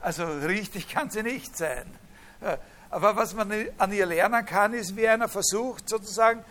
also 0.00 0.24
richtig 0.24 0.88
kann 0.88 1.08
sie 1.08 1.22
nicht 1.22 1.56
sein. 1.56 1.86
Aber 2.90 3.14
was 3.14 3.32
man 3.32 3.50
an 3.78 3.92
ihr 3.92 4.06
lernen 4.06 4.44
kann, 4.44 4.74
ist, 4.74 4.96
wie 4.96 5.06
einer 5.06 5.28
versucht, 5.28 5.88
sozusagen 5.88 6.44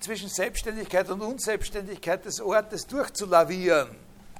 zwischen 0.00 0.28
Selbstständigkeit 0.28 1.08
und 1.10 1.20
Unselbstständigkeit 1.20 2.24
des 2.24 2.40
Ortes 2.40 2.86
durchzulavieren. 2.86 3.88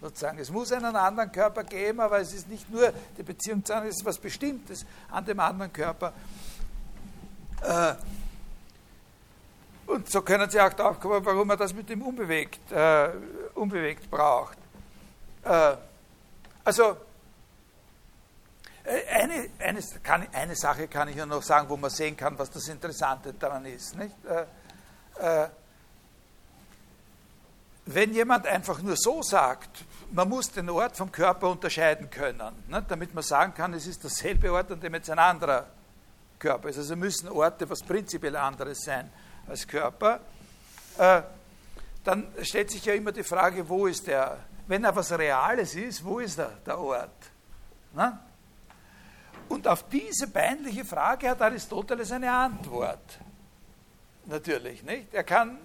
Sozusagen. 0.01 0.39
Es 0.39 0.51
muss 0.51 0.71
einen 0.73 0.97
anderen 0.97 1.33
Körper 1.33 1.65
geben, 1.65 2.01
aber 2.01 2.21
es 2.21 2.35
ist 2.35 2.49
nicht 2.49 2.69
nur 2.71 2.93
die 3.17 3.23
Beziehung 3.23 3.65
zu 3.65 3.75
einem, 3.75 3.89
es 3.89 3.97
ist 3.97 4.05
was 4.05 4.19
Bestimmtes 4.19 4.85
an 5.11 5.25
dem 5.25 5.41
anderen 5.41 5.73
Körper. 5.73 6.13
Äh, 7.63 7.95
und 9.87 10.11
so 10.11 10.23
können 10.23 10.51
Sie 10.51 10.61
auch 10.61 10.73
darauf 10.73 10.99
kommen, 11.01 11.25
warum 11.25 11.47
man 11.47 11.59
das 11.59 11.73
mit 11.73 11.89
dem 11.89 12.03
unbewegt, 12.03 12.73
äh, 12.73 13.11
unbewegt 13.55 14.11
braucht. 14.11 14.59
Äh, 15.43 15.77
also, 16.65 16.97
äh, 18.85 19.07
eine, 19.11 19.49
eine, 19.59 19.81
kann, 20.03 20.27
eine 20.33 20.57
Sache 20.57 20.89
kann 20.89 21.09
ich 21.09 21.17
ja 21.17 21.27
noch 21.27 21.43
sagen, 21.43 21.69
wo 21.69 21.77
man 21.77 21.91
sehen 21.91 22.17
kann, 22.17 22.39
was 22.39 22.51
das 22.51 22.69
Interessante 22.69 23.33
daran 23.35 23.67
ist. 23.67 23.97
Nicht? 23.97 24.15
Äh, 25.19 25.49
wenn 27.87 28.15
jemand 28.15 28.47
einfach 28.47 28.81
nur 28.81 28.97
so 28.97 29.23
sagt, 29.23 29.85
man 30.11 30.29
muss 30.29 30.51
den 30.51 30.71
Ort 30.71 30.97
vom 30.97 31.13
Körper 31.13 31.51
unterscheiden 31.51 32.09
können, 32.09 32.65
ne, 32.69 32.85
damit 32.89 33.13
man 33.15 33.23
sagen 33.23 33.53
kann, 33.53 33.75
es 33.75 33.87
ist 33.87 34.05
dasselbe 34.05 34.53
Ort, 34.53 34.71
an 34.73 34.81
dem 34.81 34.95
jetzt 34.95 35.11
ein 35.11 35.19
anderer 35.19 35.67
Körper 36.39 36.69
ist. 36.71 36.79
Also 36.79 36.97
müssen 36.97 37.29
Orte 37.29 37.69
was 37.69 37.83
prinzipiell 37.83 38.37
anderes 38.37 38.83
sein 38.83 39.11
als 39.47 39.67
Körper. 39.67 40.21
Äh, 40.97 41.23
dann 42.05 42.29
stellt 42.43 42.71
sich 42.71 42.85
ja 42.85 42.95
immer 42.95 43.13
die 43.13 43.23
Frage, 43.23 43.69
wo 43.69 43.87
ist 43.87 44.07
der, 44.07 44.39
wenn 44.67 44.85
er 44.85 44.95
was 44.95 45.13
Reales 45.13 45.75
ist, 45.75 46.05
wo 46.05 46.21
ist 46.21 46.39
der, 46.39 46.51
der 46.65 46.79
Ort? 46.79 47.31
Ne? 47.93 48.19
Und 49.49 49.69
auf 49.69 49.89
diese 49.89 50.29
peinliche 50.29 50.85
Frage 50.85 51.29
hat 51.29 51.43
Aristoteles 51.43 52.13
eine 52.13 52.31
Antwort 52.33 53.19
natürlich. 54.27 54.83
Nicht? 54.83 55.13
Er 55.13 55.25
kann, 55.25 55.59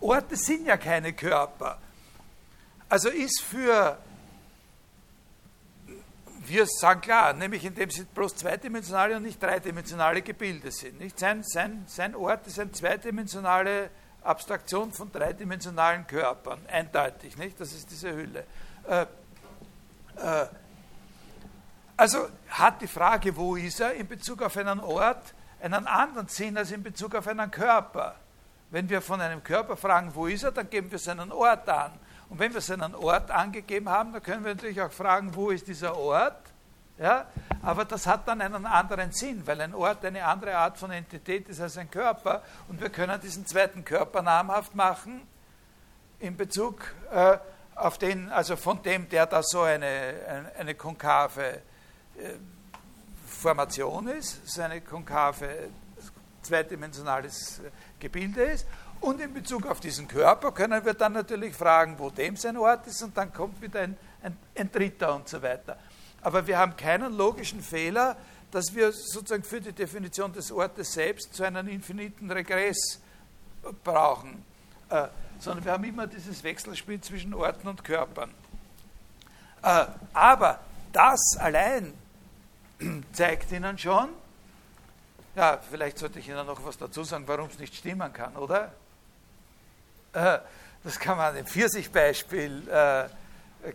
Orte 0.00 0.36
sind 0.36 0.66
ja 0.66 0.76
keine 0.76 1.12
Körper. 1.12 1.78
Also 2.88 3.08
ist 3.08 3.40
für, 3.40 3.96
wir 6.46 6.66
sagen 6.66 7.00
klar, 7.00 7.32
nämlich 7.32 7.64
indem 7.64 7.90
sie 7.90 8.04
bloß 8.04 8.36
zweidimensionale 8.36 9.16
und 9.16 9.22
nicht 9.22 9.42
dreidimensionale 9.42 10.22
Gebilde 10.22 10.70
sind. 10.70 11.00
Nicht? 11.00 11.18
Sein, 11.18 11.42
sein, 11.42 11.84
sein 11.86 12.14
Ort 12.14 12.46
ist 12.46 12.58
eine 12.58 12.72
zweidimensionale 12.72 13.90
Abstraktion 14.22 14.92
von 14.92 15.10
dreidimensionalen 15.10 16.06
Körpern, 16.06 16.60
eindeutig. 16.70 17.36
Nicht? 17.36 17.60
Das 17.60 17.72
ist 17.72 17.90
diese 17.90 18.12
Hülle. 18.12 18.44
Äh, 18.88 19.06
äh, 20.16 20.46
also 21.96 22.28
hat 22.48 22.80
die 22.82 22.88
Frage, 22.88 23.36
wo 23.36 23.56
ist 23.56 23.80
er, 23.80 23.94
in 23.94 24.08
Bezug 24.08 24.42
auf 24.42 24.56
einen 24.56 24.80
Ort, 24.80 25.34
einen 25.62 25.86
anderen 25.86 26.28
Sinn 26.28 26.56
als 26.58 26.72
in 26.72 26.82
Bezug 26.82 27.14
auf 27.14 27.26
einen 27.28 27.50
Körper. 27.50 28.16
Wenn 28.70 28.88
wir 28.88 29.00
von 29.00 29.20
einem 29.20 29.44
Körper 29.44 29.76
fragen, 29.76 30.12
wo 30.14 30.26
ist 30.26 30.42
er, 30.42 30.52
dann 30.52 30.68
geben 30.68 30.90
wir 30.90 30.98
seinen 30.98 31.30
Ort 31.30 31.68
an. 31.68 31.92
Und 32.28 32.38
wenn 32.38 32.52
wir 32.54 32.60
seinen 32.60 32.94
Ort 32.94 33.30
angegeben 33.30 33.88
haben, 33.88 34.12
dann 34.12 34.22
können 34.22 34.44
wir 34.44 34.54
natürlich 34.54 34.80
auch 34.80 34.90
fragen, 34.90 35.34
wo 35.34 35.50
ist 35.50 35.68
dieser 35.68 35.96
Ort? 35.96 36.40
Ja? 36.98 37.26
Aber 37.62 37.84
das 37.84 38.06
hat 38.06 38.26
dann 38.26 38.40
einen 38.40 38.66
anderen 38.66 39.12
Sinn, 39.12 39.46
weil 39.46 39.60
ein 39.60 39.74
Ort 39.74 40.04
eine 40.04 40.24
andere 40.24 40.56
Art 40.56 40.78
von 40.78 40.90
Entität 40.90 41.48
ist 41.48 41.60
als 41.60 41.76
ein 41.76 41.90
Körper. 41.90 42.42
Und 42.68 42.80
wir 42.80 42.88
können 42.88 43.20
diesen 43.20 43.46
zweiten 43.46 43.84
Körper 43.84 44.22
namhaft 44.22 44.74
machen 44.74 45.22
in 46.18 46.36
Bezug 46.36 46.94
äh, 47.12 47.38
auf 47.74 47.98
den, 47.98 48.30
also 48.30 48.56
von 48.56 48.82
dem, 48.82 49.08
der 49.08 49.26
da 49.26 49.42
so 49.42 49.62
eine, 49.62 49.86
eine, 49.86 50.52
eine 50.56 50.74
konkave 50.74 51.44
äh, 51.46 52.34
Formation 53.42 54.06
ist, 54.06 54.46
so 54.48 54.62
eine 54.62 54.80
konkave, 54.80 55.68
zweidimensionales 56.42 57.60
Gebilde 57.98 58.42
ist. 58.44 58.66
Und 59.00 59.20
in 59.20 59.34
Bezug 59.34 59.66
auf 59.66 59.80
diesen 59.80 60.06
Körper 60.06 60.52
können 60.52 60.84
wir 60.84 60.94
dann 60.94 61.12
natürlich 61.12 61.54
fragen, 61.54 61.98
wo 61.98 62.08
dem 62.08 62.36
sein 62.36 62.56
Ort 62.56 62.86
ist, 62.86 63.02
und 63.02 63.16
dann 63.16 63.32
kommt 63.32 63.60
wieder 63.60 63.80
ein, 63.80 63.96
ein, 64.22 64.36
ein 64.56 64.70
dritter 64.70 65.16
und 65.16 65.28
so 65.28 65.42
weiter. 65.42 65.76
Aber 66.22 66.46
wir 66.46 66.56
haben 66.56 66.76
keinen 66.76 67.16
logischen 67.16 67.60
Fehler, 67.60 68.16
dass 68.52 68.72
wir 68.74 68.92
sozusagen 68.92 69.42
für 69.42 69.60
die 69.60 69.72
Definition 69.72 70.32
des 70.32 70.52
Ortes 70.52 70.92
selbst 70.92 71.34
zu 71.34 71.42
einem 71.42 71.66
infiniten 71.66 72.30
Regress 72.30 73.00
brauchen, 73.82 74.44
äh, 74.88 75.08
sondern 75.40 75.64
wir 75.64 75.72
haben 75.72 75.84
immer 75.84 76.06
dieses 76.06 76.44
Wechselspiel 76.44 77.00
zwischen 77.00 77.34
Orten 77.34 77.66
und 77.66 77.82
Körpern. 77.82 78.30
Äh, 79.62 79.86
aber 80.12 80.60
das 80.92 81.36
allein 81.38 81.92
zeigt 83.12 83.52
Ihnen 83.52 83.78
schon, 83.78 84.08
ja, 85.34 85.58
vielleicht 85.70 85.98
sollte 85.98 86.18
ich 86.18 86.28
Ihnen 86.28 86.46
noch 86.46 86.64
was 86.64 86.76
dazu 86.76 87.04
sagen, 87.04 87.24
warum 87.26 87.48
es 87.48 87.58
nicht 87.58 87.74
stimmen 87.74 88.12
kann, 88.12 88.36
oder? 88.36 88.72
Äh, 90.12 90.38
das 90.84 90.98
kann 90.98 91.16
man 91.16 91.36
im 91.36 91.46
Pfirsichbeispiel 91.46 92.68
äh, 92.68 93.08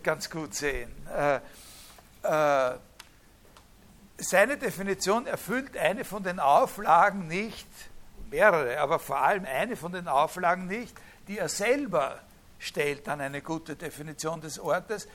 ganz 0.03 0.29
gut 0.29 0.53
sehen. 0.53 0.91
Äh, 1.07 1.39
seine 4.19 4.57
Definition 4.57 5.25
erfüllt 5.25 5.77
eine 5.77 6.03
von 6.03 6.23
den 6.23 6.39
Auflagen 6.39 7.27
nicht, 7.27 7.67
mehrere, 8.29 8.79
aber 8.79 8.99
vor 8.99 9.21
allem 9.21 9.45
eine 9.45 9.75
von 9.77 9.93
den 9.93 10.07
Auflagen 10.07 10.67
nicht, 10.67 10.93
die 11.27 11.37
er 11.37 11.47
selber 11.47 12.19
stellt 12.59 13.07
an 13.07 13.21
eine 13.21 13.41
gute 13.41 13.75
Definition 13.75 14.41
des 14.41 14.59
Ortes, 14.59 15.07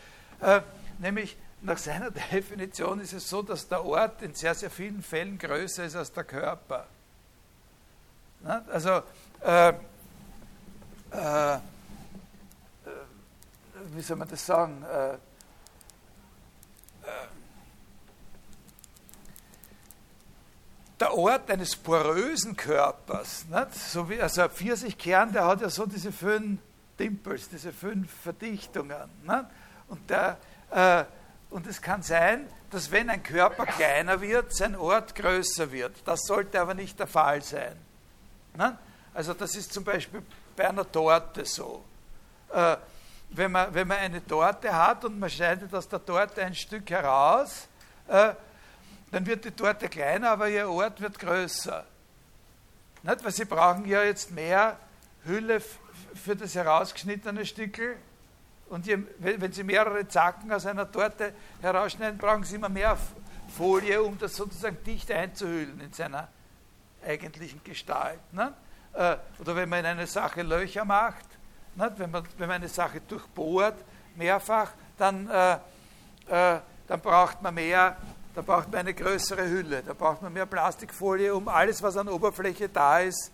nämlich 0.98 1.36
nach 1.62 1.78
seiner 1.78 2.10
Definition 2.32 3.00
ist 3.00 3.12
es 3.12 3.28
so, 3.28 3.42
dass 3.42 3.68
der 3.68 3.84
Ort 3.84 4.22
in 4.22 4.34
sehr, 4.34 4.54
sehr 4.54 4.70
vielen 4.70 5.02
Fällen 5.02 5.38
größer 5.38 5.84
ist 5.84 5.96
als 5.96 6.12
der 6.12 6.24
Körper. 6.24 6.86
Also, 8.44 9.02
äh, 9.40 9.68
äh, 9.68 11.58
wie 13.94 14.02
soll 14.02 14.16
man 14.16 14.28
das 14.28 14.44
sagen? 14.44 14.82
Äh, 14.82 15.18
der 17.04 17.28
der 21.02 21.14
Ort 21.18 21.50
eines 21.50 21.74
porösen 21.74 22.56
Körpers, 22.56 23.44
nicht? 23.48 23.74
so 23.74 24.08
wie 24.08 24.20
also 24.20 24.42
ein 24.42 24.50
Pfirsichkern, 24.50 25.32
der 25.32 25.46
hat 25.46 25.60
ja 25.60 25.68
so 25.68 25.84
diese 25.84 26.12
fünf 26.12 26.60
Dimples, 26.98 27.48
diese 27.48 27.72
fünf 27.72 28.08
Verdichtungen. 28.22 29.10
Nicht? 29.22 29.44
Und, 29.88 30.08
der, 30.08 30.38
äh, 30.70 31.04
und 31.52 31.66
es 31.66 31.80
kann 31.82 32.02
sein, 32.02 32.48
dass 32.70 32.90
wenn 32.90 33.10
ein 33.10 33.22
Körper 33.22 33.66
kleiner 33.66 34.20
wird, 34.20 34.54
sein 34.54 34.74
Ort 34.74 35.14
größer 35.14 35.70
wird. 35.70 35.96
Das 36.06 36.22
sollte 36.22 36.60
aber 36.60 36.74
nicht 36.74 36.98
der 36.98 37.06
Fall 37.06 37.42
sein. 37.42 37.76
Nicht? 38.54 38.72
Also 39.14 39.34
das 39.34 39.54
ist 39.54 39.72
zum 39.72 39.84
Beispiel 39.84 40.22
bei 40.56 40.68
einer 40.68 40.90
Torte 40.90 41.44
so. 41.44 41.84
Äh, 42.50 42.76
wenn, 43.30 43.52
man, 43.52 43.74
wenn 43.74 43.86
man 43.86 43.98
eine 43.98 44.26
Torte 44.26 44.74
hat 44.74 45.04
und 45.04 45.18
man 45.18 45.28
schneidet 45.28 45.74
aus 45.74 45.88
der 45.88 46.04
Torte 46.04 46.42
ein 46.42 46.54
Stück 46.54 46.88
heraus, 46.90 47.68
äh, 48.08 48.32
dann 49.10 49.26
wird 49.26 49.44
die 49.44 49.50
Torte 49.50 49.88
kleiner, 49.88 50.30
aber 50.30 50.48
ihr 50.48 50.68
Ort 50.68 51.00
wird 51.00 51.18
größer. 51.18 51.84
Nicht? 53.02 53.24
Weil 53.24 53.32
sie 53.32 53.44
brauchen 53.44 53.84
ja 53.86 54.02
jetzt 54.02 54.30
mehr 54.30 54.78
Hülle 55.24 55.62
für 56.14 56.34
das 56.34 56.54
herausgeschnittene 56.54 57.44
Stückel. 57.44 57.96
Und 58.72 58.86
je, 58.86 58.98
wenn 59.18 59.52
Sie 59.52 59.64
mehrere 59.64 60.08
Zacken 60.08 60.50
aus 60.50 60.64
einer 60.64 60.90
Torte 60.90 61.34
herausschneiden, 61.60 62.18
brauchen 62.18 62.44
Sie 62.44 62.56
immer 62.56 62.70
mehr 62.70 62.96
Folie, 63.56 64.02
um 64.02 64.18
das 64.18 64.34
sozusagen 64.34 64.82
dicht 64.84 65.10
einzuhüllen 65.10 65.78
in 65.80 65.92
seiner 65.92 66.28
eigentlichen 67.06 67.62
Gestalt. 67.62 68.20
Ne? 68.32 68.54
Oder 68.94 69.56
wenn 69.56 69.68
man 69.68 69.80
in 69.80 69.86
eine 69.86 70.06
Sache 70.06 70.40
Löcher 70.40 70.86
macht, 70.86 71.26
ne? 71.76 71.92
wenn, 71.98 72.10
man, 72.10 72.24
wenn 72.38 72.48
man 72.48 72.56
eine 72.56 72.68
Sache 72.68 73.02
durchbohrt, 73.02 73.76
mehrfach, 74.16 74.72
dann, 74.96 75.28
äh, 75.28 75.52
äh, 76.28 76.60
dann 76.88 77.00
braucht 77.00 77.42
man 77.42 77.54
mehr 77.54 77.96
da 78.34 78.40
braucht 78.40 78.70
man 78.70 78.80
eine 78.80 78.94
größere 78.94 79.46
Hülle, 79.46 79.82
da 79.82 79.92
braucht 79.92 80.22
man 80.22 80.32
mehr 80.32 80.46
Plastikfolie, 80.46 81.34
um 81.34 81.48
alles, 81.48 81.82
was 81.82 81.98
an 81.98 82.08
Oberfläche 82.08 82.68
da 82.68 83.00
ist, 83.00 83.30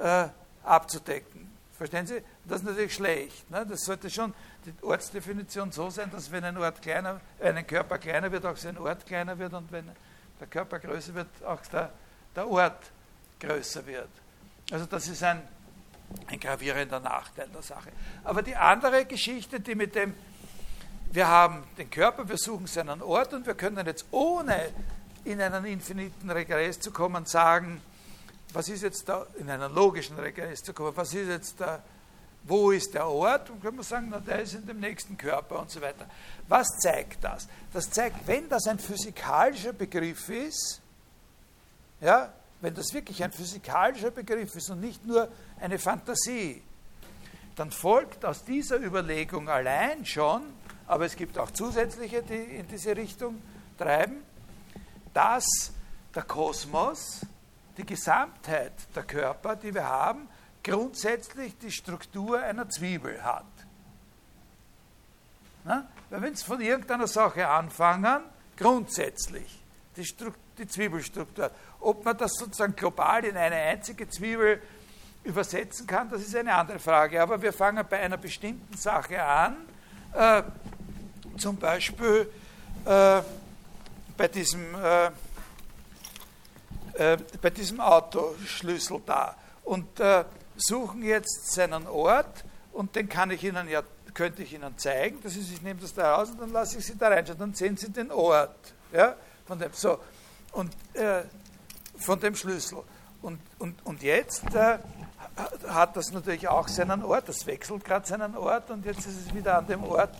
äh, 0.00 0.26
abzudecken. 0.64 1.48
Verstehen 1.76 2.06
Sie? 2.06 2.22
Das 2.44 2.60
ist 2.60 2.66
natürlich 2.66 2.94
schlecht. 2.94 3.50
Ne? 3.50 3.64
Das 3.66 3.80
sollte 3.80 4.10
schon 4.10 4.34
die 4.64 4.74
Ortsdefinition 4.82 5.72
so 5.72 5.90
sein, 5.90 6.10
dass 6.10 6.30
wenn 6.30 6.44
ein 6.44 6.56
Ort 6.56 6.82
kleiner, 6.82 7.20
ein 7.40 7.66
Körper 7.66 7.98
kleiner 7.98 8.30
wird, 8.30 8.46
auch 8.46 8.56
sein 8.56 8.78
Ort 8.78 9.06
kleiner 9.06 9.38
wird 9.38 9.52
und 9.52 9.70
wenn 9.72 9.90
der 10.40 10.46
Körper 10.46 10.78
größer 10.78 11.14
wird, 11.14 11.28
auch 11.44 11.60
der, 11.66 11.92
der 12.34 12.48
Ort 12.48 12.90
größer 13.40 13.86
wird. 13.86 14.08
Also 14.70 14.86
das 14.86 15.08
ist 15.08 15.22
ein, 15.22 15.42
ein 16.28 16.40
gravierender 16.40 17.00
Nachteil 17.00 17.48
der 17.48 17.62
Sache. 17.62 17.90
Aber 18.24 18.42
die 18.42 18.56
andere 18.56 19.04
Geschichte, 19.04 19.60
die 19.60 19.74
mit 19.74 19.94
dem 19.94 20.14
wir 21.12 21.28
haben 21.28 21.64
den 21.76 21.90
Körper, 21.90 22.26
wir 22.26 22.38
suchen 22.38 22.66
seinen 22.66 23.02
Ort 23.02 23.34
und 23.34 23.46
wir 23.46 23.54
können 23.54 23.86
jetzt 23.86 24.06
ohne 24.12 24.70
in 25.24 25.42
einen 25.42 25.66
infiniten 25.66 26.30
Regress 26.30 26.80
zu 26.80 26.90
kommen 26.90 27.26
sagen, 27.26 27.82
was 28.54 28.70
ist 28.70 28.82
jetzt 28.82 29.08
da, 29.10 29.26
in 29.38 29.50
einen 29.50 29.74
logischen 29.74 30.18
Regress 30.18 30.62
zu 30.62 30.72
kommen, 30.72 30.96
was 30.96 31.12
ist 31.12 31.28
jetzt 31.28 31.60
da, 31.60 31.82
wo 32.44 32.70
ist 32.70 32.94
der 32.94 33.06
Ort? 33.06 33.50
Und 33.50 33.62
können 33.62 33.76
wir 33.76 33.84
sagen, 33.84 34.08
na, 34.10 34.18
der 34.18 34.42
ist 34.42 34.54
in 34.54 34.66
dem 34.66 34.80
nächsten 34.80 35.16
Körper 35.16 35.60
und 35.60 35.70
so 35.70 35.80
weiter. 35.80 36.06
Was 36.48 36.66
zeigt 36.80 37.22
das? 37.22 37.48
Das 37.72 37.90
zeigt, 37.90 38.26
wenn 38.26 38.48
das 38.48 38.66
ein 38.66 38.78
physikalischer 38.78 39.72
Begriff 39.72 40.28
ist, 40.28 40.80
ja, 42.00 42.32
wenn 42.60 42.74
das 42.74 42.92
wirklich 42.92 43.22
ein 43.22 43.32
physikalischer 43.32 44.10
Begriff 44.10 44.54
ist 44.56 44.70
und 44.70 44.80
nicht 44.80 45.04
nur 45.06 45.28
eine 45.60 45.78
Fantasie, 45.78 46.62
dann 47.56 47.70
folgt 47.70 48.24
aus 48.24 48.44
dieser 48.44 48.78
Überlegung 48.78 49.48
allein 49.48 50.04
schon, 50.04 50.42
aber 50.86 51.04
es 51.04 51.16
gibt 51.16 51.38
auch 51.38 51.50
zusätzliche, 51.50 52.22
die 52.22 52.34
in 52.34 52.66
diese 52.66 52.96
Richtung 52.96 53.40
treiben, 53.78 54.22
dass 55.12 55.72
der 56.14 56.22
Kosmos, 56.22 57.24
die 57.76 57.86
Gesamtheit 57.86 58.72
der 58.94 59.02
Körper, 59.04 59.56
die 59.56 59.74
wir 59.74 59.88
haben, 59.88 60.28
grundsätzlich 60.62 61.56
die 61.58 61.70
Struktur 61.70 62.40
einer 62.40 62.68
Zwiebel 62.68 63.22
hat. 63.22 63.44
Na? 65.64 65.88
Weil 66.10 66.22
wenn 66.22 66.34
Sie 66.34 66.44
von 66.44 66.60
irgendeiner 66.60 67.06
Sache 67.06 67.48
anfangen, 67.48 68.20
grundsätzlich 68.56 69.62
die, 69.96 70.06
die 70.58 70.66
Zwiebelstruktur, 70.66 71.50
ob 71.80 72.04
man 72.04 72.16
das 72.16 72.34
sozusagen 72.34 72.76
global 72.76 73.24
in 73.24 73.36
eine 73.36 73.56
einzige 73.56 74.08
Zwiebel 74.08 74.62
übersetzen 75.24 75.86
kann, 75.86 76.10
das 76.10 76.22
ist 76.22 76.34
eine 76.34 76.54
andere 76.54 76.78
Frage. 76.78 77.22
Aber 77.22 77.40
wir 77.40 77.52
fangen 77.52 77.84
bei 77.88 78.00
einer 78.00 78.16
bestimmten 78.16 78.76
Sache 78.76 79.22
an, 79.22 79.56
äh, 80.14 80.42
zum 81.38 81.56
Beispiel 81.56 82.30
äh, 82.84 83.22
bei, 84.16 84.28
diesem, 84.28 84.74
äh, 84.74 85.06
äh, 86.94 87.16
bei 87.40 87.50
diesem 87.50 87.80
Autoschlüssel 87.80 89.00
da 89.06 89.36
und 89.64 90.00
äh, 90.00 90.24
suchen 90.66 91.02
jetzt 91.02 91.52
seinen 91.52 91.86
Ort 91.86 92.44
und 92.72 92.94
den 92.96 93.08
kann 93.08 93.30
ich 93.30 93.44
Ihnen 93.44 93.68
ja, 93.68 93.82
könnte 94.14 94.42
ich 94.42 94.52
Ihnen 94.52 94.76
zeigen. 94.78 95.18
Das 95.22 95.36
ist, 95.36 95.50
ich 95.52 95.62
nehme 95.62 95.80
das 95.80 95.94
da 95.94 96.14
raus 96.14 96.30
und 96.30 96.40
dann 96.40 96.52
lasse 96.52 96.78
ich 96.78 96.86
Sie 96.86 96.96
da 96.96 97.08
reinschauen. 97.08 97.38
Dann 97.38 97.54
sehen 97.54 97.76
Sie 97.76 97.90
den 97.90 98.10
Ort 98.10 98.74
ja, 98.92 99.16
von 99.46 99.58
dem. 99.58 99.72
So, 99.72 99.98
und 100.52 100.72
äh, 100.94 101.22
von 101.96 102.20
dem 102.20 102.34
Schlüssel. 102.34 102.78
Und, 103.22 103.40
und, 103.58 103.74
und 103.84 104.02
jetzt 104.02 104.54
äh, 104.54 104.78
hat 105.68 105.96
das 105.96 106.12
natürlich 106.12 106.48
auch 106.48 106.68
seinen 106.68 107.04
Ort, 107.04 107.28
das 107.28 107.46
wechselt 107.46 107.84
gerade 107.84 108.06
seinen 108.06 108.36
Ort 108.36 108.70
und 108.70 108.84
jetzt 108.84 109.06
ist 109.06 109.26
es 109.26 109.34
wieder 109.34 109.58
an 109.58 109.66
dem 109.66 109.84
Ort, 109.84 110.10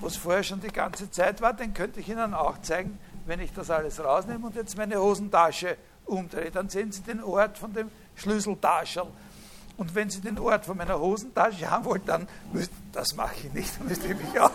wo 0.00 0.06
es 0.06 0.16
vorher 0.16 0.42
schon 0.42 0.60
die 0.60 0.68
ganze 0.68 1.10
Zeit 1.10 1.40
war, 1.40 1.52
den 1.52 1.74
könnte 1.74 2.00
ich 2.00 2.08
Ihnen 2.08 2.32
auch 2.34 2.60
zeigen, 2.62 2.98
wenn 3.26 3.40
ich 3.40 3.52
das 3.52 3.70
alles 3.70 4.02
rausnehme 4.02 4.46
und 4.46 4.54
jetzt 4.54 4.76
meine 4.76 5.00
Hosentasche 5.00 5.76
umdrehe. 6.06 6.50
Dann 6.50 6.68
sehen 6.68 6.92
Sie 6.92 7.02
den 7.02 7.22
Ort 7.22 7.58
von 7.58 7.74
dem 7.74 7.90
Schlüsseltascherl. 8.14 9.08
Und 9.78 9.94
wenn 9.94 10.10
Sie 10.10 10.20
den 10.20 10.38
Ort 10.38 10.66
von 10.66 10.76
meiner 10.76 10.98
Hosentasche 10.98 11.70
haben 11.70 11.84
wollen, 11.84 12.04
dann 12.04 12.28
müsst, 12.52 12.72
das 12.92 13.14
mache 13.14 13.34
ich 13.36 13.52
nicht, 13.54 13.78
dann 13.78 13.88
müsste 13.88 14.08
ich 14.08 14.18
mich 14.18 14.40
aus. 14.40 14.50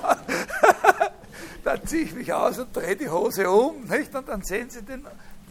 dann 1.63 1.88
ziehe 1.88 2.03
ich 2.03 2.13
mich 2.13 2.31
aus 2.31 2.59
und 2.59 2.75
drehe 2.75 2.95
die 2.95 3.09
Hose 3.09 3.49
um, 3.49 3.86
nicht? 3.86 4.13
Und 4.13 4.27
dann 4.27 4.43
sehen 4.43 4.69
Sie 4.69 4.83
den 4.83 5.07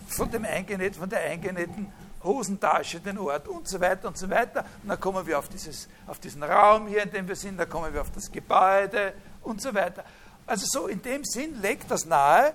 von 0.06 0.30
dem 0.30 0.44
eingenäht, 0.44 0.96
von 0.96 1.08
der 1.08 1.20
eingenähten 1.20 1.90
Hosentasche 2.22 3.00
den 3.00 3.18
Ort 3.18 3.48
und 3.48 3.66
so 3.66 3.80
weiter 3.80 4.08
und 4.08 4.16
so 4.16 4.28
weiter. 4.30 4.64
Und 4.82 4.90
dann 4.90 5.00
kommen 5.00 5.26
wir 5.26 5.38
auf, 5.38 5.48
dieses, 5.48 5.88
auf 6.06 6.18
diesen 6.18 6.42
Raum 6.42 6.86
hier, 6.86 7.02
in 7.02 7.10
dem 7.10 7.26
wir 7.26 7.36
sind, 7.36 7.58
dann 7.58 7.68
kommen 7.68 7.92
wir 7.92 8.00
auf 8.00 8.10
das 8.12 8.30
Gebäude 8.30 9.14
und 9.42 9.60
so 9.60 9.74
weiter. 9.74 10.04
Also 10.46 10.66
so 10.68 10.86
in 10.86 11.02
dem 11.02 11.24
Sinn 11.24 11.60
legt 11.60 11.90
das 11.90 12.04
nahe, 12.04 12.52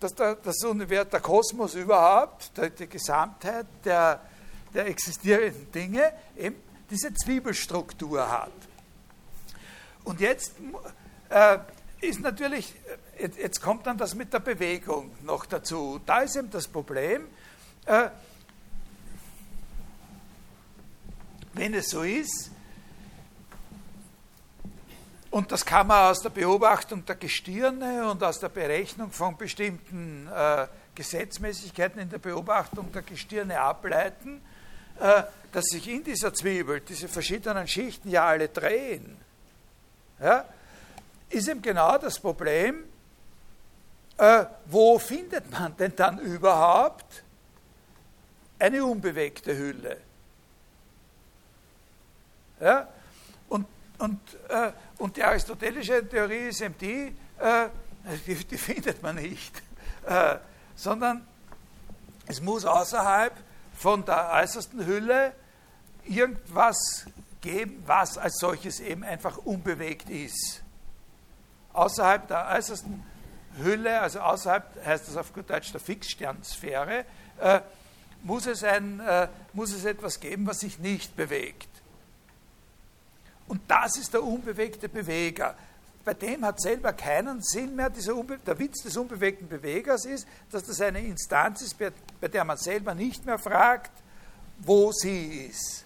dass 0.00 0.14
der, 0.14 0.36
das 0.36 0.62
Universum, 0.64 1.10
der 1.10 1.20
Kosmos 1.20 1.74
überhaupt, 1.74 2.56
der, 2.56 2.70
die 2.70 2.86
Gesamtheit 2.86 3.66
der, 3.84 4.20
der 4.76 4.86
existierenden 4.86 5.72
Dinge 5.72 6.12
eben 6.36 6.56
diese 6.90 7.12
Zwiebelstruktur 7.14 8.30
hat. 8.30 8.52
Und 10.04 10.20
jetzt 10.20 10.52
äh, 11.30 11.58
ist 12.00 12.20
natürlich, 12.20 12.74
jetzt, 13.18 13.38
jetzt, 13.38 13.62
kommt 13.62 13.86
dann 13.86 13.96
das 13.96 14.14
mit 14.14 14.32
der 14.32 14.40
Bewegung 14.40 15.10
noch 15.22 15.46
dazu. 15.46 15.98
Da 16.04 16.20
ist 16.20 16.36
eben 16.36 16.50
das 16.50 16.68
Problem, 16.68 17.26
äh, 17.86 18.10
wenn 21.54 21.72
es 21.74 21.88
so 21.88 22.02
ist, 22.02 22.50
und 25.30 25.52
das 25.52 25.64
kann 25.64 25.86
man 25.86 26.10
aus 26.10 26.20
der 26.20 26.30
Beobachtung 26.30 27.04
der 27.04 27.16
Gestirne 27.16 28.10
und 28.10 28.22
aus 28.22 28.40
der 28.40 28.48
Berechnung 28.48 29.10
von 29.10 29.36
bestimmten 29.36 30.28
äh, 30.28 30.66
Gesetzmäßigkeiten 30.94 32.00
in 32.00 32.08
der 32.10 32.18
Beobachtung 32.18 32.92
der 32.92 33.02
Gestirne 33.02 33.60
ableiten, 33.60 34.38
äh, 34.38 34.55
dass 34.98 35.64
sich 35.66 35.88
in 35.88 36.04
dieser 36.04 36.34
Zwiebel 36.34 36.80
diese 36.80 37.08
verschiedenen 37.08 37.66
Schichten 37.66 38.10
ja 38.10 38.26
alle 38.26 38.48
drehen. 38.48 39.16
Ja? 40.20 40.44
Ist 41.30 41.48
eben 41.48 41.62
genau 41.62 41.98
das 41.98 42.18
Problem, 42.18 42.84
äh, 44.18 44.44
wo 44.66 44.98
findet 44.98 45.50
man 45.50 45.76
denn 45.76 45.94
dann 45.96 46.18
überhaupt 46.18 47.22
eine 48.58 48.84
unbewegte 48.84 49.56
Hülle? 49.56 49.98
Ja? 52.60 52.88
Und, 53.48 53.66
und, 53.98 54.20
äh, 54.48 54.72
und 54.98 55.16
die 55.16 55.22
aristotelische 55.22 56.08
Theorie 56.08 56.48
ist 56.48 56.60
eben 56.60 56.76
die, 56.78 57.16
äh, 57.38 57.68
die, 58.26 58.34
die, 58.44 58.58
findet 58.58 59.02
man 59.02 59.16
nicht, 59.16 59.62
äh, 60.06 60.36
sondern 60.74 61.26
es 62.26 62.40
muss 62.40 62.64
außerhalb 62.64 63.32
von 63.76 64.04
der 64.04 64.30
äußersten 64.32 64.84
Hülle 64.86 65.32
irgendwas 66.04 67.06
geben, 67.40 67.82
was 67.86 68.18
als 68.18 68.38
solches 68.38 68.80
eben 68.80 69.04
einfach 69.04 69.38
unbewegt 69.38 70.10
ist. 70.10 70.62
Außerhalb 71.72 72.26
der 72.26 72.48
äußersten 72.54 73.04
Hülle, 73.58 74.00
also 74.00 74.20
außerhalb, 74.20 74.84
heißt 74.84 75.08
das 75.08 75.16
auf 75.16 75.32
gut 75.32 75.50
Deutsch, 75.50 75.72
der 75.72 75.80
Fixsternsphäre, 75.80 77.04
äh, 77.40 77.60
muss, 78.22 78.46
es 78.46 78.64
ein, 78.64 79.00
äh, 79.00 79.28
muss 79.52 79.72
es 79.72 79.84
etwas 79.84 80.20
geben, 80.20 80.46
was 80.46 80.60
sich 80.60 80.78
nicht 80.78 81.16
bewegt. 81.16 81.68
Und 83.46 83.60
das 83.68 83.96
ist 83.96 84.12
der 84.14 84.24
unbewegte 84.24 84.88
Beweger. 84.88 85.54
Bei 86.06 86.14
dem 86.14 86.44
hat 86.44 86.60
selber 86.60 86.92
keinen 86.92 87.42
Sinn 87.42 87.74
mehr. 87.74 87.90
der 87.90 88.58
Witz 88.60 88.84
des 88.84 88.96
unbewegten 88.96 89.48
Bewegers 89.48 90.04
ist, 90.04 90.28
dass 90.52 90.62
das 90.62 90.80
eine 90.80 91.04
Instanz 91.04 91.62
ist, 91.62 91.76
bei, 91.76 91.90
bei 92.20 92.28
der 92.28 92.44
man 92.44 92.56
selber 92.56 92.94
nicht 92.94 93.26
mehr 93.26 93.40
fragt, 93.40 93.90
wo 94.58 94.92
sie 94.92 95.48
ist. 95.48 95.84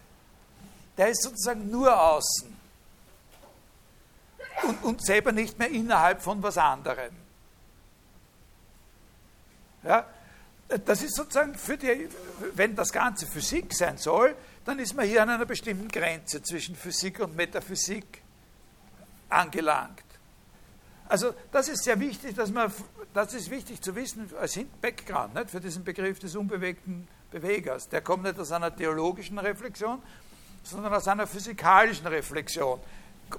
Der 0.99 1.09
ist 1.09 1.23
sozusagen 1.23 1.71
nur 1.71 1.99
außen 1.99 2.55
und, 4.65 4.85
und 4.85 5.03
selber 5.07 5.33
nicht 5.33 5.59
mehr 5.59 5.71
innerhalb 5.71 6.21
von 6.21 6.43
was 6.43 6.59
anderem. 6.59 7.17
Ja, 9.83 10.05
das 10.85 11.01
ist 11.01 11.17
sozusagen 11.17 11.55
für 11.55 11.79
die, 11.79 12.11
wenn 12.57 12.77
das 12.77 12.93
Ganze 12.93 13.27
Physik 13.27 13.73
sein 13.73 13.97
soll, 13.97 14.37
dann 14.67 14.79
ist 14.81 14.95
man 14.95 15.07
hier 15.07 15.23
an 15.23 15.31
einer 15.31 15.47
bestimmten 15.47 15.89
Grenze 15.89 16.43
zwischen 16.43 16.77
Physik 16.77 17.21
und 17.21 17.35
Metaphysik 17.35 18.21
angelangt. 19.31 20.10
Also 21.11 21.35
das 21.51 21.69
ist 21.69 21.83
sehr 21.83 21.99
wichtig, 21.99 22.37
dass 22.37 22.53
man, 22.53 22.73
das 23.13 23.35
ist 23.35 23.51
wichtig 23.51 23.83
zu 23.83 23.97
wissen 23.97 24.31
als 24.41 24.57
Background 24.81 25.35
nicht, 25.35 25.51
für 25.51 25.59
diesen 25.59 25.83
Begriff 25.83 26.21
des 26.21 26.37
unbewegten 26.37 27.09
Bewegers. 27.33 27.89
Der 27.89 28.01
kommt 28.01 28.23
nicht 28.23 28.39
aus 28.39 28.53
einer 28.53 28.75
theologischen 28.75 29.37
Reflexion, 29.41 30.01
sondern 30.63 30.95
aus 30.95 31.09
einer 31.09 31.27
physikalischen 31.27 32.07
Reflexion. 32.07 32.79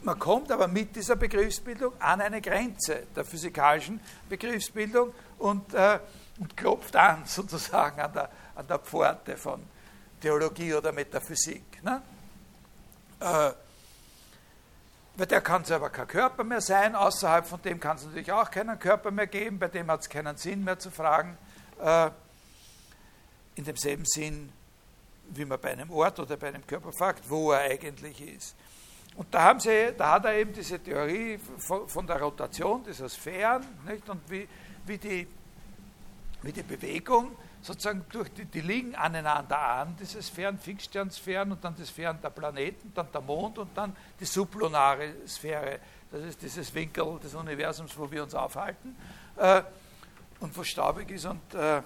Man 0.02 0.20
kommt 0.20 0.52
aber 0.52 0.68
mit 0.68 0.94
dieser 0.98 1.16
Begriffsbildung 1.16 1.94
an 2.00 2.20
eine 2.20 2.42
Grenze 2.42 3.04
der 3.16 3.24
physikalischen 3.24 4.02
Begriffsbildung 4.28 5.14
und, 5.38 5.74
äh, 5.74 6.00
und 6.40 6.58
klopft 6.58 6.98
an 6.98 7.24
sozusagen 7.26 8.02
an 8.02 8.12
der, 8.12 8.30
an 8.54 8.68
der 8.68 8.80
Pforte 8.80 9.38
von 9.38 9.64
Theologie 10.20 10.74
oder 10.74 10.92
Metaphysik. 10.92 11.82
Ne? 11.84 12.02
Äh, 13.22 13.52
weil 15.16 15.28
der 15.28 15.42
kann 15.42 15.66
selber 15.66 15.90
kein 15.90 16.08
Körper 16.08 16.44
mehr 16.44 16.62
sein, 16.62 16.96
außerhalb 16.96 17.46
von 17.46 17.62
dem 17.62 17.80
kann 17.80 17.98
es 17.98 18.06
natürlich 18.06 18.32
auch 18.32 18.50
keinen 18.50 18.80
Körper 18.80 19.12
mehr 19.12 19.28
geben, 19.28 19.60
bei 19.60 19.68
dem 19.68 19.90
hat 19.92 20.02
es 20.02 20.10
keinen 20.10 20.38
Sinn 20.38 20.64
mehr 20.64 20.80
zu 20.80 20.90
fragen. 20.90 21.38
Äh, 21.80 22.12
in 23.56 23.66
demselben 23.66 24.06
Sinn, 24.06 24.52
wie 25.30 25.46
man 25.46 25.60
bei 25.60 25.72
einem 25.72 25.92
Ort 25.92 26.20
oder 26.20 26.38
bei 26.38 26.48
einem 26.48 26.66
Körper 26.66 26.92
fragt, 26.92 27.30
wo 27.30 27.52
er 27.52 27.70
eigentlich 27.70 28.22
ist. 28.22 28.56
Und 29.16 29.34
da, 29.34 29.44
haben 29.44 29.60
sie, 29.60 29.94
da 29.98 30.14
hat 30.14 30.26
er 30.26 30.36
eben 30.36 30.54
diese 30.54 30.80
Theorie 30.80 31.38
von, 31.58 31.88
von 31.88 32.08
der 32.08 32.22
Rotation 32.22 32.84
dieser 32.84 33.10
Sphären 33.10 33.66
nicht? 33.86 34.10
und 34.10 34.22
wie, 34.30 34.48
wie, 34.86 34.98
die, 34.98 35.28
wie 36.42 36.54
die 36.54 36.64
Bewegung 36.64 37.36
sozusagen 37.62 38.06
durch 38.10 38.34
die, 38.34 38.46
die 38.46 38.62
liegen 38.62 38.96
aneinander 38.96 39.60
an, 39.60 39.96
diese 40.00 40.20
Sphären, 40.22 40.58
Fixsternsphären 40.58 41.52
und 41.52 41.62
dann 41.64 41.76
die 41.76 41.86
Sphären 41.86 42.20
der 42.22 42.32
Planeten, 42.32 42.92
dann 42.94 43.12
der 43.12 43.22
Mond 43.22 43.60
und 43.60 43.78
dann 43.78 43.96
die 44.20 44.26
sublunare 44.26 45.28
Sphäre. 45.28 45.80
Das 46.12 46.24
ist 46.24 46.42
dieses 46.42 46.74
Winkel 46.74 47.20
des 47.20 47.36
Universums, 47.36 47.96
wo 47.98 48.10
wir 48.10 48.24
uns 48.24 48.34
aufhalten 48.34 48.96
äh, 49.38 49.62
und 50.40 50.58
wo 50.58 50.64
staubig 50.64 51.12
ist 51.12 51.26
und, 51.26 51.54
äh, 51.54 51.78
äh, 51.78 51.82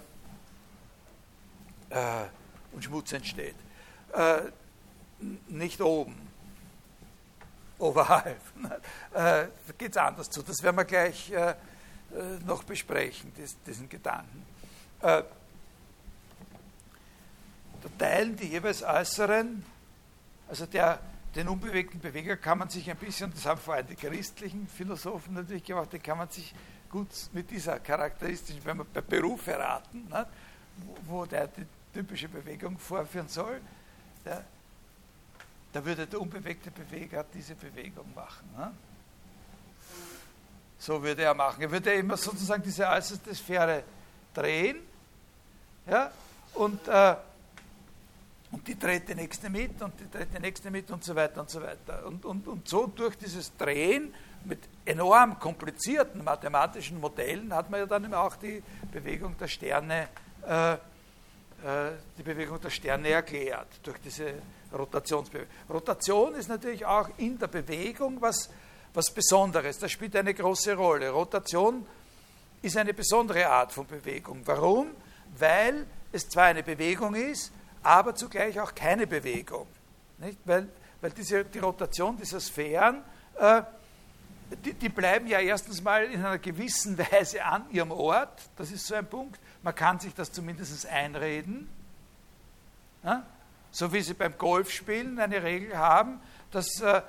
und 2.71 2.83
Schmutz 2.83 3.11
entsteht. 3.11 3.55
Äh, 4.13 4.43
nicht 5.49 5.81
oben, 5.81 6.15
oberhalb. 7.77 8.39
da 9.13 9.47
geht 9.77 9.91
es 9.91 9.97
anders 9.97 10.29
zu. 10.29 10.41
Das 10.41 10.63
werden 10.63 10.77
wir 10.77 10.85
gleich 10.85 11.31
äh, 11.31 11.51
äh, 11.51 11.55
noch 12.45 12.63
besprechen, 12.63 13.33
diesen 13.65 13.89
Gedanken 13.89 14.45
teilen 17.97 18.35
die 18.35 18.47
jeweils 18.47 18.83
äußeren, 18.83 19.63
also 20.47 20.65
der, 20.65 20.99
den 21.35 21.47
unbewegten 21.47 21.99
Beweger 21.99 22.37
kann 22.37 22.59
man 22.59 22.69
sich 22.69 22.89
ein 22.89 22.97
bisschen, 22.97 23.31
das 23.31 23.45
haben 23.45 23.59
vor 23.59 23.75
allem 23.75 23.87
die 23.87 23.95
christlichen 23.95 24.67
Philosophen 24.67 25.33
natürlich 25.33 25.63
gemacht, 25.63 25.91
den 25.91 26.01
kann 26.01 26.17
man 26.17 26.29
sich 26.29 26.53
gut 26.89 27.09
mit 27.33 27.51
dieser 27.51 27.79
charakteristischen, 27.79 28.63
wenn 28.63 28.77
man 28.77 28.87
bei 28.93 29.01
Beruf 29.01 29.47
erraten, 29.47 30.07
ne, 30.09 30.25
wo 31.05 31.25
der 31.25 31.47
die 31.47 31.65
typische 31.93 32.27
Bewegung 32.27 32.77
vorführen 32.77 33.27
soll, 33.27 33.59
der, 34.23 34.43
da 35.73 35.83
würde 35.83 36.07
der 36.07 36.21
unbewegte 36.21 36.71
Beweger 36.71 37.25
diese 37.33 37.55
Bewegung 37.55 38.13
machen. 38.13 38.49
Ne? 38.57 38.71
So 40.77 41.01
würde 41.01 41.23
er 41.23 41.33
machen. 41.33 41.61
Er 41.61 41.71
würde 41.71 41.93
immer 41.93 42.17
sozusagen 42.17 42.63
diese 42.63 42.87
äußerste 42.87 43.33
Sphäre 43.33 43.83
drehen 44.33 44.77
ja, 45.87 46.11
und 46.53 46.87
äh, 46.87 47.15
und 48.55 48.65
die 48.69 48.79
dreht 48.79 49.09
die 49.09 49.15
nächste 49.15 49.49
mit 49.49 49.81
und 49.81 49.99
die 49.99 50.09
dreht 50.09 50.29
die 50.33 50.39
nächste 50.39 50.71
mit 50.71 50.89
und 50.89 51.03
so 51.03 51.13
weiter 51.13 51.41
und 51.41 51.49
so 51.49 51.61
weiter. 51.61 52.05
Und, 52.05 52.23
und, 52.23 52.47
und 52.47 52.65
so 52.65 52.87
durch 52.87 53.17
dieses 53.17 53.55
Drehen 53.57 54.13
mit 54.45 54.59
enorm 54.85 55.37
komplizierten 55.39 56.23
mathematischen 56.23 57.01
Modellen 57.01 57.53
hat 57.53 57.69
man 57.69 57.81
ja 57.81 57.85
dann 57.85 58.13
auch 58.13 58.37
die 58.37 58.63
Bewegung 58.93 59.37
der 59.37 59.49
Sterne, 59.49 60.07
äh, 60.47 60.73
äh, 60.73 60.77
die 62.17 62.23
Bewegung 62.23 62.61
der 62.61 62.69
Sterne 62.69 63.09
erklärt, 63.09 63.67
durch 63.83 63.97
diese 63.99 64.35
Rotationsbewegung. 64.71 65.49
Rotation 65.69 66.35
ist 66.35 66.47
natürlich 66.47 66.85
auch 66.85 67.09
in 67.17 67.37
der 67.37 67.47
Bewegung 67.47 68.21
was, 68.21 68.49
was 68.93 69.11
Besonderes, 69.11 69.79
das 69.79 69.91
spielt 69.91 70.15
eine 70.15 70.33
große 70.33 70.75
Rolle. 70.75 71.09
Rotation 71.09 71.85
ist 72.61 72.77
eine 72.77 72.93
besondere 72.93 73.49
Art 73.49 73.73
von 73.73 73.85
Bewegung. 73.85 74.43
Warum? 74.45 74.91
Weil 75.37 75.85
es 76.13 76.29
zwar 76.29 76.45
eine 76.45 76.63
Bewegung 76.63 77.15
ist, 77.15 77.51
aber 77.85 78.15
zugleich 78.15 78.59
auch 78.59 78.73
keine 78.73 79.05
Bewegung. 79.05 79.67
Nicht? 80.17 80.39
Weil, 80.45 80.67
weil 81.01 81.11
diese, 81.11 81.45
die 81.45 81.59
Rotation 81.59 82.17
dieser 82.17 82.39
Sphären, 82.39 83.03
äh, 83.37 83.61
die, 84.63 84.73
die, 84.73 84.89
bleiben 84.89 85.27
ja 85.27 85.39
erstens 85.39 85.83
mal 85.83 86.05
in 86.05 86.19
einer 86.19 86.39
gewissen 86.39 86.97
Weise 87.11 87.43
an 87.43 87.69
ihrem 87.71 87.91
Ort. 87.91 88.41
Das 88.55 88.71
ist 88.71 88.87
so 88.87 88.95
ein 88.95 89.05
Punkt. 89.05 89.39
Man 89.61 89.75
kann 89.75 89.99
sich 89.99 90.13
das 90.13 90.31
zumindest 90.31 90.85
einreden. 90.87 91.69
Ja? 93.03 93.23
So 93.71 93.93
wie 93.93 94.01
sie 94.01 94.13
beim 94.13 94.37
Golfspielen 94.37 95.19
eine 95.19 95.43
Regel 95.43 95.77
haben, 95.77 96.21
dass 96.51 96.79
äh, 96.81 97.01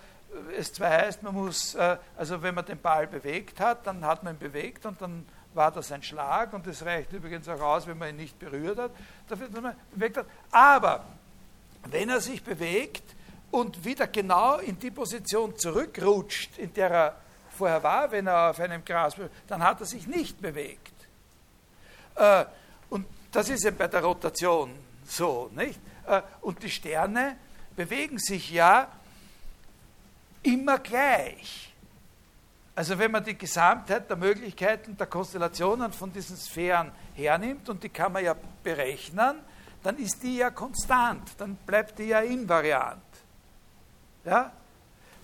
es 0.58 0.72
zwar 0.72 0.90
heißt, 0.90 1.22
man 1.22 1.34
muss, 1.34 1.74
äh, 1.74 1.96
also 2.16 2.42
wenn 2.42 2.54
man 2.54 2.66
den 2.66 2.80
Ball 2.80 3.06
bewegt 3.06 3.60
hat, 3.60 3.86
dann 3.86 4.04
hat 4.04 4.24
man 4.24 4.34
ihn 4.34 4.38
bewegt 4.38 4.84
und 4.84 5.00
dann 5.00 5.26
war 5.56 5.72
das 5.72 5.90
ein 5.90 6.02
Schlag 6.02 6.52
und 6.52 6.66
es 6.66 6.84
reicht 6.84 7.12
übrigens 7.12 7.48
auch 7.48 7.60
aus, 7.60 7.86
wenn 7.86 7.98
man 7.98 8.10
ihn 8.10 8.16
nicht 8.16 8.38
berührt 8.38 8.78
hat, 8.78 8.90
dafür, 9.28 9.48
dass 9.48 9.62
man 9.62 9.74
bewegt 9.92 10.18
hat. 10.18 10.26
Aber 10.50 11.04
wenn 11.84 12.10
er 12.10 12.20
sich 12.20 12.42
bewegt 12.42 13.14
und 13.50 13.84
wieder 13.84 14.06
genau 14.06 14.58
in 14.58 14.78
die 14.78 14.90
Position 14.90 15.56
zurückrutscht, 15.56 16.58
in 16.58 16.72
der 16.74 16.90
er 16.90 17.16
vorher 17.50 17.82
war, 17.82 18.10
wenn 18.10 18.26
er 18.26 18.50
auf 18.50 18.60
einem 18.60 18.84
Gras, 18.84 19.16
dann 19.46 19.62
hat 19.62 19.80
er 19.80 19.86
sich 19.86 20.06
nicht 20.06 20.40
bewegt. 20.40 20.92
Äh, 22.16 22.44
und 22.90 23.06
das 23.32 23.48
ist 23.48 23.64
eben 23.64 23.76
bei 23.76 23.88
der 23.88 24.02
Rotation 24.02 24.70
so, 25.04 25.50
nicht? 25.54 25.80
Äh, 26.06 26.22
und 26.42 26.62
die 26.62 26.70
Sterne 26.70 27.36
bewegen 27.74 28.18
sich 28.18 28.50
ja 28.50 28.88
immer 30.42 30.78
gleich. 30.78 31.72
Also 32.76 32.98
wenn 32.98 33.10
man 33.10 33.24
die 33.24 33.38
Gesamtheit 33.38 34.08
der 34.10 34.18
Möglichkeiten 34.18 34.98
der 34.98 35.06
Konstellationen 35.06 35.92
von 35.92 36.12
diesen 36.12 36.36
Sphären 36.36 36.92
hernimmt 37.14 37.70
und 37.70 37.82
die 37.82 37.88
kann 37.88 38.12
man 38.12 38.22
ja 38.22 38.36
berechnen, 38.62 39.38
dann 39.82 39.96
ist 39.96 40.22
die 40.22 40.36
ja 40.36 40.50
konstant, 40.50 41.30
dann 41.38 41.56
bleibt 41.56 41.98
die 41.98 42.08
ja 42.08 42.20
invariant. 42.20 43.02
Ja? 44.26 44.52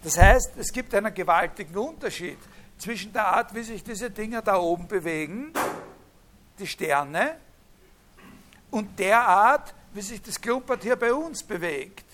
Das 0.03 0.17
heißt, 0.17 0.53
es 0.57 0.73
gibt 0.73 0.95
einen 0.95 1.13
gewaltigen 1.13 1.77
Unterschied 1.77 2.39
zwischen 2.79 3.13
der 3.13 3.27
Art, 3.27 3.55
wie 3.55 3.63
sich 3.63 3.85
diese 3.85 4.11
Dinger 4.11 4.41
da 4.41 4.57
oben 4.57 4.89
bewegen, 4.89 5.53
die 6.59 6.67
Sterne, 6.67 7.37
und 8.71 8.99
der 8.99 9.21
Art, 9.21 9.75
wie 9.93 10.01
sich 10.01 10.23
das 10.23 10.41
Klumpert 10.41 10.83
hier 10.83 10.97
bei 10.97 11.13
uns 11.13 11.43
bewegt. 11.43 12.07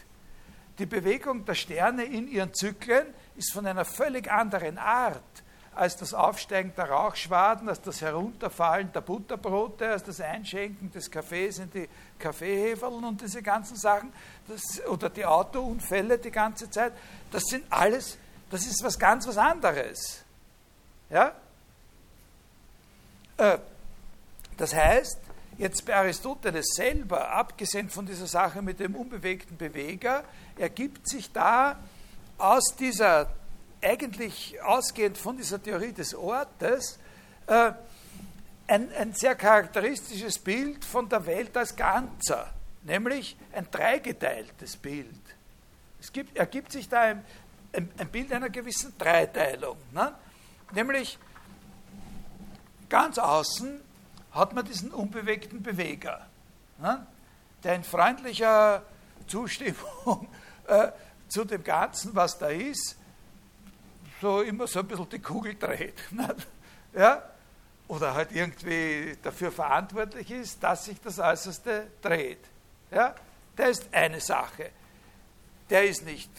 Die 0.81 0.87
Bewegung 0.87 1.45
der 1.45 1.55
Sterne 1.55 2.03
in 2.03 2.27
ihren 2.27 2.53
Zyklen 2.53 3.07
ist 3.39 3.53
von 3.53 3.67
einer 3.67 3.85
völlig 3.85 4.31
anderen 4.31 4.79
Art 4.79 5.23
als 5.79 5.97
das 5.97 6.13
Aufsteigen 6.13 6.73
der 6.77 6.91
Rauchschwaden, 6.91 7.69
als 7.69 7.81
das 7.81 8.01
Herunterfallen 8.01 8.93
der 8.93 9.01
Butterbrote, 9.01 9.89
als 9.89 10.03
das 10.03 10.21
Einschenken 10.21 10.91
des 10.91 11.09
Kaffees 11.09 11.61
in 11.61 11.71
die 11.71 11.89
Kaffeeheferln 12.19 13.05
und 13.05 13.21
diese 13.21 13.43
ganzen 13.43 13.77
Sachen, 13.77 14.13
das, 14.49 14.85
oder 14.89 15.09
die 15.09 15.25
Autounfälle 15.25 16.19
die 16.19 16.33
ganze 16.33 16.69
Zeit, 16.69 16.93
das 17.31 17.45
sind 17.45 17.65
alles, 17.71 18.19
das 18.51 18.67
ist 18.67 18.83
was 18.83 18.99
ganz 18.99 19.29
was 19.29 19.39
anderes. 19.39 20.25
Ja? 21.11 21.33
Äh, 23.37 23.59
das 24.57 24.75
heißt, 24.75 25.19
jetzt 25.59 25.87
bei 25.87 25.95
Aristoteles 25.95 26.67
selber, 26.75 27.31
abgesehen 27.31 27.89
von 27.89 28.05
dieser 28.05 28.27
Sache 28.27 28.63
mit 28.63 28.81
dem 28.81 28.97
unbewegten 28.97 29.57
Beweger, 29.57 30.25
ergibt 30.57 31.09
sich 31.09 31.33
da 31.33 31.79
aus 32.37 32.75
dieser, 32.77 33.31
eigentlich 33.83 34.61
ausgehend 34.63 35.19
von 35.19 35.37
dieser 35.37 35.63
Theorie 35.63 35.93
des 35.93 36.15
Ortes, 36.15 36.99
äh, 37.47 37.73
ein, 38.67 38.93
ein 38.95 39.15
sehr 39.15 39.35
charakteristisches 39.35 40.39
Bild 40.39 40.85
von 40.85 41.09
der 41.09 41.25
Welt 41.27 41.57
als 41.57 41.75
Ganzer, 41.75 42.53
nämlich 42.83 43.37
ein 43.53 43.67
dreigeteiltes 43.71 44.77
Bild. 44.77 45.09
Es 46.01 46.13
gibt, 46.13 46.37
ergibt 46.37 46.73
sich 46.73 46.89
da 46.89 47.01
ein, 47.01 47.25
ein, 47.73 47.91
ein 47.99 48.09
Bild 48.09 48.33
einer 48.33 48.51
gewissen 48.51 48.93
Dreiteilung. 48.99 49.79
Ne? 49.93 50.15
Nämlich 50.73 51.19
ganz 52.89 53.19
außen 53.19 53.81
hat 54.33 54.53
man 54.55 54.65
diesen 54.65 54.93
unbewegten 54.93 55.63
Beweger, 55.63 56.27
ne, 56.79 57.07
der 57.65 57.75
in 57.75 57.85
freundlicher 57.85 58.83
Zustimmung 59.27 60.29
äh, 60.67 60.93
zu 61.29 61.45
dem 61.45 61.65
Ganzen, 61.65 62.15
was 62.15 62.39
da 62.39 62.49
ist, 62.49 62.98
so 64.21 64.43
immer 64.43 64.67
so 64.67 64.81
ein 64.81 64.89
bisschen 64.89 65.09
die 65.09 65.19
Kugel 65.21 65.55
dreht. 65.55 65.95
Ja? 66.95 67.23
Oder 67.87 68.15
halt 68.15 68.33
irgendwie 68.33 69.17
dafür 69.23 69.53
verantwortlich 69.53 70.31
ist, 70.31 70.63
dass 70.63 70.87
sich 70.87 70.99
das 71.01 71.19
Äußerste 71.19 71.87
dreht. 72.01 72.41
Ja? 72.91 73.15
Der 73.57 73.69
ist 73.69 73.89
eine 73.93 74.21
Sache. 74.21 74.71
Der 75.69 75.85
ist 75.85 76.05
nicht 76.05 76.31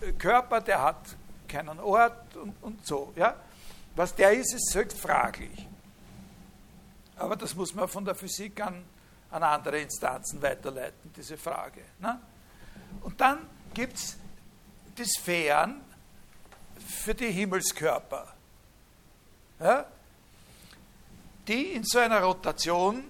äh, 0.00 0.12
Körper, 0.12 0.60
der 0.60 0.82
hat 0.82 1.16
keinen 1.46 1.78
Ort 1.78 2.36
und, 2.36 2.54
und 2.60 2.86
so. 2.86 3.12
Ja? 3.16 3.36
Was 3.94 4.14
der 4.14 4.32
ist, 4.32 4.52
ist 4.52 4.74
höchst 4.74 4.98
fraglich. 4.98 5.68
Aber 7.16 7.36
das 7.36 7.54
muss 7.54 7.74
man 7.74 7.88
von 7.88 8.04
der 8.04 8.14
Physik 8.14 8.60
an, 8.60 8.84
an 9.30 9.42
andere 9.42 9.80
Instanzen 9.80 10.42
weiterleiten, 10.42 11.12
diese 11.16 11.36
Frage. 11.36 11.82
Ne? 11.98 12.20
Und 13.02 13.20
dann 13.20 13.38
gibt 13.74 13.96
es 13.96 14.16
die 14.96 15.04
Sphären 15.04 15.80
für 16.88 17.14
die 17.14 17.30
Himmelskörper, 17.30 18.26
ja? 19.60 19.84
die 21.46 21.72
in 21.72 21.84
so 21.84 21.98
einer 21.98 22.22
Rotation, 22.22 23.04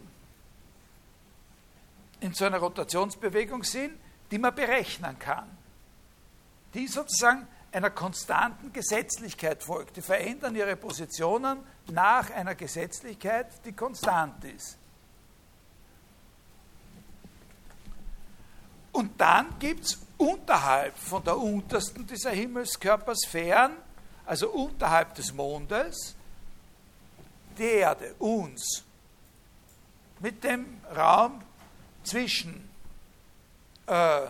in 2.20 2.34
so 2.34 2.44
einer 2.44 2.58
Rotationsbewegung 2.58 3.62
sind, 3.62 3.94
die 4.30 4.38
man 4.38 4.54
berechnen 4.54 5.18
kann. 5.18 5.48
Die 6.74 6.88
sozusagen 6.88 7.46
einer 7.70 7.90
konstanten 7.90 8.72
Gesetzlichkeit 8.72 9.62
folgt. 9.62 9.96
Die 9.96 10.02
verändern 10.02 10.56
ihre 10.56 10.76
Positionen 10.76 11.58
nach 11.90 12.30
einer 12.30 12.54
Gesetzlichkeit, 12.54 13.64
die 13.64 13.72
konstant 13.72 14.44
ist. 14.44 14.76
Und 18.90 19.20
dann 19.20 19.58
gibt 19.58 19.84
es 19.84 20.07
unterhalb 20.18 20.98
von 20.98 21.24
der 21.24 21.38
untersten 21.38 22.06
dieser 22.06 22.30
Himmelskörpersphären, 22.30 23.72
also 24.26 24.50
unterhalb 24.50 25.14
des 25.14 25.32
Mondes, 25.32 26.14
die 27.56 27.62
Erde, 27.62 28.14
uns, 28.18 28.84
mit 30.20 30.42
dem 30.44 30.80
Raum 30.94 31.40
zwischen 32.02 32.68
äh, 33.86 34.26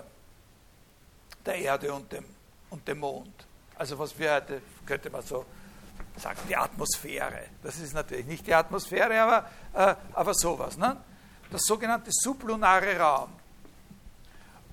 der 1.45 1.55
Erde 1.55 1.93
und 1.93 2.13
dem 2.13 2.25
und 2.71 2.87
dem 2.87 2.99
Mond. 2.99 3.47
Also 3.77 3.99
was 3.99 4.19
wir 4.19 4.35
heute, 4.35 4.63
könnte 4.85 5.11
man 5.11 5.23
so 5.23 5.45
sagen, 6.17 6.41
die 6.49 6.57
Atmosphäre. 6.57 7.45
Das 7.63 7.79
ist 7.79 7.95
natürlich 7.95 8.27
nicht 8.27 8.47
die 8.47 8.55
Atmosphäre, 8.55 9.21
aber, 9.21 9.51
äh, 9.73 9.95
aber 10.13 10.35
sowas. 10.35 10.77
Ne? 10.77 10.97
Das 11.51 11.63
sogenannte 11.65 12.11
sublunare 12.13 12.99
Raum. 12.99 13.33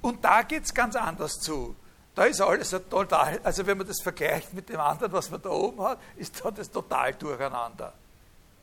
Und 0.05 0.23
da 0.23 0.43
geht 0.43 0.65
es 0.65 0.71
ganz 0.71 0.95
anders 0.95 1.39
zu. 1.39 1.75
Da 2.13 2.25
ist 2.25 2.39
alles 2.39 2.69
total, 2.91 3.39
also 3.43 3.65
wenn 3.65 3.75
man 3.75 3.87
das 3.87 4.01
vergleicht 4.01 4.53
mit 4.53 4.69
dem 4.69 4.79
anderen, 4.79 5.11
was 5.11 5.31
man 5.31 5.41
da 5.41 5.49
oben 5.49 5.81
hat, 5.81 5.97
ist 6.15 6.45
da 6.45 6.51
das 6.51 6.69
total 6.69 7.15
durcheinander. 7.15 7.91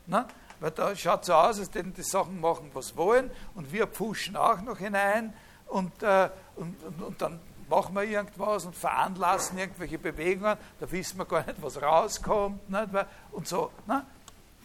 Ne? 0.05 0.25
Weil 0.61 0.71
da 0.71 0.95
schaut 0.95 1.25
so 1.25 1.33
aus, 1.33 1.59
als 1.59 1.73
würden 1.73 1.93
die 1.93 2.01
Sachen 2.01 2.39
machen, 2.39 2.71
was 2.73 2.95
wollen, 2.95 3.29
und 3.55 3.73
wir 3.73 3.87
pfuschen 3.87 4.37
auch 4.37 4.61
noch 4.61 4.77
hinein 4.77 5.33
und, 5.67 6.01
äh, 6.01 6.29
und, 6.55 6.81
und, 6.81 7.01
und 7.01 7.21
dann 7.21 7.41
machen 7.67 7.93
wir 7.93 8.03
irgendwas 8.03 8.63
und 8.63 8.77
veranlassen 8.77 9.57
irgendwelche 9.57 9.99
Bewegungen, 9.99 10.57
da 10.79 10.91
wissen 10.93 11.17
wir 11.17 11.25
gar 11.25 11.45
nicht, 11.45 11.61
was 11.61 11.81
rauskommt. 11.81 12.69
Nicht? 12.69 12.87
Und 13.33 13.49
so 13.49 13.69
ne? 13.85 14.05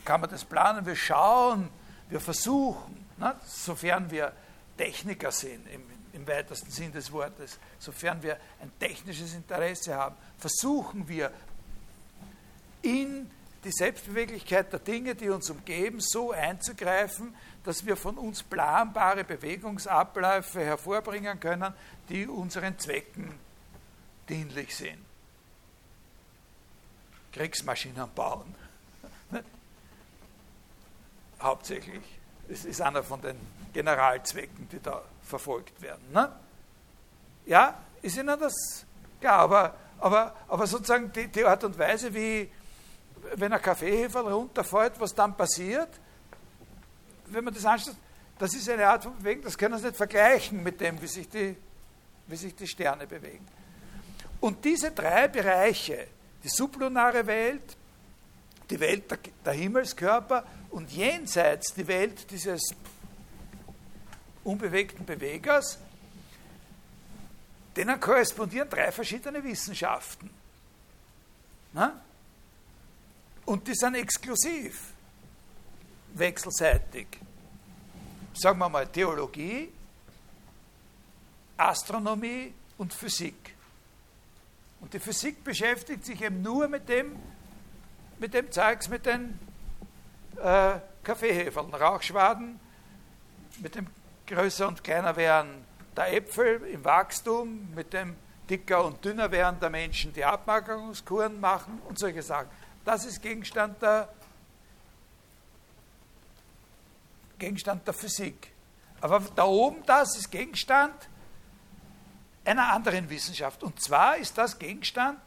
kann 0.05 0.21
man 0.21 0.31
das 0.31 0.45
planen. 0.45 0.87
Wir 0.87 0.95
schauen, 0.95 1.71
wir 2.09 2.21
versuchen, 2.21 3.05
nicht? 3.17 3.35
sofern 3.45 4.09
wir 4.13 4.33
Techniker 4.77 5.33
sind, 5.33 5.67
im, 5.67 5.98
im 6.19 6.27
weitesten 6.27 6.71
Sinn 6.71 6.93
des 6.93 7.13
Wortes, 7.13 7.59
sofern 7.79 8.23
wir 8.23 8.39
ein 8.61 8.71
technisches 8.79 9.35
Interesse 9.35 9.95
haben, 9.95 10.17
versuchen 10.39 11.09
wir 11.09 11.33
in 12.83 13.31
die 13.65 13.73
Selbstbeweglichkeit 13.73 14.73
der 14.73 14.81
Dinge, 14.81 15.15
die 15.15 15.29
uns 15.29 15.51
umgeben, 15.51 15.99
so 16.01 16.33
einzugreifen, 16.33 17.35
dass 17.65 17.85
wir 17.85 17.97
von 17.97 18.17
uns 18.17 18.43
planbare 18.43 19.25
Bewegungsabläufe 19.25 20.61
hervorbringen 20.61 21.39
können, 21.41 21.73
die 22.09 22.27
unseren 22.27 22.79
Zwecken 22.79 23.35
dienlich 24.29 24.75
sind. 24.77 25.05
Kriegsmaschinen 27.33 28.09
bauen. 28.15 28.55
Hauptsächlich. 31.41 32.18
Das 32.49 32.65
ist 32.65 32.81
einer 32.81 33.03
von 33.03 33.21
den 33.21 33.37
Generalzwecken, 33.73 34.69
die 34.69 34.81
da 34.81 35.03
verfolgt 35.23 35.81
werden. 35.83 36.11
Ne? 36.13 36.33
Ja, 37.47 37.79
ist 38.03 38.17
Ihnen 38.17 38.39
das 38.39 38.85
klar? 39.21 39.41
Aber, 39.41 39.75
aber, 39.99 40.35
aber 40.49 40.67
sozusagen 40.67 41.13
die, 41.13 41.29
die 41.29 41.45
Art 41.45 41.63
und 41.65 41.79
Weise, 41.79 42.13
wie, 42.15 42.51
wenn 43.35 43.53
ein 43.53 43.61
Kaffeehefer 43.61 44.21
runterfällt, 44.21 44.99
was 44.99 45.15
dann 45.15 45.37
passiert, 45.37 45.89
wenn 47.27 47.45
man 47.45 47.53
das 47.53 47.65
anschaut, 47.65 47.97
das 48.39 48.55
ist 48.55 48.69
eine 48.71 48.89
Art 48.89 49.03
von 49.03 49.17
Bewegung, 49.19 49.43
das 49.45 49.59
können 49.59 49.79
Sie 49.79 49.87
nicht 49.87 49.97
vergleichen 49.97 50.63
mit 50.63 50.81
dem, 50.81 51.01
wie 51.03 51.07
sich 51.07 51.29
die 51.29 51.57
wie 52.29 52.37
sich 52.37 52.55
die 52.55 52.67
Sterne 52.67 53.07
bewegen. 53.07 53.47
Und 54.41 54.65
diese 54.65 54.93
drei 54.93 55.27
Bereiche, 55.29 56.07
die 56.45 56.49
sublunare 56.49 57.27
Welt, 57.27 57.77
die 58.71 58.81
Welt 58.81 59.05
der, 59.45 59.53
Himmelskörper 59.53 60.45
und 60.71 60.91
jenseits 60.91 61.75
die 61.75 61.87
Welt 61.87 62.31
dieses 62.31 62.61
unbewegten 64.45 65.05
Bewegers, 65.05 65.79
denen 67.77 67.99
korrespondieren 68.01 68.69
drei 68.69 68.93
verschiedene 68.93 69.43
Wissenschaften. 69.43 70.31
Na? 71.73 72.01
Und 73.45 73.67
die 73.67 73.75
sind 73.75 73.95
exklusiv, 73.95 74.93
wechselseitig. 76.15 77.07
Sagen 78.35 78.59
wir 78.59 78.69
mal 78.69 78.87
Theologie, 78.87 79.71
Astronomie 81.57 82.53
und 82.77 82.93
Physik. 82.93 83.55
Und 84.81 84.93
die 84.93 85.01
Physik 85.01 85.43
beschäftigt 85.43 86.05
sich 86.05 86.21
eben 86.23 86.43
nur 86.43 86.69
mit 86.69 86.89
dem, 86.89 87.17
mit 88.19 88.35
dem 88.35 88.51
Zeugs, 88.51 88.89
mit 88.89 89.07
den 89.07 89.39
äh, 90.37 90.75
Kaffeeheferln, 91.03 91.75
Rauchschwaden, 91.75 92.61
mit 93.59 93.75
dem 93.75 93.87
größer 94.27 94.69
und 94.69 94.85
kleiner 94.85 95.17
werden 95.17 95.65
der 95.97 96.13
Äpfel 96.15 96.63
im 96.67 96.85
Wachstum, 96.85 97.73
mit 97.75 97.93
dem 97.93 98.17
dicker 98.49 98.85
und 98.85 99.05
dünner 99.05 99.31
werden 99.31 99.59
der 99.61 99.71
Menschen, 99.71 100.13
die 100.13 100.25
Abmagerungskuren 100.25 101.41
machen 101.41 101.81
und 101.89 101.99
solche 101.99 102.23
Sachen. 102.23 102.49
Das 102.85 103.05
ist 103.05 103.21
Gegenstand 103.21 103.83
der, 103.83 104.09
Gegenstand 107.39 107.87
der 107.87 107.95
Physik. 107.95 108.53
Aber 109.01 109.23
da 109.37 109.45
oben, 109.45 109.83
das 109.87 110.17
ist 110.17 110.31
Gegenstand 110.31 110.95
einer 112.45 112.73
anderen 112.73 113.09
Wissenschaft. 113.11 113.63
Und 113.63 113.81
zwar 113.83 114.17
ist 114.17 114.39
das 114.39 114.59
Gegenstand 114.59 115.21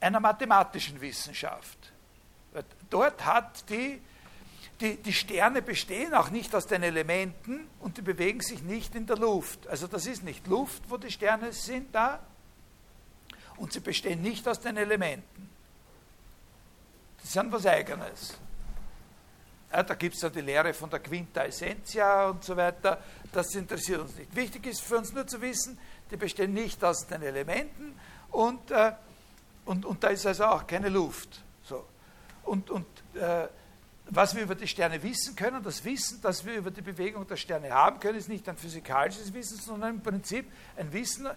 einer 0.00 0.20
mathematischen 0.20 1.00
Wissenschaft. 1.00 1.92
Dort 2.88 3.24
hat 3.24 3.68
die, 3.68 4.00
die, 4.80 4.96
die 4.96 5.12
Sterne 5.12 5.62
bestehen 5.62 6.14
auch 6.14 6.30
nicht 6.30 6.54
aus 6.54 6.66
den 6.66 6.82
Elementen 6.82 7.68
und 7.80 7.96
die 7.98 8.02
bewegen 8.02 8.40
sich 8.40 8.62
nicht 8.62 8.94
in 8.94 9.06
der 9.06 9.16
Luft. 9.16 9.68
Also 9.68 9.86
das 9.86 10.06
ist 10.06 10.24
nicht 10.24 10.46
Luft, 10.46 10.82
wo 10.88 10.96
die 10.96 11.10
Sterne 11.10 11.52
sind 11.52 11.94
da, 11.94 12.20
und 13.60 13.74
sie 13.74 13.80
bestehen 13.80 14.22
nicht 14.22 14.48
aus 14.48 14.58
den 14.58 14.78
Elementen. 14.78 15.50
Die 17.22 17.26
sind 17.26 17.52
was 17.52 17.66
Eigenes. 17.66 18.38
Ja, 19.70 19.82
da 19.82 19.94
gibt 19.94 20.16
es 20.16 20.22
ja 20.22 20.30
die 20.30 20.40
Lehre 20.40 20.72
von 20.72 20.88
der 20.88 20.98
Quinta 20.98 21.44
Essentia 21.44 22.30
und 22.30 22.42
so 22.42 22.56
weiter. 22.56 23.02
Das 23.30 23.54
interessiert 23.54 24.00
uns 24.00 24.16
nicht. 24.16 24.34
Wichtig 24.34 24.66
ist 24.66 24.80
für 24.80 24.96
uns 24.96 25.12
nur 25.12 25.26
zu 25.26 25.40
wissen, 25.42 25.78
die 26.10 26.16
bestehen 26.16 26.54
nicht 26.54 26.82
aus 26.82 27.06
den 27.06 27.22
Elementen 27.22 27.94
und, 28.30 28.70
äh, 28.70 28.92
und, 29.64 29.84
und 29.84 30.02
da 30.02 30.08
ist 30.08 30.26
also 30.26 30.44
auch 30.44 30.66
keine 30.66 30.88
Luft. 30.88 31.42
So. 31.62 31.84
Und, 32.44 32.70
und 32.70 32.86
äh, 33.14 33.48
was 34.10 34.34
wir 34.34 34.42
über 34.42 34.54
die 34.54 34.66
Sterne 34.66 35.02
wissen 35.02 35.36
können, 35.36 35.62
das 35.62 35.84
Wissen, 35.84 36.20
das 36.20 36.44
wir 36.44 36.54
über 36.54 36.70
die 36.70 36.82
Bewegung 36.82 37.26
der 37.26 37.36
Sterne 37.36 37.70
haben 37.70 38.00
können, 38.00 38.18
ist 38.18 38.28
nicht 38.28 38.48
ein 38.48 38.56
physikalisches 38.56 39.32
Wissen, 39.32 39.58
sondern 39.58 39.96
im 39.96 40.02
Prinzip 40.02 40.50
ein 40.76 40.92
Wissen, 40.92 41.28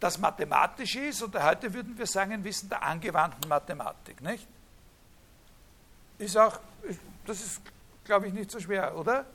das 0.00 0.18
mathematisch 0.18 0.96
ist, 0.96 1.22
oder 1.22 1.44
heute 1.44 1.72
würden 1.72 1.96
wir 1.96 2.06
sagen, 2.06 2.32
ein 2.32 2.44
Wissen 2.44 2.68
der 2.68 2.82
angewandten 2.82 3.48
Mathematik. 3.48 4.20
Nicht? 4.22 4.46
Ist 6.18 6.36
auch, 6.36 6.58
das 7.26 7.40
ist, 7.40 7.60
glaube 8.04 8.28
ich, 8.28 8.32
nicht 8.32 8.50
so 8.50 8.58
schwer, 8.58 8.96
oder? 8.96 9.26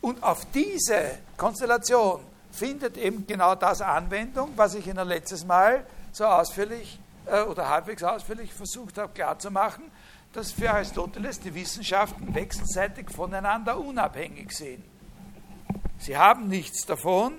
Und 0.00 0.22
auf 0.22 0.46
diese 0.52 1.18
Konstellation 1.36 2.20
findet 2.52 2.96
eben 2.96 3.26
genau 3.26 3.54
das 3.54 3.80
Anwendung, 3.80 4.52
was 4.56 4.74
ich 4.74 4.86
Ihnen 4.86 5.06
letztes 5.06 5.44
Mal 5.44 5.86
so 6.12 6.26
ausführlich 6.26 6.98
äh, 7.26 7.42
oder 7.42 7.68
halbwegs 7.68 8.02
ausführlich 8.02 8.52
versucht 8.52 8.98
habe 8.98 9.12
klarzumachen, 9.12 9.90
dass 10.32 10.52
für 10.52 10.70
Aristoteles 10.70 11.40
die 11.40 11.54
Wissenschaften 11.54 12.34
wechselseitig 12.34 13.10
voneinander 13.10 13.78
unabhängig 13.78 14.52
sind. 14.52 14.84
Sie 15.98 16.16
haben 16.16 16.48
nichts 16.48 16.86
davon, 16.86 17.34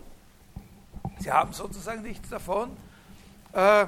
sie 1.20 1.32
haben 1.32 1.54
sozusagen 1.54 2.02
nichts 2.02 2.30
davon, 2.30 2.76
äh, 3.54 3.88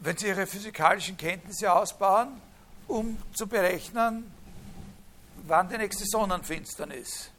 wenn 0.00 0.16
sie 0.18 0.28
ihre 0.28 0.46
physikalischen 0.46 1.16
Kenntnisse 1.16 1.72
ausbauen, 1.72 2.40
um 2.86 3.16
zu 3.32 3.46
berechnen, 3.46 4.30
wann 5.46 5.68
die 5.68 5.78
nächste 5.78 6.04
Sonnenfinsternis 6.04 7.30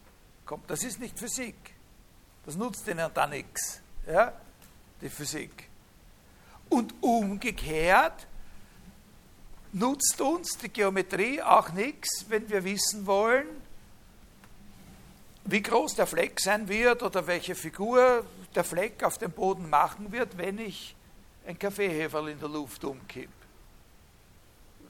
kommt. 0.44 0.68
Das 0.68 0.82
ist 0.82 0.98
nicht 0.98 1.18
Physik. 1.18 1.75
Das 2.46 2.54
nutzt 2.54 2.86
ihnen 2.86 3.10
da 3.12 3.26
nichts, 3.26 3.80
ja? 4.06 4.32
die 5.00 5.08
Physik. 5.08 5.68
Und 6.68 6.94
umgekehrt 7.00 8.26
nutzt 9.72 10.20
uns 10.20 10.56
die 10.58 10.68
Geometrie 10.68 11.42
auch 11.42 11.70
nichts, 11.72 12.24
wenn 12.28 12.48
wir 12.48 12.64
wissen 12.64 13.04
wollen, 13.06 13.46
wie 15.44 15.62
groß 15.62 15.96
der 15.96 16.06
Fleck 16.06 16.40
sein 16.40 16.68
wird 16.68 17.02
oder 17.02 17.26
welche 17.26 17.54
Figur 17.54 18.24
der 18.54 18.64
Fleck 18.64 19.02
auf 19.04 19.18
dem 19.18 19.32
Boden 19.32 19.68
machen 19.68 20.10
wird, 20.10 20.38
wenn 20.38 20.58
ich 20.58 20.96
ein 21.46 21.58
Kaffeeheferl 21.58 22.28
in 22.28 22.40
der 22.40 22.48
Luft 22.48 22.84
umkipp. 22.84 23.30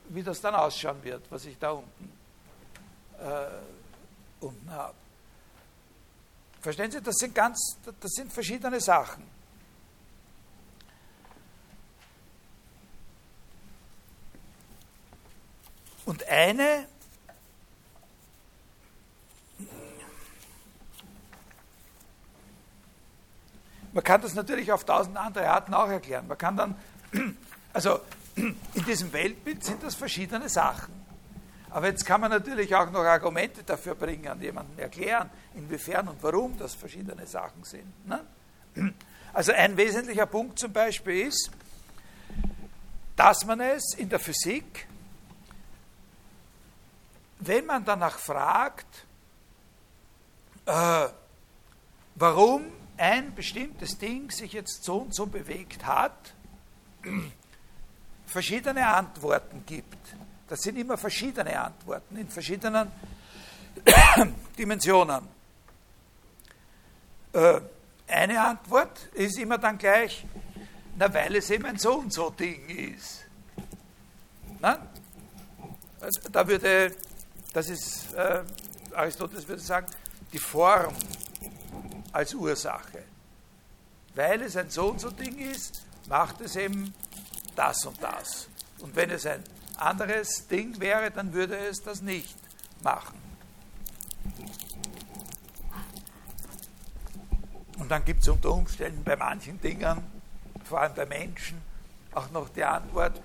Wie 0.08 0.22
das 0.22 0.40
dann 0.40 0.54
ausschauen 0.54 1.02
wird, 1.02 1.22
was 1.30 1.44
ich 1.46 1.58
da 1.58 1.72
unten, 1.72 2.12
äh, 3.18 4.44
unten 4.44 4.70
habe. 4.70 4.94
Verstehen 6.66 6.90
Sie, 6.90 7.00
das 7.00 7.14
sind 7.14 7.32
ganz, 7.32 7.76
das 8.00 8.10
sind 8.10 8.32
verschiedene 8.32 8.80
Sachen. 8.80 9.22
Und 16.06 16.26
eine 16.26 16.88
Man 23.92 24.02
kann 24.02 24.20
das 24.20 24.34
natürlich 24.34 24.72
auf 24.72 24.82
tausend 24.84 25.16
andere 25.16 25.48
Arten 25.48 25.72
auch 25.72 25.88
erklären. 25.88 26.26
Man 26.26 26.36
kann 26.36 26.56
dann, 26.56 26.74
also 27.72 28.00
in 28.34 28.84
diesem 28.84 29.12
Weltbild 29.12 29.62
sind 29.62 29.84
das 29.84 29.94
verschiedene 29.94 30.48
Sachen. 30.48 31.05
Aber 31.76 31.88
jetzt 31.88 32.06
kann 32.06 32.22
man 32.22 32.30
natürlich 32.30 32.74
auch 32.74 32.90
noch 32.90 33.04
Argumente 33.04 33.62
dafür 33.62 33.94
bringen, 33.94 34.28
an 34.28 34.40
jemanden 34.40 34.78
erklären, 34.78 35.28
inwiefern 35.54 36.08
und 36.08 36.22
warum 36.22 36.56
das 36.56 36.74
verschiedene 36.74 37.26
Sachen 37.26 37.64
sind. 37.64 38.06
Ne? 38.08 38.24
Also 39.34 39.52
ein 39.52 39.76
wesentlicher 39.76 40.24
Punkt 40.24 40.58
zum 40.58 40.72
Beispiel 40.72 41.26
ist, 41.26 41.50
dass 43.14 43.44
man 43.44 43.60
es 43.60 43.92
in 43.92 44.08
der 44.08 44.18
Physik, 44.18 44.88
wenn 47.40 47.66
man 47.66 47.84
danach 47.84 48.18
fragt, 48.20 49.04
äh, 50.64 51.08
warum 52.14 52.72
ein 52.96 53.34
bestimmtes 53.34 53.98
Ding 53.98 54.30
sich 54.30 54.54
jetzt 54.54 54.82
so 54.82 54.96
und 54.96 55.14
so 55.14 55.26
bewegt 55.26 55.84
hat, 55.84 56.32
verschiedene 58.24 58.86
Antworten 58.86 59.62
gibt. 59.66 60.16
Das 60.48 60.60
sind 60.60 60.76
immer 60.76 60.96
verschiedene 60.96 61.58
Antworten 61.60 62.16
in 62.16 62.28
verschiedenen 62.28 62.90
Dimensionen. 64.58 65.28
Äh, 67.32 67.60
eine 68.08 68.40
Antwort 68.40 69.06
ist 69.14 69.38
immer 69.38 69.58
dann 69.58 69.76
gleich, 69.76 70.24
na, 70.96 71.12
weil 71.12 71.36
es 71.36 71.50
eben 71.50 71.66
ein 71.66 71.78
so 71.78 71.94
und 71.94 72.12
so 72.12 72.30
Ding 72.30 72.68
ist. 72.68 73.24
Na? 74.60 74.86
Also, 76.00 76.28
da 76.30 76.46
würde, 76.46 76.94
das 77.52 77.68
ist, 77.68 78.14
äh, 78.14 78.42
Aristoteles 78.94 79.48
würde 79.48 79.60
sagen, 79.60 79.86
die 80.32 80.38
Form 80.38 80.94
als 82.12 82.32
Ursache. 82.34 83.04
Weil 84.14 84.42
es 84.42 84.56
ein 84.56 84.70
so 84.70 84.90
und 84.90 85.00
so 85.00 85.10
Ding 85.10 85.38
ist, 85.38 85.84
macht 86.08 86.40
es 86.40 86.56
eben 86.56 86.94
das 87.54 87.84
und 87.84 88.02
das. 88.02 88.48
Und 88.78 88.94
wenn 88.94 89.10
es 89.10 89.26
ein 89.26 89.42
anderes 89.76 90.46
Ding 90.48 90.80
wäre, 90.80 91.10
dann 91.10 91.32
würde 91.32 91.56
es 91.56 91.82
das 91.82 92.02
nicht 92.02 92.36
machen. 92.82 93.20
Und 97.78 97.90
dann 97.90 98.04
gibt 98.04 98.22
es 98.22 98.28
unter 98.28 98.52
Umständen 98.52 99.04
bei 99.04 99.16
manchen 99.16 99.60
Dingen, 99.60 100.02
vor 100.64 100.80
allem 100.80 100.94
bei 100.94 101.06
Menschen, 101.06 101.60
auch 102.12 102.30
noch 102.30 102.48
die 102.48 102.64
Antwort, 102.64 103.20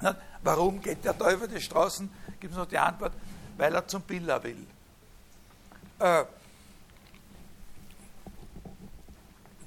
warum 0.42 0.82
geht 0.82 1.04
der 1.04 1.16
Teufel 1.16 1.48
die 1.48 1.60
Straßen? 1.60 2.10
Gibt 2.40 2.52
es 2.52 2.58
noch 2.58 2.66
die 2.66 2.78
Antwort, 2.78 3.12
weil 3.56 3.74
er 3.74 3.86
zum 3.86 4.02
Billa 4.02 4.42
will. 4.42 4.66
Äh, 6.00 6.24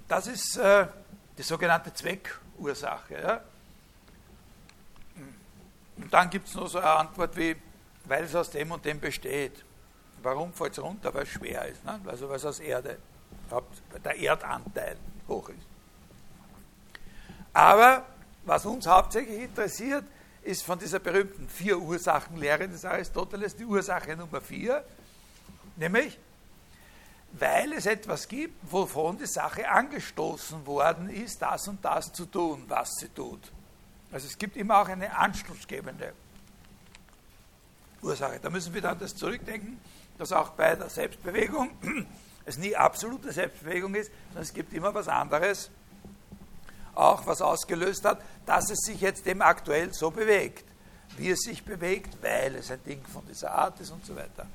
Das 0.07 0.27
ist 0.27 0.57
äh, 0.57 0.87
die 1.37 1.41
sogenannte 1.41 1.93
Zweckursache. 1.93 3.41
Und 5.97 6.13
dann 6.13 6.29
gibt 6.29 6.47
es 6.47 6.55
noch 6.55 6.67
so 6.67 6.77
eine 6.77 6.89
Antwort 6.89 7.35
wie, 7.37 7.55
weil 8.05 8.23
es 8.23 8.35
aus 8.35 8.49
dem 8.49 8.71
und 8.71 8.83
dem 8.83 8.99
besteht. 8.99 9.63
Warum 10.21 10.53
fällt 10.53 10.73
es 10.73 10.83
runter? 10.83 11.13
Weil 11.13 11.23
es 11.23 11.29
schwer 11.29 11.65
ist. 11.65 11.83
Ne? 11.85 11.99
Also 12.05 12.27
weil 12.27 12.37
es 12.37 12.45
aus 12.45 12.59
Erde, 12.59 12.97
der 14.03 14.19
Erdanteil 14.19 14.97
hoch 15.27 15.49
ist. 15.49 15.67
Aber 17.53 18.05
was 18.43 18.65
uns 18.65 18.85
hauptsächlich 18.85 19.43
interessiert, 19.43 20.03
ist 20.43 20.63
von 20.63 20.77
dieser 20.77 20.99
berühmten 20.99 21.47
Vier-Ursachen-Lehre 21.49 22.67
des 22.67 22.85
Aristoteles 22.85 23.55
die 23.55 23.65
Ursache 23.65 24.15
Nummer 24.15 24.41
vier, 24.41 24.83
nämlich 25.75 26.19
weil 27.31 27.73
es 27.73 27.85
etwas 27.85 28.27
gibt, 28.27 28.71
wovon 28.71 29.17
die 29.17 29.25
Sache 29.25 29.67
angestoßen 29.67 30.65
worden 30.65 31.09
ist, 31.09 31.41
das 31.41 31.67
und 31.67 31.83
das 31.83 32.13
zu 32.13 32.25
tun, 32.25 32.63
was 32.67 32.91
sie 32.99 33.09
tut. 33.09 33.51
Also 34.15 34.27
es 34.27 34.37
gibt 34.37 34.55
immer 34.55 34.77
auch 34.77 34.87
eine 34.87 35.13
anstoßgebende 35.13 36.13
Ursache. 38.01 38.39
Da 38.41 38.49
müssen 38.49 38.73
wir 38.73 38.79
dann 38.79 38.97
das 38.97 39.13
zurückdenken, 39.13 39.77
dass 40.17 40.31
auch 40.31 40.51
bei 40.51 40.73
der 40.73 40.89
Selbstbewegung 40.89 41.71
es 42.45 42.57
nie 42.57 42.77
absolute 42.77 43.33
Selbstbewegung 43.33 43.93
ist, 43.93 44.09
sondern 44.27 44.43
es 44.43 44.53
gibt 44.53 44.71
immer 44.71 44.93
was 44.93 45.09
anderes, 45.09 45.69
auch 46.93 47.27
was 47.27 47.41
ausgelöst 47.41 48.05
hat, 48.05 48.21
dass 48.45 48.69
es 48.69 48.79
sich 48.85 49.01
jetzt 49.01 49.25
dem 49.25 49.41
aktuell 49.41 49.93
so 49.93 50.11
bewegt, 50.11 50.63
wie 51.17 51.31
es 51.31 51.41
sich 51.41 51.65
bewegt, 51.65 52.15
weil 52.21 52.55
es 52.55 52.71
ein 52.71 52.81
Ding 52.85 53.03
von 53.11 53.27
dieser 53.27 53.51
Art 53.51 53.81
ist 53.81 53.91
und 53.91 54.05
so 54.05 54.15
weiter. 54.15 54.47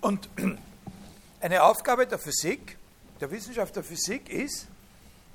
Und 0.00 0.28
eine 1.40 1.64
Aufgabe 1.64 2.06
der 2.06 2.20
Physik, 2.20 2.78
der 3.20 3.30
Wissenschaft 3.30 3.76
der 3.76 3.84
Physik 3.84 4.28
ist, 4.28 4.66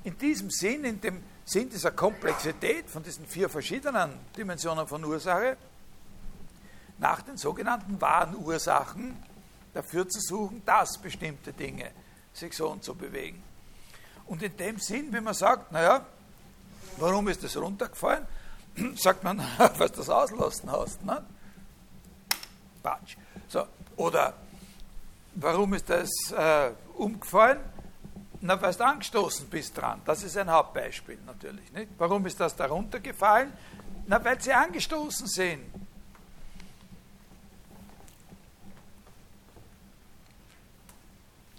in 0.04 0.16
diesem 0.16 0.50
Sinn, 0.50 0.84
in 0.84 1.00
dem 1.00 1.22
Sinn 1.44 1.68
dieser 1.68 1.90
Komplexität 1.90 2.88
von 2.88 3.02
diesen 3.02 3.26
vier 3.26 3.48
verschiedenen 3.48 4.12
Dimensionen 4.36 4.86
von 4.86 5.04
Ursache, 5.04 5.56
nach 6.98 7.22
den 7.22 7.36
sogenannten 7.36 8.00
wahren 8.00 8.36
Ursachen 8.36 9.16
dafür 9.72 10.08
zu 10.08 10.20
suchen, 10.20 10.62
dass 10.64 10.98
bestimmte 10.98 11.52
Dinge 11.52 11.90
sich 12.32 12.54
so 12.54 12.68
und 12.68 12.84
so 12.84 12.94
bewegen. 12.94 13.42
Und 14.26 14.42
in 14.42 14.56
dem 14.56 14.78
Sinn, 14.78 15.12
wenn 15.12 15.24
man 15.24 15.34
sagt, 15.34 15.72
naja, 15.72 16.04
warum 16.98 17.28
ist 17.28 17.42
das 17.42 17.56
runtergefallen, 17.56 18.26
sagt 18.96 19.24
man, 19.24 19.38
was 19.78 19.92
das 19.92 20.08
auslassen 20.08 20.70
hast. 20.70 21.04
Ne? 21.04 21.24
Quatsch. 22.82 23.16
So, 23.48 23.66
oder 23.96 24.34
Warum 25.34 25.74
ist 25.74 25.88
das 25.88 26.10
äh, 26.32 26.70
umgefallen? 26.94 27.58
Na, 28.42 28.60
weil 28.60 28.72
du 28.72 28.84
angestoßen 28.84 29.48
bist 29.48 29.76
dran. 29.76 30.00
Das 30.04 30.22
ist 30.22 30.36
ein 30.36 30.50
Hauptbeispiel 30.50 31.18
natürlich. 31.26 31.70
Nicht? 31.72 31.90
Warum 31.98 32.24
ist 32.26 32.40
das 32.40 32.56
darunter 32.56 32.98
gefallen? 32.98 33.52
Na, 34.06 34.22
weil 34.24 34.40
sie 34.40 34.52
angestoßen 34.52 35.26
sind. 35.26 35.64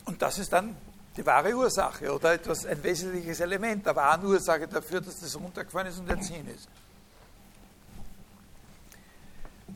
Und 0.05 0.21
das 0.21 0.39
ist 0.39 0.51
dann 0.51 0.75
die 1.15 1.25
wahre 1.25 1.53
Ursache 1.53 2.13
oder 2.13 2.33
etwas, 2.33 2.65
ein 2.65 2.81
wesentliches 2.83 3.39
Element 3.39 3.85
der 3.85 3.95
wahren 3.95 4.25
Ursache 4.25 4.67
dafür, 4.67 5.01
dass 5.01 5.19
das 5.19 5.35
runtergefallen 5.39 5.87
ist 5.87 5.99
und 5.99 6.09
entziehen 6.09 6.47
ist. 6.47 6.67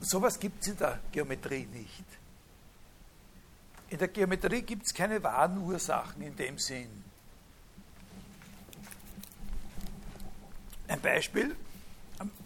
Sowas 0.01 0.39
gibt 0.39 0.61
es 0.61 0.69
in 0.69 0.77
der 0.77 0.99
Geometrie 1.11 1.67
nicht. 1.71 2.05
In 3.89 3.97
der 3.97 4.07
Geometrie 4.07 4.61
gibt 4.61 4.86
es 4.86 4.93
keine 4.93 5.21
wahren 5.23 5.57
Ursachen 5.59 6.21
in 6.21 6.36
dem 6.36 6.57
Sinn. 6.57 7.03
Ein 10.88 11.01
Beispiel, 11.01 11.55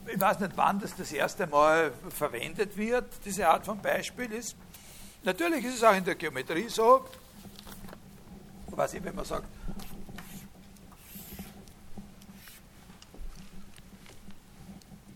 ich 0.08 0.20
weiß 0.20 0.40
nicht, 0.40 0.54
wann 0.56 0.80
das 0.80 0.96
das 0.96 1.12
erste 1.12 1.48
Mal 1.48 1.92
verwendet 2.10 2.76
wird, 2.78 3.06
diese 3.26 3.48
Art 3.48 3.66
von 3.66 3.82
Beispiel 3.82 4.32
ist, 4.32 4.56
Natürlich 5.24 5.66
ist 5.66 5.76
es 5.76 5.84
auch 5.84 5.96
in 5.96 6.06
der 6.06 6.16
Geometrie 6.16 6.70
so, 6.70 7.06
was 8.68 8.94
ich, 8.94 9.04
wenn 9.04 9.16
man 9.16 9.26
sagt, 9.26 9.46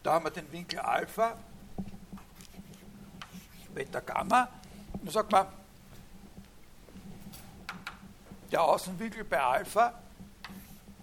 da 0.03 0.13
haben 0.13 0.25
wir 0.25 0.31
den 0.31 0.51
Winkel 0.51 0.79
Alpha, 0.79 1.37
Beta 3.73 4.01
Gamma, 4.01 4.49
dann 5.01 5.09
sagt 5.09 5.31
man, 5.31 5.47
der 8.53 8.61
Außenwinkel 8.61 9.23
bei 9.23 9.41
Alpha, 9.41 9.93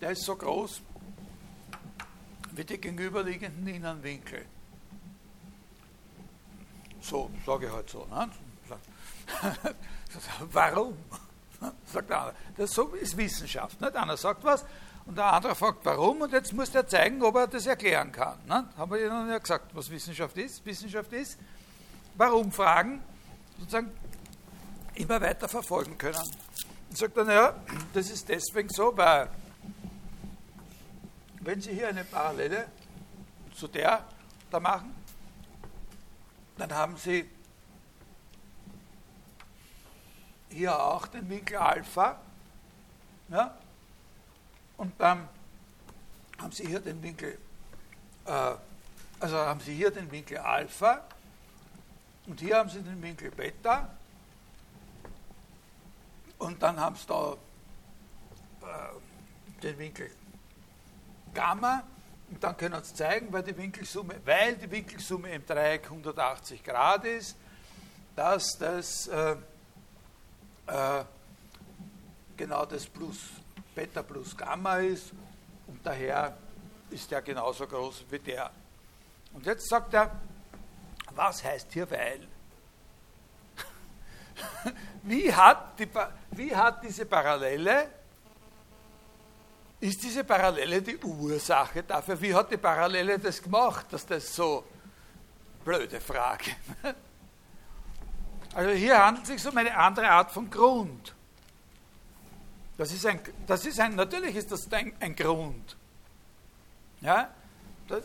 der 0.01 0.11
ist 0.13 0.25
so 0.25 0.37
groß 0.37 0.81
wie 2.53 2.65
die 2.65 2.79
gegenüberliegenden 2.79 3.67
Innenwinkel. 3.67 4.47
So 7.01 7.31
sage 7.45 7.67
ich 7.67 7.73
halt 7.73 7.91
so. 7.91 8.07
Ne? 8.07 8.31
Warum? 10.53 10.97
Sagt 11.93 12.11
der 12.11 12.21
andere. 12.21 12.37
Das 12.57 12.79
ist 13.01 13.17
Wissenschaft. 13.17 13.81
Nicht? 13.81 13.97
Einer 13.97 14.17
sagt 14.17 14.45
was 14.45 14.65
und 15.07 15.17
der 15.17 15.33
andere 15.33 15.55
fragt, 15.55 15.85
warum, 15.85 16.23
und 16.23 16.33
jetzt 16.33 16.53
muss 16.53 16.75
er 16.75 16.87
zeigen, 16.87 17.23
ob 17.23 17.35
er 17.35 17.47
das 17.47 17.67
erklären 17.67 18.13
kann. 18.13 18.39
Ne? 18.47 18.69
Haben 18.77 18.91
wir 18.93 19.05
Ihnen 19.05 19.29
ja 19.29 19.39
gesagt, 19.39 19.75
was 19.75 19.91
Wissenschaft 19.91 20.37
ist. 20.39 20.65
Wissenschaft 20.65 21.13
ist, 21.13 21.39
warum 22.17 22.53
Fragen 22.53 23.03
sozusagen 23.59 23.91
immer 24.95 25.21
weiter 25.21 25.49
verfolgen 25.49 25.99
können. 25.99 26.19
Und 26.91 26.99
sagt 26.99 27.17
dann, 27.17 27.31
ja, 27.31 27.55
das 27.95 28.11
ist 28.11 28.29
deswegen 28.29 28.69
so, 28.69 28.97
weil 28.97 29.29
wenn 31.41 31.61
Sie 31.61 31.73
hier 31.73 31.89
eine 31.89 32.03
Parallele 32.03 32.67
zu 33.55 33.69
der 33.69 34.05
da 34.51 34.59
machen, 34.59 34.93
dann 36.59 36.75
haben 36.75 36.97
Sie 36.97 37.31
hier 40.49 40.79
auch 40.79 41.07
den 41.07 41.31
Winkel 41.31 41.59
Alpha. 41.59 42.21
Ja? 43.29 43.57
Und 44.77 45.01
dann 45.01 45.29
haben 46.39 46.51
Sie 46.51 46.67
hier 46.67 46.81
den 46.81 47.01
Winkel, 47.05 47.39
äh, 48.27 48.55
also 49.21 49.37
haben 49.37 49.61
Sie 49.61 49.77
hier 49.77 49.93
den 49.93 50.11
Winkel 50.11 50.39
Alpha 50.39 51.05
und 52.27 52.41
hier 52.41 52.57
haben 52.57 52.69
Sie 52.69 52.83
den 52.83 53.01
Winkel 53.01 53.31
Beta 53.31 53.89
und 56.41 56.63
dann 56.63 56.81
haben 56.81 56.97
Sie 56.97 57.07
da 57.07 57.37
äh, 58.63 59.63
den 59.63 59.79
Winkel 59.79 60.11
Gamma 61.33 61.85
und 62.31 62.43
dann 62.43 62.57
können 62.57 62.83
Sie 62.83 62.95
zeigen, 62.95 63.33
weil 63.33 63.43
die 63.43 63.57
Winkelsumme, 63.57 64.17
weil 64.25 64.57
die 64.57 64.71
Winkelsumme 64.71 65.31
im 65.31 65.47
Dreieck 65.47 65.85
180 65.85 66.65
Grad 66.65 67.05
ist, 67.05 67.37
dass 68.17 68.59
das 68.59 69.07
äh, 69.09 69.37
äh, 70.67 71.05
genau 72.37 72.65
das 72.67 72.87
plus 72.87 73.19
Beta 73.75 74.03
plus 74.03 74.37
Gamma 74.37 74.79
ist 74.79 75.13
und 75.67 75.85
daher 75.85 76.37
ist 76.91 77.11
der 77.11 77.23
genauso 77.23 77.67
groß 77.67 78.05
wie 78.11 78.19
der. 78.19 78.51
Und 79.33 79.47
jetzt 79.47 79.69
sagt 79.69 79.95
er, 79.95 80.11
was 81.15 81.45
heißt 81.45 81.73
hier 81.73 81.89
weil? 81.91 82.27
wie, 85.03 85.33
hat 85.33 85.79
die, 85.79 85.89
wie 86.33 86.55
hat 86.55 86.83
diese 86.85 87.07
Parallele, 87.07 87.89
ist 89.81 90.03
diese 90.03 90.25
Parallele 90.25 90.83
die 90.83 90.99
Ursache 90.99 91.83
dafür? 91.83 92.21
Wie 92.21 92.35
hat 92.35 92.51
die 92.51 92.57
Parallele 92.57 93.19
das 93.19 93.43
gemacht, 93.43 93.87
dass 93.91 94.05
das 94.05 94.35
so, 94.35 94.65
blöde 95.65 96.01
Frage. 96.01 96.51
Also 98.53 98.71
hier 98.71 98.99
handelt 98.99 99.29
es 99.29 99.43
sich 99.45 99.53
um 99.53 99.57
eine 99.57 99.77
andere 99.77 100.11
Art 100.11 100.33
von 100.33 100.51
Grund. 100.51 101.15
Das 102.77 102.93
ist 102.93 103.07
ein, 103.07 103.21
das 103.47 103.65
ist 103.65 103.79
ein 103.79 103.95
natürlich 103.95 104.35
ist 104.35 104.51
das 104.51 104.73
ein, 104.73 104.93
ein 104.99 105.15
Grund. 105.15 105.77
Ja? 107.01 107.29
Dass, 107.87 108.03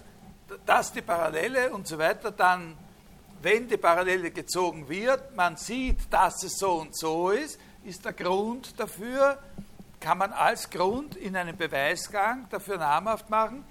dass 0.64 0.94
die 0.94 1.02
Parallele 1.02 1.72
und 1.72 1.88
so 1.88 1.98
weiter 1.98 2.30
dann, 2.30 2.78
wenn 3.42 3.68
die 3.68 3.78
Parallele 3.78 4.32
gezogen 4.32 4.88
wird, 4.90 5.36
man 5.36 5.58
sieht, 5.58 6.12
dass 6.12 6.44
es 6.44 6.58
so 6.58 6.74
und 6.74 6.98
so 6.98 7.30
ist, 7.30 7.60
ist 7.84 8.04
der 8.04 8.14
Grund 8.14 8.80
dafür, 8.80 9.38
kann 10.00 10.18
man 10.18 10.34
als 10.34 10.70
Grund 10.70 11.16
in 11.16 11.36
einem 11.36 11.58
Beweisgang 11.58 12.48
dafür 12.50 12.78
namhaft 12.78 13.30
machen, 13.30 13.64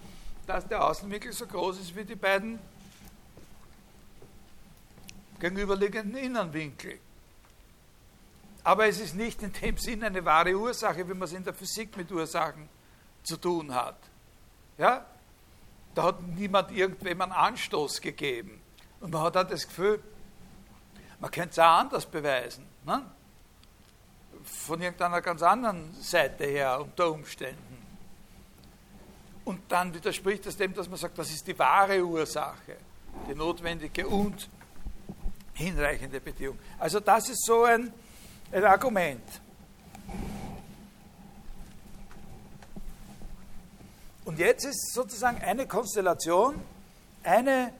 dass 0.46 0.66
der 0.66 0.84
Außenwinkel 0.84 1.32
so 1.32 1.46
groß 1.46 1.80
ist 1.80 1.96
wie 1.96 2.04
die 2.04 2.14
beiden 2.14 2.58
gegenüberliegenden 5.40 6.16
Innenwinkel. 6.16 6.98
Aber 8.62 8.86
es 8.86 8.98
ist 8.98 9.14
nicht 9.14 9.42
in 9.42 9.52
dem 9.52 9.76
Sinn 9.76 10.02
eine 10.02 10.24
wahre 10.24 10.54
Ursache, 10.54 11.06
wie 11.06 11.14
man 11.14 11.24
es 11.24 11.32
in 11.32 11.44
der 11.44 11.52
Physik 11.52 11.96
mit 11.96 12.10
Ursachen 12.10 12.68
zu 13.22 13.36
tun 13.36 13.74
hat. 13.74 13.98
Ja? 14.78 15.04
Da 15.94 16.02
hat 16.04 16.22
niemand 16.22 16.72
irgendwem 16.72 17.20
einen 17.20 17.32
Anstoß 17.32 18.00
gegeben. 18.00 18.63
Und 19.04 19.10
man 19.12 19.20
hat 19.20 19.36
auch 19.36 19.46
das 19.46 19.68
Gefühl, 19.68 20.02
man 21.20 21.30
könnte 21.30 21.50
es 21.50 21.58
auch 21.58 21.78
anders 21.80 22.06
beweisen. 22.06 22.64
Ne? 22.86 23.02
Von 24.44 24.80
irgendeiner 24.80 25.20
ganz 25.20 25.42
anderen 25.42 25.92
Seite 26.00 26.44
her, 26.44 26.80
unter 26.80 27.10
Umständen. 27.10 27.84
Und 29.44 29.60
dann 29.68 29.92
widerspricht 29.92 30.46
das 30.46 30.56
dem, 30.56 30.72
dass 30.72 30.88
man 30.88 30.96
sagt, 30.96 31.18
das 31.18 31.30
ist 31.30 31.46
die 31.46 31.58
wahre 31.58 32.02
Ursache, 32.02 32.78
die 33.28 33.34
notwendige 33.34 34.08
und 34.08 34.48
hinreichende 35.52 36.18
Bedingung. 36.18 36.58
Also 36.78 36.98
das 36.98 37.28
ist 37.28 37.44
so 37.44 37.64
ein, 37.64 37.92
ein 38.52 38.64
Argument. 38.64 39.42
Und 44.24 44.38
jetzt 44.38 44.64
ist 44.64 44.94
sozusagen 44.94 45.42
eine 45.42 45.66
Konstellation, 45.66 46.58
eine, 47.22 47.70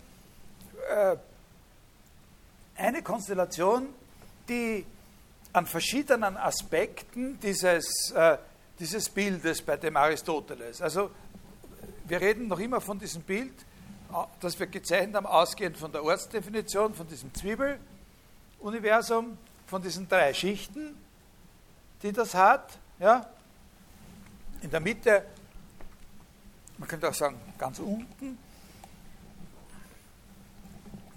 äh, 0.89 1.17
eine 2.77 3.03
Konstellation, 3.03 3.89
die 4.49 4.85
an 5.53 5.67
verschiedenen 5.67 6.37
Aspekten 6.37 7.39
dieses, 7.41 8.11
äh, 8.11 8.39
dieses 8.79 9.09
Bildes 9.09 9.63
bei 9.63 9.77
dem 9.77 9.97
Aristoteles, 9.97 10.83
also 10.83 11.11
wir 12.07 12.21
reden 12.21 12.49
noch 12.49 12.59
immer 12.59 12.81
von 12.81 12.99
diesem 12.99 13.23
Bild, 13.23 13.55
das 14.41 14.59
wir 14.59 14.67
gezeichnet 14.67 15.17
haben, 15.17 15.27
ausgehend 15.27 15.77
von 15.77 15.91
der 15.91 16.05
Ortsdefinition, 16.05 16.95
von 16.95 17.07
diesem 17.09 17.33
Zwiebeluniversum, 17.35 19.39
von 19.67 19.83
diesen 19.83 20.09
drei 20.09 20.33
Schichten, 20.35 20.97
die 22.03 22.13
das 22.13 22.35
hat. 22.35 22.79
Ja? 22.99 23.27
In 24.61 24.71
der 24.71 24.81
Mitte, 24.81 25.25
man 26.79 26.89
könnte 26.89 27.09
auch 27.09 27.15
sagen, 27.15 27.41
ganz 27.59 27.79
unten, 27.79 28.39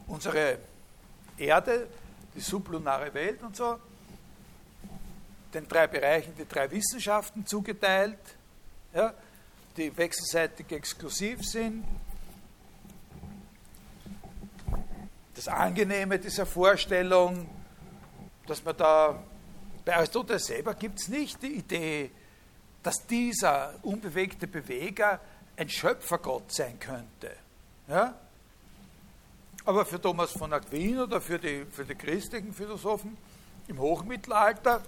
unsere 0.07 0.57
Erde, 1.37 1.87
die 2.35 2.39
sublunare 2.39 3.13
Welt 3.13 3.41
und 3.43 3.55
so, 3.55 3.79
den 5.53 5.67
drei 5.67 5.87
Bereichen 5.87 6.33
die 6.37 6.47
drei 6.47 6.69
Wissenschaften 6.69 7.45
zugeteilt, 7.45 8.19
ja, 8.93 9.13
die 9.75 9.95
wechselseitig 9.95 10.71
exklusiv 10.71 11.45
sind, 11.45 11.83
das 15.35 15.47
Angenehme 15.47 16.17
dieser 16.17 16.47
Vorstellung, 16.47 17.47
dass 18.47 18.63
man 18.63 18.75
da, 18.75 19.23
bei 19.85 19.95
Aristoteles 19.95 20.47
selber 20.47 20.73
gibt 20.73 20.99
es 20.99 21.07
nicht 21.09 21.41
die 21.43 21.57
Idee, 21.57 22.11
dass 22.81 23.05
dieser 23.05 23.75
unbewegte 23.83 24.47
Beweger 24.47 25.19
ein 25.55 25.69
Schöpfergott 25.69 26.51
sein 26.51 26.79
könnte. 26.79 27.35
Ja? 27.87 28.15
Aber 29.67 29.83
für 29.83 29.99
Thomas 29.99 30.31
von 30.31 30.53
Aquin 30.53 30.97
oder 30.97 31.19
für 31.19 31.37
die, 31.37 31.65
für 31.69 31.83
die 31.83 31.93
christlichen 31.93 32.53
Philosophen 32.53 33.17
im 33.67 33.77
Hochmittelalter 33.79 34.81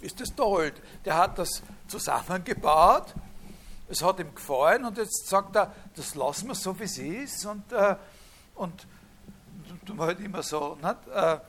ist 0.00 0.20
das 0.20 0.32
toll. 0.36 0.72
Der 1.04 1.16
hat 1.16 1.36
das 1.36 1.64
zusammengebaut, 1.88 3.12
es 3.88 4.00
hat 4.00 4.20
ihm 4.20 4.32
gefallen 4.32 4.84
und 4.84 4.98
jetzt 4.98 5.26
sagt 5.26 5.56
er, 5.56 5.74
das 5.96 6.14
lassen 6.14 6.46
wir 6.46 6.54
so, 6.54 6.78
wie 6.78 6.84
es 6.84 6.96
ist 6.96 7.44
und, 7.44 7.72
äh, 7.72 7.96
und 8.54 8.86
tun 9.84 9.96
wir 9.96 10.06
halt 10.06 10.20
immer 10.20 10.44
so, 10.44 10.78
nicht? 10.80 11.08
Äh, 11.12 11.40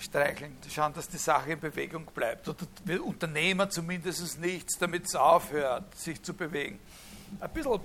streicheln, 0.00 0.58
schauen, 0.68 0.92
dass 0.92 1.08
die 1.08 1.16
Sache 1.16 1.52
in 1.52 1.60
Bewegung 1.60 2.04
bleibt. 2.14 2.46
Oder 2.46 2.66
wir 2.84 3.02
unternehmen 3.02 3.70
zumindest 3.70 4.38
nichts, 4.38 4.76
damit 4.78 5.06
es 5.06 5.14
aufhört, 5.14 5.96
sich 5.96 6.22
zu 6.22 6.34
bewegen. 6.34 6.78
Ein 7.40 7.50
bisschen 7.52 7.80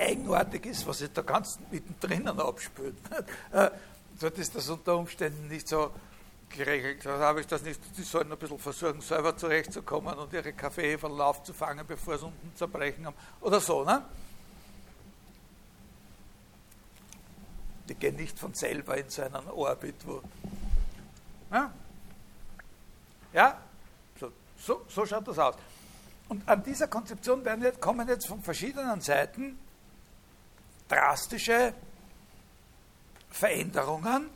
eigenartig 0.00 0.66
ist, 0.66 0.86
was 0.86 0.98
sich 0.98 1.12
da 1.12 1.22
ganz 1.22 1.58
mittendrin 1.70 2.28
abspült. 2.28 2.96
Äh, 3.52 3.70
dort 4.20 4.38
ist 4.38 4.54
das 4.54 4.68
unter 4.68 4.96
Umständen 4.96 5.48
nicht 5.48 5.68
so 5.68 5.90
geregelt. 6.50 7.04
Da 7.04 7.18
habe 7.18 7.40
ich 7.40 7.46
das 7.46 7.62
nicht, 7.62 7.80
die 7.96 8.02
sollen 8.02 8.30
ein 8.30 8.38
bisschen 8.38 8.58
versuchen, 8.58 9.00
selber 9.00 9.36
zurechtzukommen 9.36 10.16
und 10.18 10.32
ihre 10.32 10.52
Kaffeeverlauf 10.52 11.42
zu 11.42 11.52
fangen, 11.52 11.84
bevor 11.86 12.18
sie 12.18 12.26
unten 12.26 12.52
zerbrechen 12.54 13.06
haben. 13.06 13.16
Oder 13.40 13.60
so, 13.60 13.84
ne? 13.84 14.02
die 17.90 17.94
gehen 17.96 18.16
nicht 18.16 18.38
von 18.38 18.54
selber 18.54 18.96
in 18.96 19.10
so 19.10 19.22
einen 19.22 19.48
Orbit, 19.48 19.96
wo 20.06 20.22
Ja, 21.50 21.72
ja? 23.32 23.60
So, 24.18 24.30
so, 24.56 24.82
so 24.88 25.06
schaut 25.06 25.26
das 25.26 25.38
aus. 25.38 25.56
Und 26.28 26.48
an 26.48 26.62
dieser 26.62 26.86
Konzeption 26.86 27.44
werden 27.44 27.64
jetzt, 27.64 27.80
kommen 27.80 28.06
jetzt 28.06 28.28
von 28.28 28.40
verschiedenen 28.42 29.00
Seiten 29.00 29.58
drastische 30.90 31.72
Veränderungen, 33.30 34.28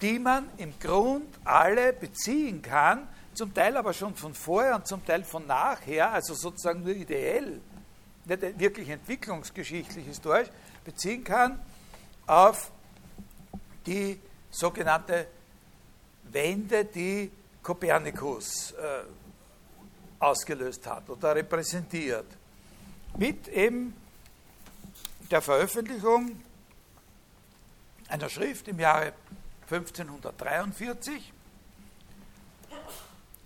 die 0.00 0.18
man 0.18 0.48
im 0.56 0.78
Grund 0.78 1.28
alle 1.44 1.92
beziehen 1.92 2.62
kann, 2.62 3.06
zum 3.34 3.52
Teil 3.54 3.76
aber 3.76 3.92
schon 3.92 4.14
von 4.14 4.34
vorher 4.34 4.76
und 4.76 4.86
zum 4.86 5.04
Teil 5.04 5.22
von 5.24 5.46
nachher, 5.46 6.10
also 6.12 6.34
sozusagen 6.34 6.82
nur 6.82 6.94
ideell, 6.94 7.60
nicht 8.24 8.58
wirklich 8.58 8.88
entwicklungsgeschichtlich 8.88 10.06
historisch, 10.06 10.48
beziehen 10.84 11.22
kann 11.22 11.60
auf 12.26 12.70
die 13.86 14.18
sogenannte 14.50 15.26
Wende, 16.24 16.84
die 16.84 17.30
Kopernikus 17.62 18.72
äh, 18.72 19.02
ausgelöst 20.18 20.86
hat 20.86 21.08
oder 21.10 21.34
repräsentiert. 21.34 22.26
Mit 23.16 23.48
eben 23.48 23.94
der 25.30 25.40
Veröffentlichung 25.40 26.42
einer 28.08 28.28
Schrift 28.28 28.66
im 28.68 28.80
Jahre 28.80 29.12
1543 29.70 31.32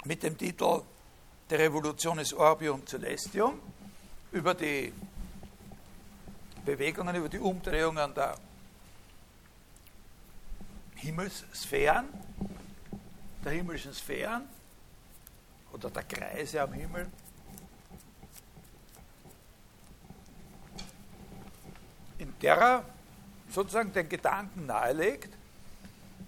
mit 0.05 0.23
dem 0.23 0.39
Titel 0.39 0.83
De 1.51 1.59
Revolutionis 1.59 2.33
Orbium 2.33 2.87
Celestium 2.87 3.61
über 4.33 4.55
die 4.55 4.93
Bewegungen, 6.65 7.15
über 7.17 7.29
die 7.29 7.39
Umdrehungen 7.39 8.15
der 8.15 8.37
Himmelssphären, 10.97 12.09
der 13.45 13.53
himmlischen 13.53 13.93
Sphären 13.93 14.49
oder 15.73 15.91
der 15.91 16.05
Kreise 16.05 16.63
am 16.63 16.73
Himmel. 16.73 17.11
In 22.19 22.35
der 22.41 22.57
er 22.57 22.85
sozusagen 23.51 23.93
den 23.93 24.09
Gedanken 24.09 24.67
nahelegt, 24.67 25.37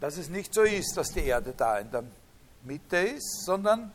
dass 0.00 0.16
es 0.16 0.28
nicht 0.28 0.52
so 0.52 0.62
ist, 0.62 0.96
dass 0.96 1.08
die 1.08 1.24
Erde 1.24 1.54
da 1.56 1.78
in 1.78 1.90
der 1.90 2.04
Mitte 2.64 2.96
ist, 2.96 3.44
sondern 3.44 3.92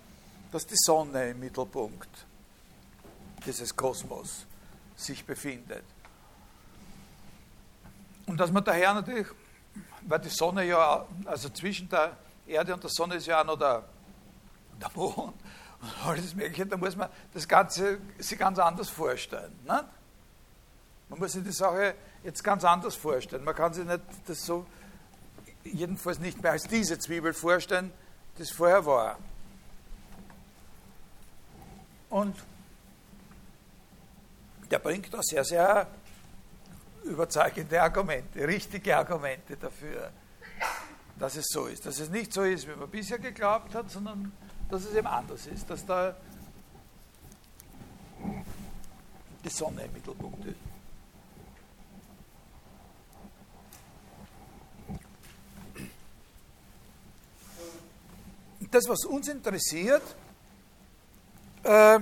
dass 0.52 0.66
die 0.66 0.76
Sonne 0.78 1.30
im 1.30 1.40
Mittelpunkt 1.40 2.10
dieses 3.46 3.76
Kosmos 3.76 4.46
sich 4.96 5.26
befindet. 5.26 5.84
Und 8.26 8.38
dass 8.38 8.52
man 8.52 8.64
daher 8.64 8.94
natürlich, 8.94 9.28
weil 10.02 10.20
die 10.20 10.30
Sonne 10.30 10.64
ja, 10.66 11.06
also 11.26 11.50
zwischen 11.50 11.90
der 11.90 12.18
Erde 12.48 12.74
und 12.74 12.84
der 12.84 12.90
Sonne 12.90 13.16
ist 13.16 13.28
ja 13.28 13.42
auch 13.42 13.46
noch 13.46 13.58
der, 13.58 13.84
der 14.80 14.92
Mond 14.96 15.18
und 15.18 15.34
alles 16.06 16.36
Mögliche, 16.36 16.66
da 16.66 16.78
muss 16.78 16.96
man 16.96 17.10
das 17.34 17.48
Ganze 17.48 18.00
sich 18.20 18.38
ganz 18.38 18.60
anders 18.60 18.90
vorstellen. 18.90 19.58
Ne? 19.66 19.84
Man 21.12 21.20
muss 21.20 21.34
sich 21.34 21.44
die 21.44 21.52
Sache 21.52 21.94
jetzt 22.24 22.42
ganz 22.42 22.64
anders 22.64 22.96
vorstellen. 22.96 23.44
Man 23.44 23.54
kann 23.54 23.74
sich 23.74 23.84
nicht 23.86 24.00
das 24.28 24.46
so, 24.46 24.66
jedenfalls 25.66 26.20
nicht 26.20 26.42
mehr 26.42 26.54
als 26.54 26.64
diese 26.64 26.98
Zwiebel 27.00 27.34
vorstellen, 27.34 27.92
das 28.38 28.50
vorher 28.50 28.86
war. 28.86 29.20
Und 32.10 32.34
der 34.72 34.80
bringt 34.80 35.14
da 35.14 35.22
sehr, 35.22 35.44
sehr 35.44 35.86
überzeugende 37.04 37.82
Argumente, 37.82 38.48
richtige 38.48 38.96
Argumente 38.96 39.58
dafür, 39.58 40.12
dass 41.20 41.36
es 41.36 41.48
so 41.50 41.66
ist. 41.66 41.86
Dass 41.86 42.00
es 42.00 42.10
nicht 42.10 42.32
so 42.32 42.44
ist, 42.44 42.70
wie 42.70 42.76
man 42.76 42.90
bisher 42.90 43.20
geglaubt 43.20 43.76
hat, 43.76 43.92
sondern 43.92 44.32
dass 44.70 44.86
es 44.86 44.96
eben 44.96 45.08
anders 45.08 45.46
ist, 45.48 45.70
dass 45.70 45.86
da 45.86 46.16
die 49.44 49.50
Sonne 49.50 49.84
im 49.84 49.92
Mittelpunkt 49.92 50.46
ist. 50.46 50.71
Das, 58.72 58.88
was 58.88 59.04
uns 59.06 59.28
interessiert, 59.28 60.04
äh, 61.64 62.00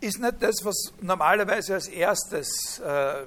ist 0.00 0.18
nicht 0.18 0.42
das, 0.42 0.64
was 0.64 0.92
normalerweise 1.00 1.74
als 1.74 1.88
erstes 1.88 2.78
äh, 2.78 3.26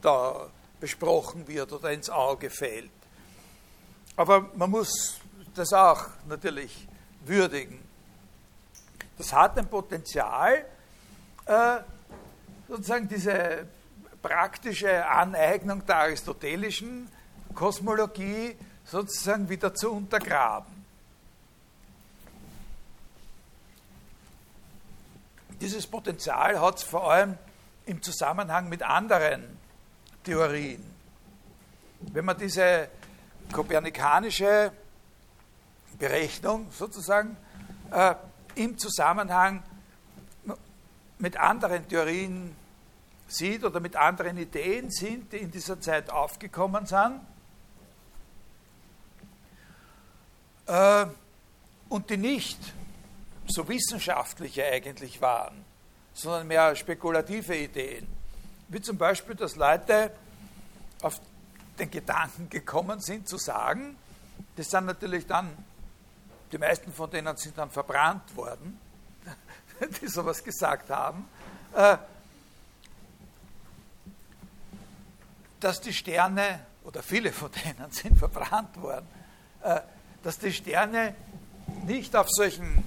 da 0.00 0.50
besprochen 0.80 1.46
wird 1.46 1.70
oder 1.72 1.92
ins 1.92 2.08
Auge 2.08 2.48
fällt. 2.48 2.90
Aber 4.16 4.50
man 4.54 4.70
muss 4.70 5.20
das 5.54 5.72
auch 5.74 6.06
natürlich 6.26 6.88
würdigen. 7.24 7.80
Das 9.18 9.32
hat 9.34 9.58
ein 9.58 9.68
Potenzial, 9.68 10.64
äh, 11.44 11.76
sozusagen 12.66 13.06
diese 13.06 13.66
praktische 14.22 15.06
Aneignung 15.06 15.84
der 15.84 15.96
aristotelischen 15.96 17.08
Kosmologie 17.60 18.56
sozusagen 18.86 19.46
wieder 19.46 19.74
zu 19.74 19.92
untergraben. 19.92 20.82
Dieses 25.60 25.86
Potenzial 25.86 26.58
hat 26.58 26.78
es 26.78 26.84
vor 26.84 27.12
allem 27.12 27.36
im 27.84 28.02
Zusammenhang 28.02 28.70
mit 28.70 28.82
anderen 28.82 29.58
Theorien. 30.24 30.82
Wenn 32.00 32.24
man 32.24 32.38
diese 32.38 32.88
kopernikanische 33.52 34.72
Berechnung 35.98 36.68
sozusagen 36.70 37.36
äh, 37.90 38.14
im 38.54 38.78
Zusammenhang 38.78 39.62
mit 41.18 41.36
anderen 41.36 41.86
Theorien 41.86 42.56
sieht 43.28 43.64
oder 43.64 43.80
mit 43.80 43.96
anderen 43.96 44.38
Ideen 44.38 44.90
sind, 44.90 45.34
die 45.34 45.36
in 45.36 45.50
dieser 45.50 45.78
Zeit 45.78 46.08
aufgekommen 46.08 46.86
sind. 46.86 47.20
Äh, 50.70 51.06
und 51.88 52.08
die 52.10 52.16
nicht 52.16 52.58
so 53.48 53.68
wissenschaftliche 53.68 54.64
eigentlich 54.64 55.20
waren, 55.20 55.64
sondern 56.14 56.46
mehr 56.46 56.76
spekulative 56.76 57.56
Ideen. 57.56 58.06
Wie 58.68 58.80
zum 58.80 58.96
Beispiel, 58.96 59.34
dass 59.34 59.56
Leute 59.56 60.12
auf 61.02 61.20
den 61.80 61.90
Gedanken 61.90 62.48
gekommen 62.48 63.00
sind, 63.00 63.28
zu 63.28 63.36
sagen, 63.36 63.96
das 64.54 64.70
sind 64.70 64.86
natürlich 64.86 65.26
dann, 65.26 65.50
die 66.52 66.58
meisten 66.58 66.92
von 66.92 67.10
denen 67.10 67.36
sind 67.36 67.58
dann 67.58 67.70
verbrannt 67.70 68.36
worden, 68.36 68.78
die 70.00 70.06
sowas 70.06 70.44
gesagt 70.44 70.88
haben, 70.88 71.28
äh, 71.74 71.96
dass 75.58 75.80
die 75.80 75.92
Sterne, 75.92 76.60
oder 76.84 77.02
viele 77.02 77.32
von 77.32 77.50
denen 77.50 77.90
sind 77.90 78.16
verbrannt 78.16 78.80
worden, 78.80 79.08
äh, 79.64 79.80
dass 80.22 80.38
die 80.38 80.52
Sterne 80.52 81.14
nicht 81.86 82.14
auf 82.16 82.28
solchen 82.30 82.84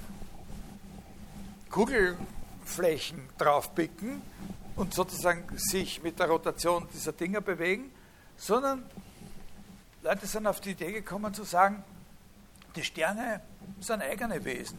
Kugelflächen 1.70 3.28
draufpicken 3.38 4.22
und 4.76 4.94
sozusagen 4.94 5.44
sich 5.56 6.02
mit 6.02 6.18
der 6.18 6.28
Rotation 6.28 6.86
dieser 6.92 7.12
Dinger 7.12 7.40
bewegen, 7.40 7.90
sondern 8.36 8.84
Leute 10.02 10.26
sind 10.26 10.46
auf 10.46 10.60
die 10.60 10.70
Idee 10.70 10.92
gekommen 10.92 11.32
zu 11.32 11.44
sagen, 11.44 11.82
die 12.76 12.84
Sterne 12.84 13.40
sind 13.80 14.02
eigene 14.02 14.44
Wesen, 14.44 14.78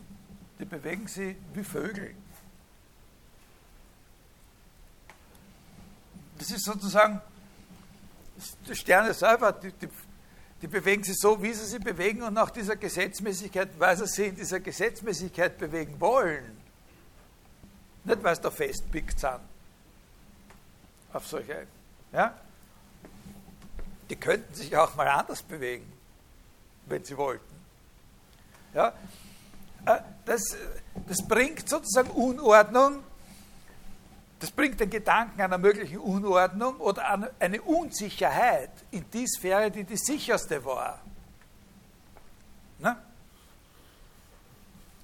die 0.59 0.65
bewegen 0.65 1.07
sich 1.07 1.35
wie 1.53 1.63
Vögel. 1.63 2.15
Das 6.37 6.51
ist 6.51 6.65
sozusagen, 6.65 7.21
die 8.67 8.75
Sterne 8.75 9.13
selber, 9.13 9.53
die, 9.53 9.71
die, 9.71 9.87
die 10.61 10.67
bewegen 10.67 11.03
sich 11.03 11.17
so, 11.17 11.41
wie 11.41 11.53
sie 11.53 11.65
sich 11.65 11.81
bewegen 11.81 12.23
und 12.23 12.33
nach 12.33 12.49
dieser 12.49 12.75
Gesetzmäßigkeit, 12.75 13.69
weil 13.77 13.97
sie 13.97 14.07
sich 14.07 14.27
in 14.29 14.35
dieser 14.35 14.59
Gesetzmäßigkeit 14.59 15.57
bewegen 15.57 15.99
wollen. 15.99 16.57
Nicht, 18.03 18.23
weil 18.23 18.35
sie 18.35 18.41
da 18.41 18.51
festpickt 18.51 19.19
sind. 19.19 19.39
Auf 21.11 21.27
solche. 21.27 21.67
Ja? 22.11 22.35
die 24.09 24.15
könnten 24.15 24.53
sich 24.53 24.75
auch 24.77 24.95
mal 24.95 25.07
anders 25.07 25.41
bewegen, 25.41 25.91
wenn 26.85 27.03
sie 27.03 27.17
wollten. 27.17 27.43
Ja? 28.73 28.93
Äh, 29.85 29.99
das, 30.25 30.41
das 31.07 31.27
bringt 31.27 31.67
sozusagen 31.67 32.09
Unordnung, 32.11 33.03
das 34.39 34.51
bringt 34.51 34.79
den 34.79 34.89
Gedanken 34.89 35.41
einer 35.41 35.57
möglichen 35.57 35.97
Unordnung 35.97 36.77
oder 36.77 37.29
eine 37.39 37.61
Unsicherheit 37.61 38.71
in 38.91 39.09
die 39.11 39.25
Sphäre, 39.27 39.71
die 39.71 39.83
die 39.83 39.97
sicherste 39.97 40.63
war. 40.65 40.99
Ne? 42.79 42.97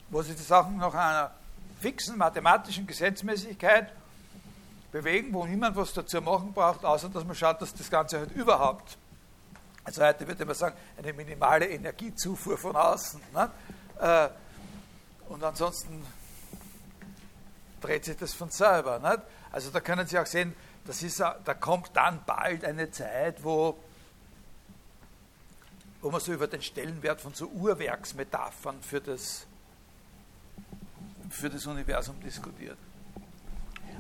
Wo 0.10 0.22
sich 0.22 0.36
die 0.36 0.44
Sachen 0.44 0.78
nach 0.78 0.94
einer 0.94 1.32
fixen 1.80 2.18
mathematischen 2.18 2.86
Gesetzmäßigkeit 2.86 3.92
bewegen, 4.92 5.34
wo 5.34 5.46
niemand 5.46 5.76
was 5.78 5.94
dazu 5.94 6.22
machen 6.22 6.52
braucht, 6.54 6.84
außer 6.84 7.08
dass 7.10 7.24
man 7.24 7.36
schaut, 7.36 7.62
dass 7.62 7.74
das 7.74 7.90
Ganze 7.90 8.20
halt 8.20 8.32
überhaupt 8.34 8.98
Also 9.84 10.04
heute 10.04 10.28
würde 10.28 10.46
man 10.46 10.56
sagen, 10.56 10.76
eine 10.98 11.14
minimale 11.14 11.68
Energiezufuhr 11.68 12.58
von 12.58 12.76
außen. 12.76 13.20
Ne? 13.34 13.50
Und 15.30 15.44
ansonsten 15.44 16.04
dreht 17.82 18.06
sich 18.06 18.18
das 18.18 18.34
von 18.34 18.50
selber. 18.50 19.00
Nicht? 19.00 19.22
Also 19.52 19.70
da 19.70 19.80
können 19.80 20.08
Sie 20.08 20.18
auch 20.18 20.26
sehen, 20.26 20.56
das 20.86 21.04
ist, 21.04 21.20
da 21.20 21.54
kommt 21.54 21.92
dann 21.94 22.24
bald 22.26 22.66
eine 22.66 22.90
Zeit, 22.92 23.44
wo, 23.44 23.78
wo 26.02 26.10
man 26.10 26.20
so 26.20 26.34
über 26.34 26.48
den 26.48 26.62
Stellenwert 26.62 27.22
von 27.22 27.34
so 27.34 27.48
Uhrwerksmetaphern 27.48 28.82
für 28.82 29.02
das, 29.02 29.46
für 31.30 31.50
das 31.50 31.66
Universum 31.66 32.20
diskutiert. 32.22 32.78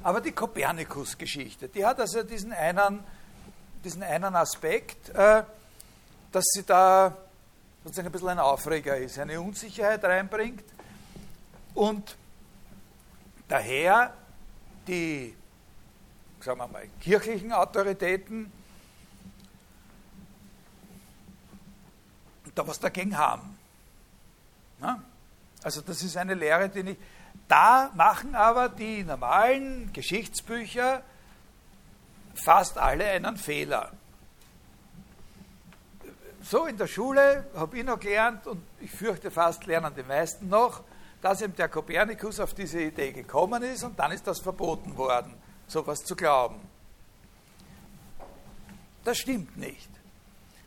Aber 0.04 0.22
die 0.22 0.32
Kopernikus-Geschichte, 0.32 1.70
die 1.70 1.86
hat 1.86 2.00
also 2.00 2.24
diesen 2.24 2.54
einen, 2.54 3.04
diesen 3.84 4.02
einen 4.02 4.36
Aspekt, 4.36 5.10
äh, 5.10 5.44
dass 6.32 6.46
sie 6.54 6.64
da 6.64 7.16
sozusagen 7.84 8.08
ein 8.08 8.12
bisschen 8.12 8.30
ein 8.30 8.40
Aufreger 8.40 8.98
ist, 8.98 9.20
eine 9.20 9.40
Unsicherheit 9.40 10.04
reinbringt 10.04 10.64
und 11.76 12.16
daher 13.52 14.14
die 14.88 15.36
sagen 16.44 16.60
wir 16.60 16.68
mal, 16.68 16.88
kirchlichen 17.02 17.52
da 22.56 22.68
was 22.68 22.80
dagegen 22.80 23.18
haben. 23.18 23.58
Na? 24.80 25.02
Also 25.64 25.82
das 25.82 26.02
ist 26.02 26.18
eine 26.18 26.34
Lehre, 26.34 26.70
die 26.70 26.84
nicht. 26.84 27.02
Da 27.48 27.92
machen 27.94 28.36
aber 28.36 28.70
die 28.70 29.04
normalen 29.04 29.94
Geschichtsbücher 29.94 31.04
fast 32.34 32.78
alle 32.78 33.06
einen 33.06 33.38
Fehler. 33.38 33.92
So 36.42 36.66
in 36.66 36.78
der 36.78 36.88
Schule 36.88 37.46
habe 37.56 37.78
ich 37.78 37.84
noch 37.86 38.00
gelernt 38.00 38.48
und 38.48 38.64
ich 38.80 38.90
fürchte 38.92 39.30
fast 39.30 39.66
lernen 39.66 39.94
die 39.96 40.04
meisten 40.04 40.50
noch, 40.50 40.84
dass 41.22 41.42
eben 41.42 41.56
der 41.56 41.70
Kopernikus 41.70 42.40
auf 42.40 42.54
diese 42.54 42.82
Idee 42.82 43.12
gekommen 43.12 43.62
ist 43.64 43.84
und 43.84 43.98
dann 43.98 44.12
ist 44.12 44.26
das 44.26 44.40
verboten 44.40 44.98
worden 44.98 45.34
sowas 45.72 46.00
zu 46.00 46.16
glauben. 46.16 46.60
Das 49.04 49.18
stimmt 49.18 49.58
nicht. 49.58 49.90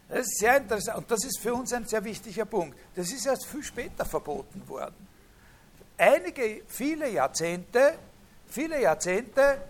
Das 0.09 0.21
ist 0.21 0.39
sehr 0.39 0.57
interessant 0.57 0.99
und 0.99 1.11
das 1.11 1.25
ist 1.25 1.39
für 1.39 1.55
uns 1.55 1.73
ein 1.73 1.87
sehr 1.87 2.05
wichtiger 2.05 2.45
Punkt. 2.45 2.77
Das 2.95 3.13
ist 3.13 3.27
erst 3.27 3.47
viel 3.47 3.63
später 3.63 4.05
verboten 4.05 4.67
worden. 4.69 5.07
Einige, 5.97 6.63
viele 6.67 7.09
Jahrzehnte, 7.11 7.99
viele 8.49 8.81
Jahrzehnte 8.81 9.63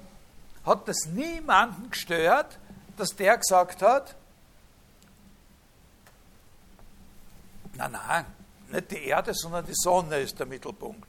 hat 0.65 0.89
das 0.89 1.07
niemanden 1.07 1.91
gestört, 1.91 2.59
dass 2.97 3.15
der 3.15 3.37
gesagt 3.37 3.83
hat, 3.83 4.17
nein, 7.75 7.93
nein, 7.93 8.27
nicht 8.75 8.91
die 8.91 9.05
Erde, 9.05 9.33
sondern 9.35 9.65
die 9.65 9.75
Sonne 9.75 10.21
ist 10.21 10.39
der 10.39 10.47
Mittelpunkt. 10.47 11.09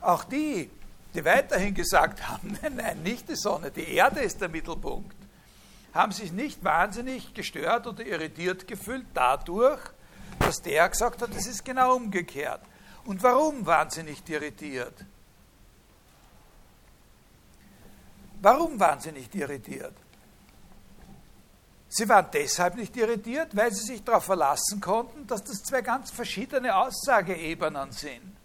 Auch 0.00 0.24
die, 0.24 0.70
die 1.14 1.24
weiterhin 1.24 1.74
gesagt 1.74 2.26
haben, 2.28 2.58
nein, 2.62 2.76
nein, 2.76 3.02
nicht 3.02 3.28
die 3.28 3.36
Sonne, 3.36 3.70
die 3.70 3.94
Erde 3.94 4.20
ist 4.20 4.40
der 4.40 4.48
Mittelpunkt, 4.48 5.16
haben 5.94 6.12
sich 6.12 6.32
nicht 6.32 6.62
wahnsinnig 6.62 7.32
gestört 7.34 7.86
oder 7.86 8.04
irritiert 8.04 8.66
gefühlt 8.66 9.06
dadurch, 9.14 9.80
dass 10.38 10.60
der 10.62 10.88
gesagt 10.88 11.22
hat, 11.22 11.30
es 11.34 11.46
ist 11.46 11.64
genau 11.64 11.96
umgekehrt. 11.96 12.60
Und 13.04 13.22
warum 13.22 13.64
waren 13.64 13.88
sie 13.90 14.02
nicht 14.02 14.28
irritiert? 14.28 14.94
Warum 18.42 18.78
waren 18.78 19.00
sie 19.00 19.12
nicht 19.12 19.34
irritiert? 19.34 19.94
Sie 21.88 22.08
waren 22.08 22.26
deshalb 22.32 22.76
nicht 22.76 22.96
irritiert, 22.96 23.56
weil 23.56 23.72
sie 23.72 23.84
sich 23.84 24.04
darauf 24.04 24.24
verlassen 24.24 24.80
konnten, 24.80 25.26
dass 25.26 25.44
das 25.44 25.62
zwei 25.62 25.82
ganz 25.82 26.10
verschiedene 26.10 26.74
Aussageebenen 26.74 27.92
sind. 27.92 28.36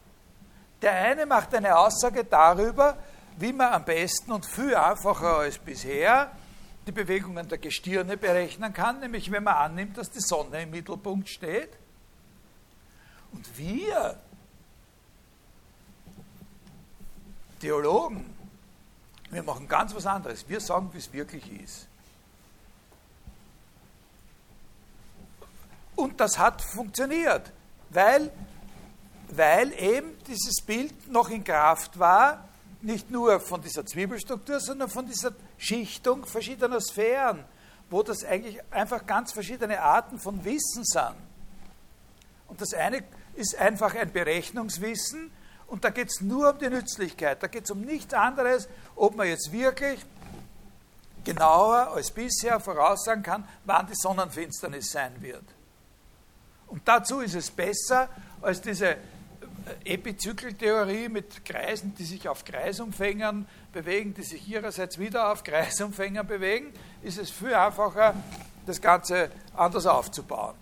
Der 0.81 0.93
eine 0.93 1.25
macht 1.25 1.53
eine 1.53 1.77
Aussage 1.77 2.23
darüber, 2.23 2.97
wie 3.37 3.53
man 3.53 3.73
am 3.73 3.85
besten 3.85 4.31
und 4.31 4.45
viel 4.45 4.75
einfacher 4.75 5.37
als 5.37 5.57
bisher 5.57 6.31
die 6.85 6.91
Bewegungen 6.91 7.47
der 7.47 7.57
Gestirne 7.57 8.17
berechnen 8.17 8.73
kann, 8.73 8.99
nämlich 8.99 9.31
wenn 9.31 9.43
man 9.43 9.55
annimmt, 9.55 9.97
dass 9.97 10.09
die 10.09 10.19
Sonne 10.19 10.63
im 10.63 10.71
Mittelpunkt 10.71 11.29
steht. 11.29 11.69
Und 13.31 13.57
wir, 13.57 14.19
Theologen, 17.59 18.33
wir 19.29 19.43
machen 19.43 19.67
ganz 19.67 19.93
was 19.95 20.05
anderes. 20.05 20.47
Wir 20.49 20.59
sagen, 20.59 20.89
wie 20.93 20.97
es 20.97 21.13
wirklich 21.13 21.61
ist. 21.61 21.87
Und 26.01 26.19
das 26.19 26.39
hat 26.39 26.61
funktioniert, 26.61 27.51
weil 27.89 28.31
weil 29.31 29.71
eben 29.79 30.17
dieses 30.27 30.61
Bild 30.61 31.09
noch 31.09 31.29
in 31.29 31.43
Kraft 31.43 31.97
war, 31.97 32.49
nicht 32.81 33.09
nur 33.09 33.39
von 33.39 33.61
dieser 33.61 33.85
Zwiebelstruktur, 33.85 34.59
sondern 34.59 34.89
von 34.89 35.05
dieser 35.05 35.31
Schichtung 35.57 36.25
verschiedener 36.25 36.81
Sphären, 36.81 37.45
wo 37.89 38.03
das 38.03 38.23
eigentlich 38.25 38.59
einfach 38.71 39.05
ganz 39.05 39.31
verschiedene 39.31 39.79
Arten 39.81 40.19
von 40.19 40.43
Wissen 40.43 40.83
sind. 40.83 41.15
Und 42.47 42.59
das 42.59 42.73
eine 42.73 43.03
ist 43.35 43.55
einfach 43.55 43.95
ein 43.95 44.11
Berechnungswissen 44.11 45.31
und 45.67 45.85
da 45.85 45.91
geht 45.91 46.09
es 46.09 46.21
nur 46.21 46.51
um 46.51 46.59
die 46.59 46.69
Nützlichkeit, 46.69 47.41
da 47.41 47.47
geht 47.47 47.63
es 47.65 47.71
um 47.71 47.81
nichts 47.81 48.13
anderes, 48.13 48.67
ob 48.95 49.15
man 49.15 49.27
jetzt 49.27 49.53
wirklich 49.53 50.05
genauer 51.23 51.93
als 51.93 52.11
bisher 52.11 52.59
voraussagen 52.59 53.23
kann, 53.23 53.47
wann 53.63 53.87
die 53.87 53.95
Sonnenfinsternis 53.95 54.91
sein 54.91 55.13
wird. 55.21 55.45
Und 56.71 56.87
dazu 56.87 57.19
ist 57.19 57.35
es 57.35 57.51
besser 57.51 58.07
als 58.41 58.61
diese 58.61 58.95
Epizykeltheorie 59.83 61.09
mit 61.09 61.43
Kreisen, 61.43 61.93
die 61.95 62.05
sich 62.05 62.29
auf 62.29 62.45
Kreisumfängern 62.45 63.45
bewegen, 63.73 64.13
die 64.13 64.23
sich 64.23 64.47
ihrerseits 64.47 64.97
wieder 64.97 65.33
auf 65.33 65.43
Kreisumfängern 65.43 66.25
bewegen, 66.25 66.73
ist 67.01 67.17
es 67.17 67.29
viel 67.29 67.53
einfacher, 67.53 68.15
das 68.65 68.79
Ganze 68.79 69.29
anders 69.53 69.85
aufzubauen. 69.85 70.55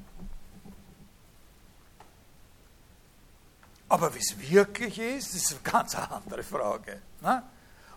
Aber 3.88 4.14
wie 4.16 4.20
es 4.20 4.36
wirklich 4.40 4.98
ist, 4.98 5.36
ist 5.36 5.52
eine 5.52 5.62
ganz 5.62 5.94
andere 5.94 6.42
Frage. 6.42 7.04
Ne? 7.22 7.44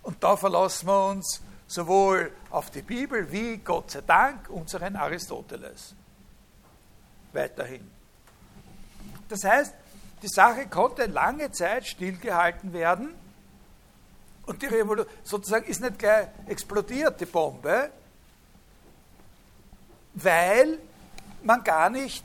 Und 0.03 0.23
da 0.23 0.37
verlassen 0.37 0.87
wir 0.87 1.07
uns 1.09 1.41
sowohl 1.67 2.31
auf 2.51 2.71
die 2.71 2.83
Bibel 2.83 3.33
wie, 3.33 3.57
Gott 3.57 3.93
sei 3.93 4.03
Dank, 4.03 4.51
unseren 4.51 4.97
Aristoteles. 4.97 5.95
Weiterhin. 7.33 8.02
Das 9.29 9.45
heißt, 9.45 9.75
die 10.23 10.29
Sache 10.29 10.67
konnte 10.69 11.07
lange 11.07 11.51
Zeit 11.51 11.87
stillgehalten 11.87 12.73
werden 12.73 13.15
und 14.47 14.63
die 14.63 14.67
Revolution 14.67 15.13
sozusagen 15.25 15.67
ist 15.67 15.81
nicht 15.81 15.99
gleich 15.99 16.29
explodiert, 16.47 17.21
die 17.21 17.27
Bombe, 17.27 17.91
weil 20.15 20.79
man 21.43 21.65
gar 21.65 21.91
nicht 21.91 22.25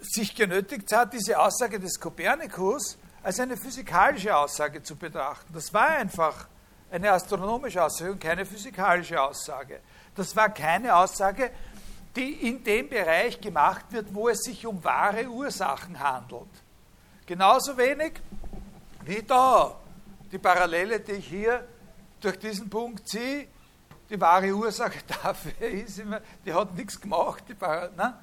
sich 0.00 0.34
genötigt 0.34 0.92
hat, 0.92 1.12
diese 1.12 1.38
Aussage 1.38 1.80
des 1.80 1.98
Kopernikus 1.98 2.98
als 3.22 3.40
eine 3.40 3.56
physikalische 3.56 4.36
Aussage 4.36 4.82
zu 4.82 4.96
betrachten. 4.96 5.52
Das 5.54 5.72
war 5.72 5.88
einfach 5.88 6.48
eine 6.90 7.12
astronomische 7.12 7.82
Aussage 7.82 8.12
und 8.12 8.20
keine 8.20 8.44
physikalische 8.44 9.20
Aussage. 9.20 9.80
Das 10.14 10.36
war 10.36 10.50
keine 10.50 10.94
Aussage, 10.94 11.50
die 12.14 12.48
in 12.48 12.62
dem 12.62 12.88
Bereich 12.88 13.40
gemacht 13.40 13.86
wird, 13.90 14.14
wo 14.14 14.28
es 14.28 14.40
sich 14.40 14.66
um 14.66 14.82
wahre 14.84 15.26
Ursachen 15.26 15.98
handelt. 15.98 16.50
Genauso 17.26 17.76
wenig 17.76 18.20
wie 19.04 19.22
da 19.22 19.76
die 20.30 20.38
Parallele, 20.38 21.00
die 21.00 21.12
ich 21.12 21.28
hier 21.28 21.66
durch 22.20 22.38
diesen 22.38 22.68
Punkt 22.68 23.08
ziehe, 23.08 23.48
die 24.08 24.20
wahre 24.20 24.52
Ursache 24.52 24.98
dafür 25.22 25.68
ist, 25.68 25.98
immer, 25.98 26.20
die 26.44 26.52
hat 26.52 26.74
nichts 26.74 27.00
gemacht. 27.00 27.44
Die 27.48 27.54
ne? 27.54 28.14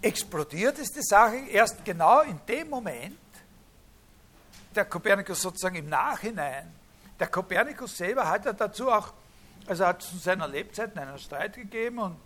Explodiert 0.00 0.78
ist 0.78 0.94
die 0.94 1.02
Sache 1.02 1.36
erst 1.50 1.84
genau 1.84 2.20
in 2.20 2.38
dem 2.46 2.68
Moment, 2.68 3.18
der 4.76 4.84
Kopernikus 4.84 5.42
sozusagen 5.42 5.76
im 5.76 5.88
Nachhinein. 5.88 6.72
Der 7.18 7.28
Kopernikus 7.28 7.96
selber 7.96 8.28
hat 8.28 8.44
ja 8.44 8.52
dazu 8.52 8.90
auch, 8.90 9.12
also 9.66 9.86
hat 9.86 10.02
zu 10.02 10.16
seiner 10.18 10.48
Lebzeit 10.48 10.96
einen 10.96 11.18
Streit 11.18 11.54
gegeben 11.54 11.98
und, 11.98 12.16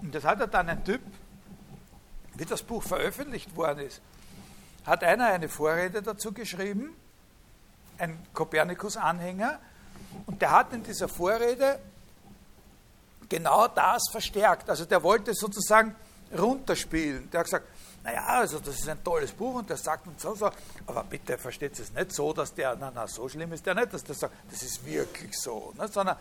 und 0.00 0.14
das 0.14 0.24
hat 0.24 0.40
er 0.40 0.46
dann 0.46 0.68
ein 0.68 0.84
Typ, 0.84 1.00
wie 2.34 2.44
das 2.44 2.62
Buch 2.62 2.82
veröffentlicht 2.82 3.54
worden 3.56 3.80
ist, 3.80 4.00
hat 4.84 5.04
einer 5.04 5.26
eine 5.26 5.48
Vorrede 5.48 6.02
dazu 6.02 6.32
geschrieben, 6.32 6.94
ein 7.98 8.18
Kopernikus-Anhänger, 8.32 9.60
und 10.26 10.42
der 10.42 10.50
hat 10.50 10.72
in 10.72 10.82
dieser 10.82 11.08
Vorrede 11.08 11.78
genau 13.28 13.68
das 13.68 14.02
verstärkt. 14.10 14.70
Also 14.70 14.84
der 14.84 15.02
wollte 15.02 15.34
sozusagen 15.34 15.94
runterspielen. 16.36 17.30
Der 17.30 17.40
hat 17.40 17.46
gesagt, 17.46 17.66
naja, 18.04 18.26
also 18.26 18.58
das 18.60 18.74
ist 18.74 18.88
ein 18.88 19.02
tolles 19.02 19.32
Buch 19.32 19.54
und 19.54 19.70
der 19.70 19.78
sagt 19.78 20.06
uns 20.06 20.20
so, 20.20 20.34
so, 20.34 20.50
aber 20.86 21.04
bitte 21.04 21.38
versteht 21.38 21.78
es 21.78 21.90
nicht 21.90 22.12
so, 22.12 22.34
dass 22.34 22.52
der, 22.52 22.76
na, 22.78 22.92
na, 22.94 23.06
so 23.08 23.26
schlimm 23.30 23.52
ist 23.54 23.64
der 23.64 23.74
nicht, 23.74 23.94
dass 23.94 24.04
der 24.04 24.14
sagt, 24.14 24.34
das 24.50 24.62
ist 24.62 24.84
wirklich 24.84 25.34
so, 25.38 25.72
ne, 25.78 25.88
sondern, 25.88 26.16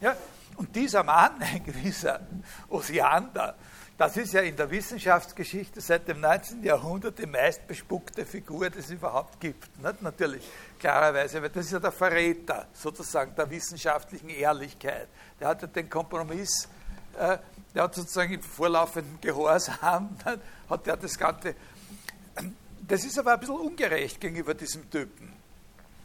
ja, 0.00 0.16
und 0.56 0.74
dieser 0.74 1.02
Mann, 1.02 1.32
ein 1.40 1.64
gewisser 1.64 2.20
Osiander, 2.68 3.56
das 3.98 4.16
ist 4.18 4.34
ja 4.34 4.42
in 4.42 4.54
der 4.54 4.70
Wissenschaftsgeschichte 4.70 5.80
seit 5.80 6.06
dem 6.06 6.20
19. 6.20 6.62
Jahrhundert 6.62 7.18
die 7.18 7.26
meistbespuckte 7.26 8.24
Figur, 8.24 8.70
die 8.70 8.78
es 8.78 8.90
überhaupt 8.90 9.40
gibt. 9.40 9.82
Nicht? 9.82 10.02
Natürlich, 10.02 10.46
klarerweise, 10.78 11.42
weil 11.42 11.48
das 11.48 11.64
ist 11.64 11.72
ja 11.72 11.80
der 11.80 11.92
Verräter 11.92 12.66
sozusagen 12.72 13.34
der 13.34 13.50
wissenschaftlichen 13.50 14.28
Ehrlichkeit. 14.28 15.08
Der 15.40 15.48
hat 15.48 15.62
ja 15.62 15.68
den 15.68 15.88
Kompromiss, 15.88 16.68
äh, 17.18 17.38
der 17.74 17.82
hat 17.84 17.94
sozusagen 17.94 18.34
im 18.34 18.42
vorlaufenden 18.42 19.18
Gehorsam 19.20 20.14
hat 20.68 20.86
er 20.86 20.96
das 20.96 21.18
Ganze. 21.18 21.54
Das 22.86 23.04
ist 23.04 23.18
aber 23.18 23.34
ein 23.34 23.40
bisschen 23.40 23.56
ungerecht 23.56 24.20
gegenüber 24.20 24.54
diesem 24.54 24.88
Typen. 24.90 25.32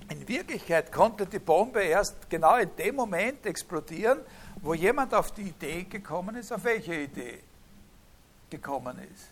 In 0.10 0.28
Wirklichkeit 0.28 0.92
konnte 0.92 1.26
die 1.26 1.40
Bombe 1.40 1.82
erst 1.82 2.30
genau 2.30 2.58
in 2.58 2.76
dem 2.76 2.96
Moment 2.96 3.46
explodieren, 3.46 4.20
wo 4.62 4.74
jemand 4.74 5.14
auf 5.14 5.32
die 5.32 5.44
Idee 5.44 5.84
gekommen 5.84 6.36
ist. 6.36 6.52
Auf 6.52 6.64
welche 6.64 6.96
Idee 6.96 7.40
gekommen 8.50 9.00
ist? 9.00 9.28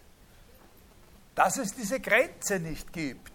Dass 1.36 1.58
es 1.58 1.74
diese 1.74 2.00
Grenze 2.00 2.60
nicht 2.60 2.94
gibt. 2.94 3.34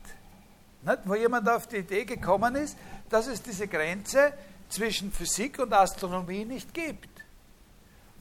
Nicht? 0.82 0.98
Wo 1.04 1.14
jemand 1.14 1.48
auf 1.48 1.66
die 1.66 1.78
Idee 1.78 2.04
gekommen 2.04 2.54
ist, 2.56 2.76
dass 3.10 3.26
es 3.26 3.42
diese 3.42 3.68
Grenze 3.68 4.32
zwischen 4.68 5.12
Physik 5.12 5.58
und 5.58 5.72
Astronomie 5.72 6.44
nicht 6.44 6.72
gibt. 6.72 7.10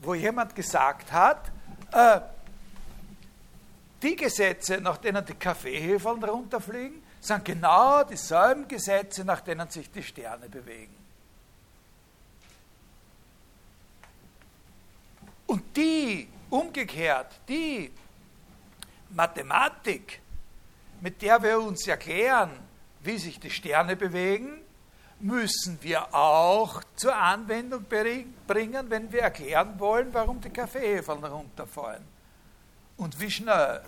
Wo 0.02 0.14
jemand 0.14 0.54
gesagt 0.54 1.12
hat, 1.12 1.50
äh, 1.92 2.20
die 4.04 4.16
Gesetze, 4.16 4.80
nach 4.80 4.98
denen 4.98 5.24
die 5.24 5.34
Kaffeehefeln 5.34 6.22
runterfliegen, 6.22 7.02
sind 7.20 7.44
genau 7.44 8.04
dieselben 8.04 8.68
Gesetze, 8.68 9.24
nach 9.24 9.40
denen 9.40 9.68
sich 9.70 9.90
die 9.90 10.02
Sterne 10.02 10.48
bewegen. 10.48 10.94
Und 15.46 15.76
die, 15.76 16.28
umgekehrt, 16.50 17.40
die 17.48 17.90
Mathematik, 19.10 20.20
mit 21.00 21.22
der 21.22 21.42
wir 21.42 21.58
uns 21.60 21.86
erklären, 21.86 22.50
wie 23.00 23.18
sich 23.18 23.40
die 23.40 23.50
Sterne 23.50 23.96
bewegen, 23.96 24.60
müssen 25.20 25.78
wir 25.80 26.14
auch 26.14 26.82
zur 26.96 27.14
Anwendung 27.14 27.84
bringen, 27.84 28.90
wenn 28.90 29.10
wir 29.10 29.22
erklären 29.22 29.78
wollen, 29.78 30.12
warum 30.12 30.40
die 30.40 30.50
Kaffeehefeln 30.50 31.24
runterfallen. 31.24 32.04
Und 32.96 33.18
wie 33.18 33.30
schnell 33.30 33.82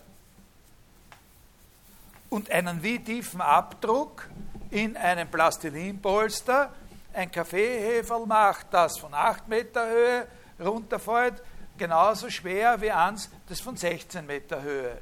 und 2.36 2.50
einen 2.50 2.82
wie 2.82 2.98
tiefen 2.98 3.40
Abdruck 3.40 4.28
in 4.70 4.94
einem 4.94 5.26
Plastilinpolster 5.26 6.70
ein 7.14 7.30
Kaffeeheferl 7.30 8.26
macht, 8.26 8.66
das 8.72 8.98
von 8.98 9.14
8 9.14 9.48
Meter 9.48 9.88
Höhe 9.88 10.26
runterfällt, 10.60 11.42
genauso 11.78 12.28
schwer 12.28 12.78
wie 12.82 12.90
eins, 12.90 13.30
das 13.48 13.60
von 13.60 13.74
16 13.74 14.26
Meter 14.26 14.60
Höhe 14.60 14.98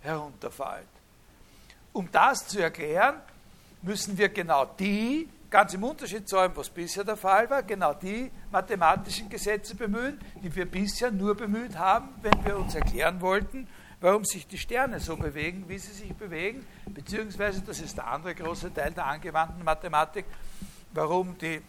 herunterfällt. 0.00 0.88
Um 1.92 2.10
das 2.10 2.48
zu 2.48 2.58
erklären, 2.60 3.20
müssen 3.82 4.18
wir 4.18 4.30
genau 4.30 4.64
die, 4.64 5.28
ganz 5.50 5.74
im 5.74 5.84
Unterschied 5.84 6.28
zu 6.28 6.38
allem, 6.38 6.56
was 6.56 6.70
bisher 6.70 7.04
der 7.04 7.16
Fall 7.16 7.48
war, 7.50 7.62
genau 7.62 7.94
die 7.94 8.32
mathematischen 8.50 9.28
Gesetze 9.28 9.76
bemühen, 9.76 10.20
die 10.42 10.52
wir 10.52 10.68
bisher 10.68 11.12
nur 11.12 11.36
bemüht 11.36 11.78
haben, 11.78 12.08
wenn 12.20 12.44
wir 12.44 12.56
uns 12.58 12.74
erklären 12.74 13.20
wollten, 13.20 13.68
warum 14.04 14.22
sich 14.26 14.46
die 14.46 14.58
Sterne 14.58 15.00
so 15.00 15.16
bewegen, 15.16 15.64
wie 15.66 15.78
sie 15.78 15.94
sich 15.94 16.12
bewegen, 16.14 16.66
beziehungsweise, 16.84 17.62
das 17.62 17.80
ist 17.80 17.96
der 17.96 18.06
andere 18.06 18.34
große 18.34 18.72
Teil 18.74 18.90
der 18.90 19.06
angewandten 19.06 19.64
Mathematik, 19.64 20.26
warum 20.92 21.38
die 21.38 21.62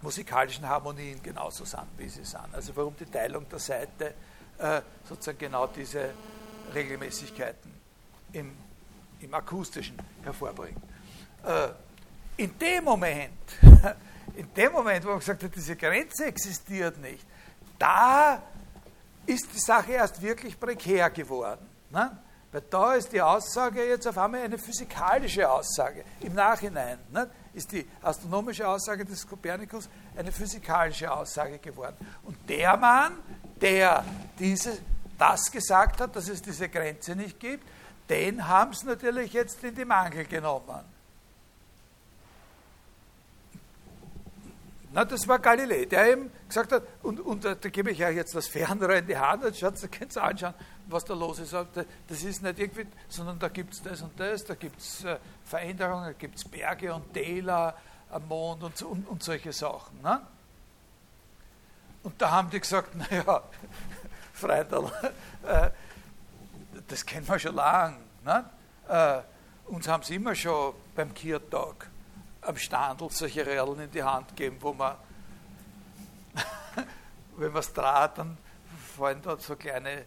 musikalischen 0.00 0.68
Harmonien 0.68 1.22
genauso 1.22 1.64
sind, 1.64 1.86
wie 1.96 2.08
sie 2.08 2.24
sind. 2.24 2.52
Also 2.52 2.74
warum 2.74 2.96
die 2.96 3.04
Teilung 3.04 3.48
der 3.48 3.60
Seite 3.60 4.14
äh, 4.58 4.80
sozusagen 5.04 5.38
genau 5.38 5.68
diese 5.68 6.10
Regelmäßigkeiten 6.74 7.72
im, 8.32 8.56
im 9.20 9.32
Akustischen 9.32 9.96
hervorbringt. 10.24 10.82
Äh, 11.44 11.68
in 12.38 12.58
dem 12.58 12.82
Moment, 12.82 13.38
in 14.34 14.52
dem 14.52 14.72
Moment, 14.72 15.04
wo 15.04 15.10
man 15.10 15.20
gesagt 15.20 15.44
hat, 15.44 15.54
diese 15.54 15.76
Grenze 15.76 16.24
existiert 16.24 16.98
nicht, 16.98 17.24
da 17.78 18.42
ist 19.26 19.52
die 19.54 19.58
Sache 19.58 19.92
erst 19.92 20.20
wirklich 20.20 20.58
prekär 20.58 21.10
geworden. 21.10 21.66
Ne? 21.90 22.16
Weil 22.50 22.62
da 22.68 22.94
ist 22.94 23.12
die 23.12 23.20
Aussage 23.20 23.86
jetzt 23.88 24.06
auf 24.06 24.18
einmal 24.18 24.42
eine 24.42 24.58
physikalische 24.58 25.50
Aussage. 25.50 26.04
Im 26.20 26.34
Nachhinein 26.34 26.98
ne? 27.10 27.30
ist 27.54 27.72
die 27.72 27.88
astronomische 28.02 28.66
Aussage 28.68 29.04
des 29.04 29.26
Kopernikus 29.26 29.88
eine 30.16 30.30
physikalische 30.30 31.10
Aussage 31.10 31.58
geworden. 31.58 31.96
Und 32.24 32.36
der 32.48 32.76
Mann, 32.76 33.18
der 33.60 34.04
diese, 34.38 34.78
das 35.18 35.50
gesagt 35.50 36.00
hat, 36.00 36.14
dass 36.14 36.28
es 36.28 36.42
diese 36.42 36.68
Grenze 36.68 37.16
nicht 37.16 37.40
gibt, 37.40 37.64
den 38.10 38.46
haben 38.46 38.74
sie 38.74 38.86
natürlich 38.86 39.32
jetzt 39.32 39.62
in 39.64 39.74
die 39.74 39.84
Mangel 39.84 40.24
genommen. 40.26 40.91
Na, 44.94 45.06
das 45.06 45.26
war 45.26 45.38
Galilei, 45.38 45.86
der 45.86 46.12
eben 46.12 46.30
gesagt 46.46 46.70
hat, 46.72 46.82
und, 47.02 47.18
und 47.20 47.44
da, 47.44 47.54
da 47.54 47.68
gebe 47.70 47.90
ich 47.90 48.04
euch 48.04 48.14
jetzt 48.14 48.34
das 48.34 48.46
Fernrohr 48.46 48.96
in 48.96 49.06
die 49.06 49.16
Hand, 49.16 49.42
und 49.42 49.56
schaut, 49.56 49.74
könnt 49.90 50.14
ihr 50.14 50.22
anschauen, 50.22 50.54
was 50.88 51.04
da 51.04 51.14
los 51.14 51.38
ist. 51.38 51.54
Das 51.54 52.22
ist 52.22 52.42
nicht 52.42 52.58
irgendwie, 52.58 52.86
sondern 53.08 53.38
da 53.38 53.48
gibt 53.48 53.72
es 53.72 53.82
das 53.82 54.02
und 54.02 54.18
das, 54.20 54.44
da 54.44 54.54
gibt 54.54 54.78
es 54.78 55.04
äh, 55.04 55.16
Veränderungen, 55.44 56.04
da 56.04 56.12
gibt 56.12 56.36
es 56.36 56.44
Berge 56.44 56.92
und 56.92 57.12
Täler 57.14 57.74
am 58.10 58.28
Mond 58.28 58.62
und, 58.62 58.82
und, 58.82 59.08
und 59.08 59.22
solche 59.22 59.52
Sachen. 59.52 60.00
Ne? 60.02 60.20
Und 62.02 62.20
da 62.20 62.30
haben 62.30 62.50
die 62.50 62.60
gesagt, 62.60 62.94
naja, 63.10 63.42
Freundal, 64.34 64.92
äh, 65.46 65.70
das 66.86 67.06
kennen 67.06 67.26
wir 67.26 67.38
schon 67.38 67.54
lange. 67.54 67.96
Ne? 68.24 68.44
Äh, 68.88 69.20
uns 69.70 69.88
haben 69.88 70.02
sie 70.02 70.16
immer 70.16 70.34
schon 70.34 70.74
beim 70.94 71.14
Kiertag 71.14 71.88
am 72.42 72.56
Standel 72.56 73.10
solche 73.10 73.46
Rädeln 73.46 73.80
in 73.80 73.90
die 73.90 74.02
Hand 74.02 74.36
geben, 74.36 74.56
wo 74.60 74.72
man, 74.72 74.96
wenn 77.36 77.52
man 77.52 77.60
es 77.60 77.72
draht, 77.72 78.18
dann 78.18 78.36
fallen 78.96 79.20
dort 79.22 79.42
so 79.42 79.56
kleine 79.56 79.90
äh, 79.90 80.04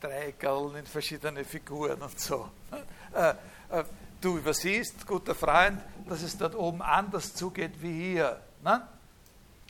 Dreieckerl 0.00 0.76
in 0.76 0.86
verschiedene 0.86 1.44
Figuren 1.44 2.00
und 2.00 2.18
so. 2.18 2.48
Äh, 3.14 3.30
äh, 3.70 3.84
du 4.20 4.36
übersiehst, 4.36 5.06
guter 5.06 5.34
Freund, 5.34 5.80
dass 6.06 6.20
es 6.20 6.36
dort 6.36 6.54
oben 6.54 6.82
anders 6.82 7.32
zugeht 7.34 7.80
wie 7.80 8.12
hier. 8.12 8.38
Ne? 8.62 8.86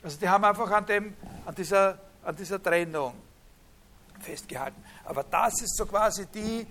Also 0.03 0.19
die 0.19 0.29
haben 0.29 0.45
einfach 0.45 0.69
an, 0.69 0.85
dem, 0.85 1.14
an, 1.45 1.55
dieser, 1.55 1.97
an 2.25 2.35
dieser 2.35 2.61
Trennung 2.61 3.14
festgehalten. 4.21 4.83
Aber 5.05 5.23
das 5.23 5.62
ist 5.62 5.77
so 5.77 5.87
quasi 5.87 6.27
die, 6.27 6.67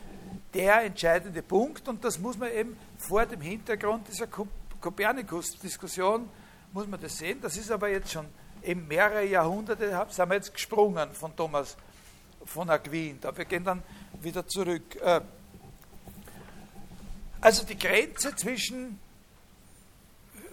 der 0.53 0.83
entscheidende 0.83 1.41
Punkt 1.41 1.87
und 1.87 2.03
das 2.03 2.19
muss 2.19 2.37
man 2.37 2.51
eben 2.51 2.77
vor 2.97 3.25
dem 3.25 3.41
Hintergrund 3.41 4.07
dieser 4.07 4.27
Kopernikus-Diskussion, 4.27 6.29
muss 6.73 6.87
man 6.87 6.99
das 6.99 7.17
sehen. 7.17 7.39
Das 7.41 7.57
ist 7.57 7.71
aber 7.71 7.89
jetzt 7.89 8.11
schon 8.11 8.25
eben 8.63 8.87
mehrere 8.87 9.25
Jahrhunderte, 9.25 10.05
sind 10.09 10.29
wir 10.29 10.35
jetzt 10.35 10.53
gesprungen 10.53 11.13
von 11.13 11.35
Thomas 11.35 11.77
von 12.45 12.69
Aquin. 12.69 13.19
Da 13.21 13.35
wir 13.35 13.45
gehen 13.45 13.63
dann 13.63 13.83
wieder 14.21 14.47
zurück. 14.47 14.95
Äh, 15.01 15.21
also 17.41 17.65
die 17.65 17.77
Grenze 17.77 18.35
zwischen 18.35 18.99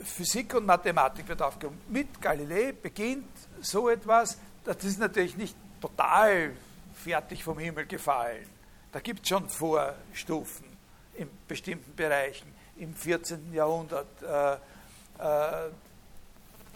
Physik 0.04 0.54
und 0.54 0.66
Mathematik 0.66 1.28
wird 1.28 1.42
aufgehoben. 1.42 1.80
Mit 1.88 2.20
Galilei 2.20 2.72
beginnt 2.72 3.28
so 3.60 3.88
etwas, 3.88 4.38
das 4.64 4.82
ist 4.84 4.98
natürlich 4.98 5.36
nicht 5.36 5.56
total 5.80 6.52
fertig 6.94 7.44
vom 7.44 7.58
Himmel 7.58 7.86
gefallen. 7.86 8.46
Da 8.90 9.00
gibt 9.00 9.22
es 9.22 9.28
schon 9.28 9.48
Vorstufen 9.48 10.71
in 11.14 11.28
bestimmten 11.46 11.94
Bereichen 11.94 12.52
im 12.76 12.94
14. 12.94 13.52
Jahrhundert, 13.52 14.06
äh, 14.22 14.54
äh, 14.54 15.70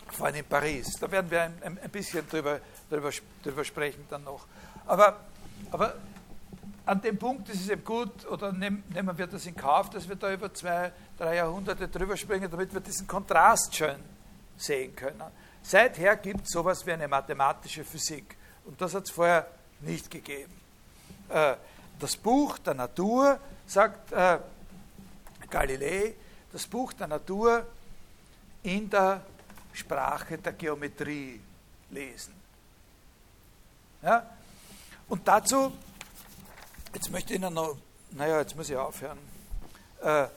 vor 0.09 0.27
allem 0.27 0.37
in 0.37 0.45
Paris. 0.45 0.93
Da 1.01 1.11
werden 1.11 1.31
wir 1.31 1.43
ein, 1.43 1.63
ein 1.63 1.91
bisschen 1.91 2.29
drüber, 2.29 2.61
drüber, 2.91 3.11
drüber 3.43 3.65
sprechen 3.65 4.07
dann 4.09 4.25
noch. 4.25 4.47
Aber, 4.87 5.21
aber 5.71 5.97
an 6.85 7.01
dem 7.01 7.19
Punkt 7.19 7.49
ist 7.49 7.63
es 7.63 7.69
eben 7.69 7.85
gut, 7.85 8.27
oder 8.27 8.53
nehmen, 8.53 8.85
nehmen 8.95 9.19
wir 9.19 9.27
das 9.27 9.47
in 9.47 9.57
Kauf, 9.57 9.91
dass 9.91 10.09
wir 10.09 10.17
da 10.17 10.33
über 10.33 10.53
zwei, 10.55 10.93
drei 11.19 11.37
Jahrhunderte 11.37 11.89
drüber 11.89 12.17
springen, 12.17 12.49
damit 12.51 12.73
wir 12.73 12.81
diesen 12.81 13.07
Kontrast 13.07 13.75
schön 13.75 13.97
sehen 14.57 14.95
können. 14.95 15.23
Seither 15.63 16.17
gibt 16.17 16.43
es 16.43 16.53
sowas 16.53 16.87
wie 16.87 16.93
eine 16.93 17.09
mathematische 17.09 17.85
Physik. 17.85 18.37
Und 18.65 18.81
das 18.81 18.95
hat 18.95 19.05
es 19.05 19.11
vorher 19.11 19.49
nicht 19.81 20.11
gegeben. 20.11 20.53
Äh, 21.29 21.57
das 21.99 22.17
Buch 22.17 22.59
der 22.59 22.75
Natur, 22.75 23.39
sagt 23.67 24.13
äh, 24.13 24.39
Galilei, 25.51 26.15
das 26.53 26.67
Buch 26.67 26.93
der 26.93 27.07
Natur 27.07 27.67
in 28.63 28.89
der 28.91 29.23
Sprache 29.73 30.39
der 30.39 30.53
Geometrie 30.53 31.41
lesen. 31.91 32.35
Ja? 34.03 34.27
Und 35.09 35.27
dazu 35.27 35.73
Jetzt 36.97 37.11
möchte 37.11 37.35
ich 37.35 37.41
Ihnen 37.41 37.53
noch, 37.53 37.77
naja, 38.13 38.41
jetzt 38.41 38.57
muss 38.57 38.71
ich 38.71 38.77
aufhören. 38.77 39.19
Äh, 40.03 40.29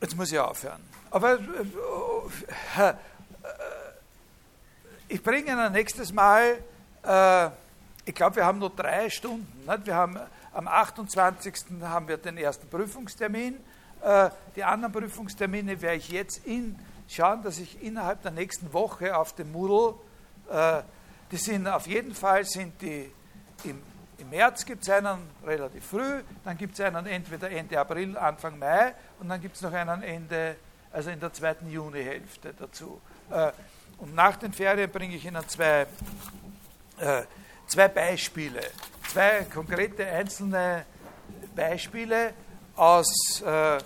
jetzt 0.00 0.14
muss 0.14 0.30
ich 0.30 0.38
aufhören. 0.38 0.80
Aber 1.10 1.40
äh, 1.40 2.88
äh, 2.88 2.94
ich 5.08 5.20
bringe 5.20 5.50
Ihnen 5.50 5.72
nächstes 5.72 6.12
Mal, 6.12 6.62
äh, 7.02 7.50
ich 8.08 8.14
glaube, 8.14 8.36
wir 8.36 8.46
haben 8.46 8.58
nur 8.58 8.70
drei 8.70 9.10
Stunden. 9.10 9.46
Nicht? 9.66 9.86
Wir 9.86 9.94
haben 9.94 10.18
am 10.54 10.66
28. 10.66 11.54
haben 11.82 12.08
wir 12.08 12.16
den 12.16 12.38
ersten 12.38 12.66
Prüfungstermin. 12.66 13.56
Äh, 14.02 14.30
die 14.56 14.64
anderen 14.64 14.92
Prüfungstermine 14.94 15.82
werde 15.82 15.98
ich 15.98 16.08
jetzt 16.08 16.46
in, 16.46 16.78
schauen, 17.06 17.42
dass 17.42 17.58
ich 17.58 17.82
innerhalb 17.82 18.22
der 18.22 18.30
nächsten 18.30 18.72
Woche 18.72 19.14
auf 19.14 19.34
dem 19.34 19.52
Moodle, 19.52 19.94
äh, 20.50 20.82
die 21.30 21.36
sind 21.36 21.68
auf 21.68 21.86
jeden 21.86 22.14
Fall 22.14 22.46
sind 22.46 22.80
die 22.80 23.12
im, 23.64 23.82
im 24.16 24.30
März 24.30 24.64
gibt 24.64 24.84
es 24.84 24.88
einen 24.88 25.18
relativ 25.44 25.84
früh, 25.84 26.22
dann 26.44 26.56
gibt 26.56 26.78
es 26.78 26.80
einen 26.80 27.04
entweder 27.04 27.50
Ende 27.50 27.78
April, 27.78 28.16
Anfang 28.16 28.58
Mai 28.58 28.94
und 29.20 29.28
dann 29.28 29.40
gibt 29.42 29.56
es 29.56 29.60
noch 29.60 29.72
einen 29.74 30.02
Ende, 30.02 30.56
also 30.92 31.10
in 31.10 31.20
der 31.20 31.34
zweiten 31.34 31.70
Junihälfte 31.70 32.54
dazu. 32.58 33.02
Äh, 33.30 33.52
und 33.98 34.14
nach 34.14 34.36
den 34.36 34.54
Ferien 34.54 34.90
bringe 34.90 35.14
ich 35.14 35.26
Ihnen 35.26 35.46
zwei, 35.46 35.86
äh, 37.00 37.24
zwei 37.68 37.88
Beispiele, 37.88 38.60
zwei 39.08 39.44
konkrete 39.52 40.06
einzelne 40.06 40.84
Beispiele 41.54 42.32
aus, 42.74 43.42
äh, 43.42 43.46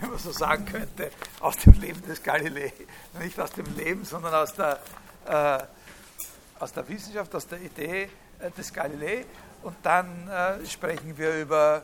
wenn 0.00 0.10
man 0.10 0.18
so 0.18 0.30
sagen 0.30 0.66
könnte, 0.66 1.10
aus 1.40 1.56
dem 1.56 1.80
Leben 1.80 2.02
des 2.02 2.22
Galilei. 2.22 2.72
Nicht 3.18 3.40
aus 3.40 3.50
dem 3.52 3.74
Leben, 3.76 4.04
sondern 4.04 4.34
aus 4.34 4.54
der, 4.54 4.78
äh, 5.26 6.62
aus 6.62 6.72
der 6.72 6.88
Wissenschaft, 6.88 7.34
aus 7.34 7.46
der 7.46 7.60
Idee 7.60 8.10
äh, 8.38 8.50
des 8.50 8.72
Galilei. 8.72 9.24
Und 9.62 9.76
dann 9.82 10.28
äh, 10.28 10.66
sprechen 10.66 11.16
wir 11.16 11.40
über 11.40 11.82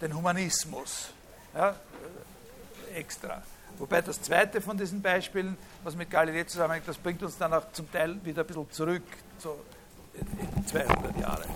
den 0.00 0.14
Humanismus. 0.14 1.10
Ja, 1.54 1.70
äh, 1.70 2.98
extra. 2.98 3.42
Wobei 3.78 4.00
das 4.00 4.20
zweite 4.20 4.60
von 4.60 4.76
diesen 4.76 5.00
Beispielen, 5.00 5.56
was 5.82 5.94
mit 5.94 6.10
Galilei 6.10 6.44
zusammenhängt, 6.44 6.88
das 6.88 6.96
bringt 6.98 7.22
uns 7.22 7.36
dann 7.36 7.52
auch 7.52 7.70
zum 7.72 7.90
Teil 7.90 8.16
wieder 8.24 8.42
ein 8.42 8.46
bisschen 8.46 8.70
zurück, 8.70 9.02
so 9.38 9.58
in 10.14 10.64
200 10.64 11.16
jaren. 11.18 11.50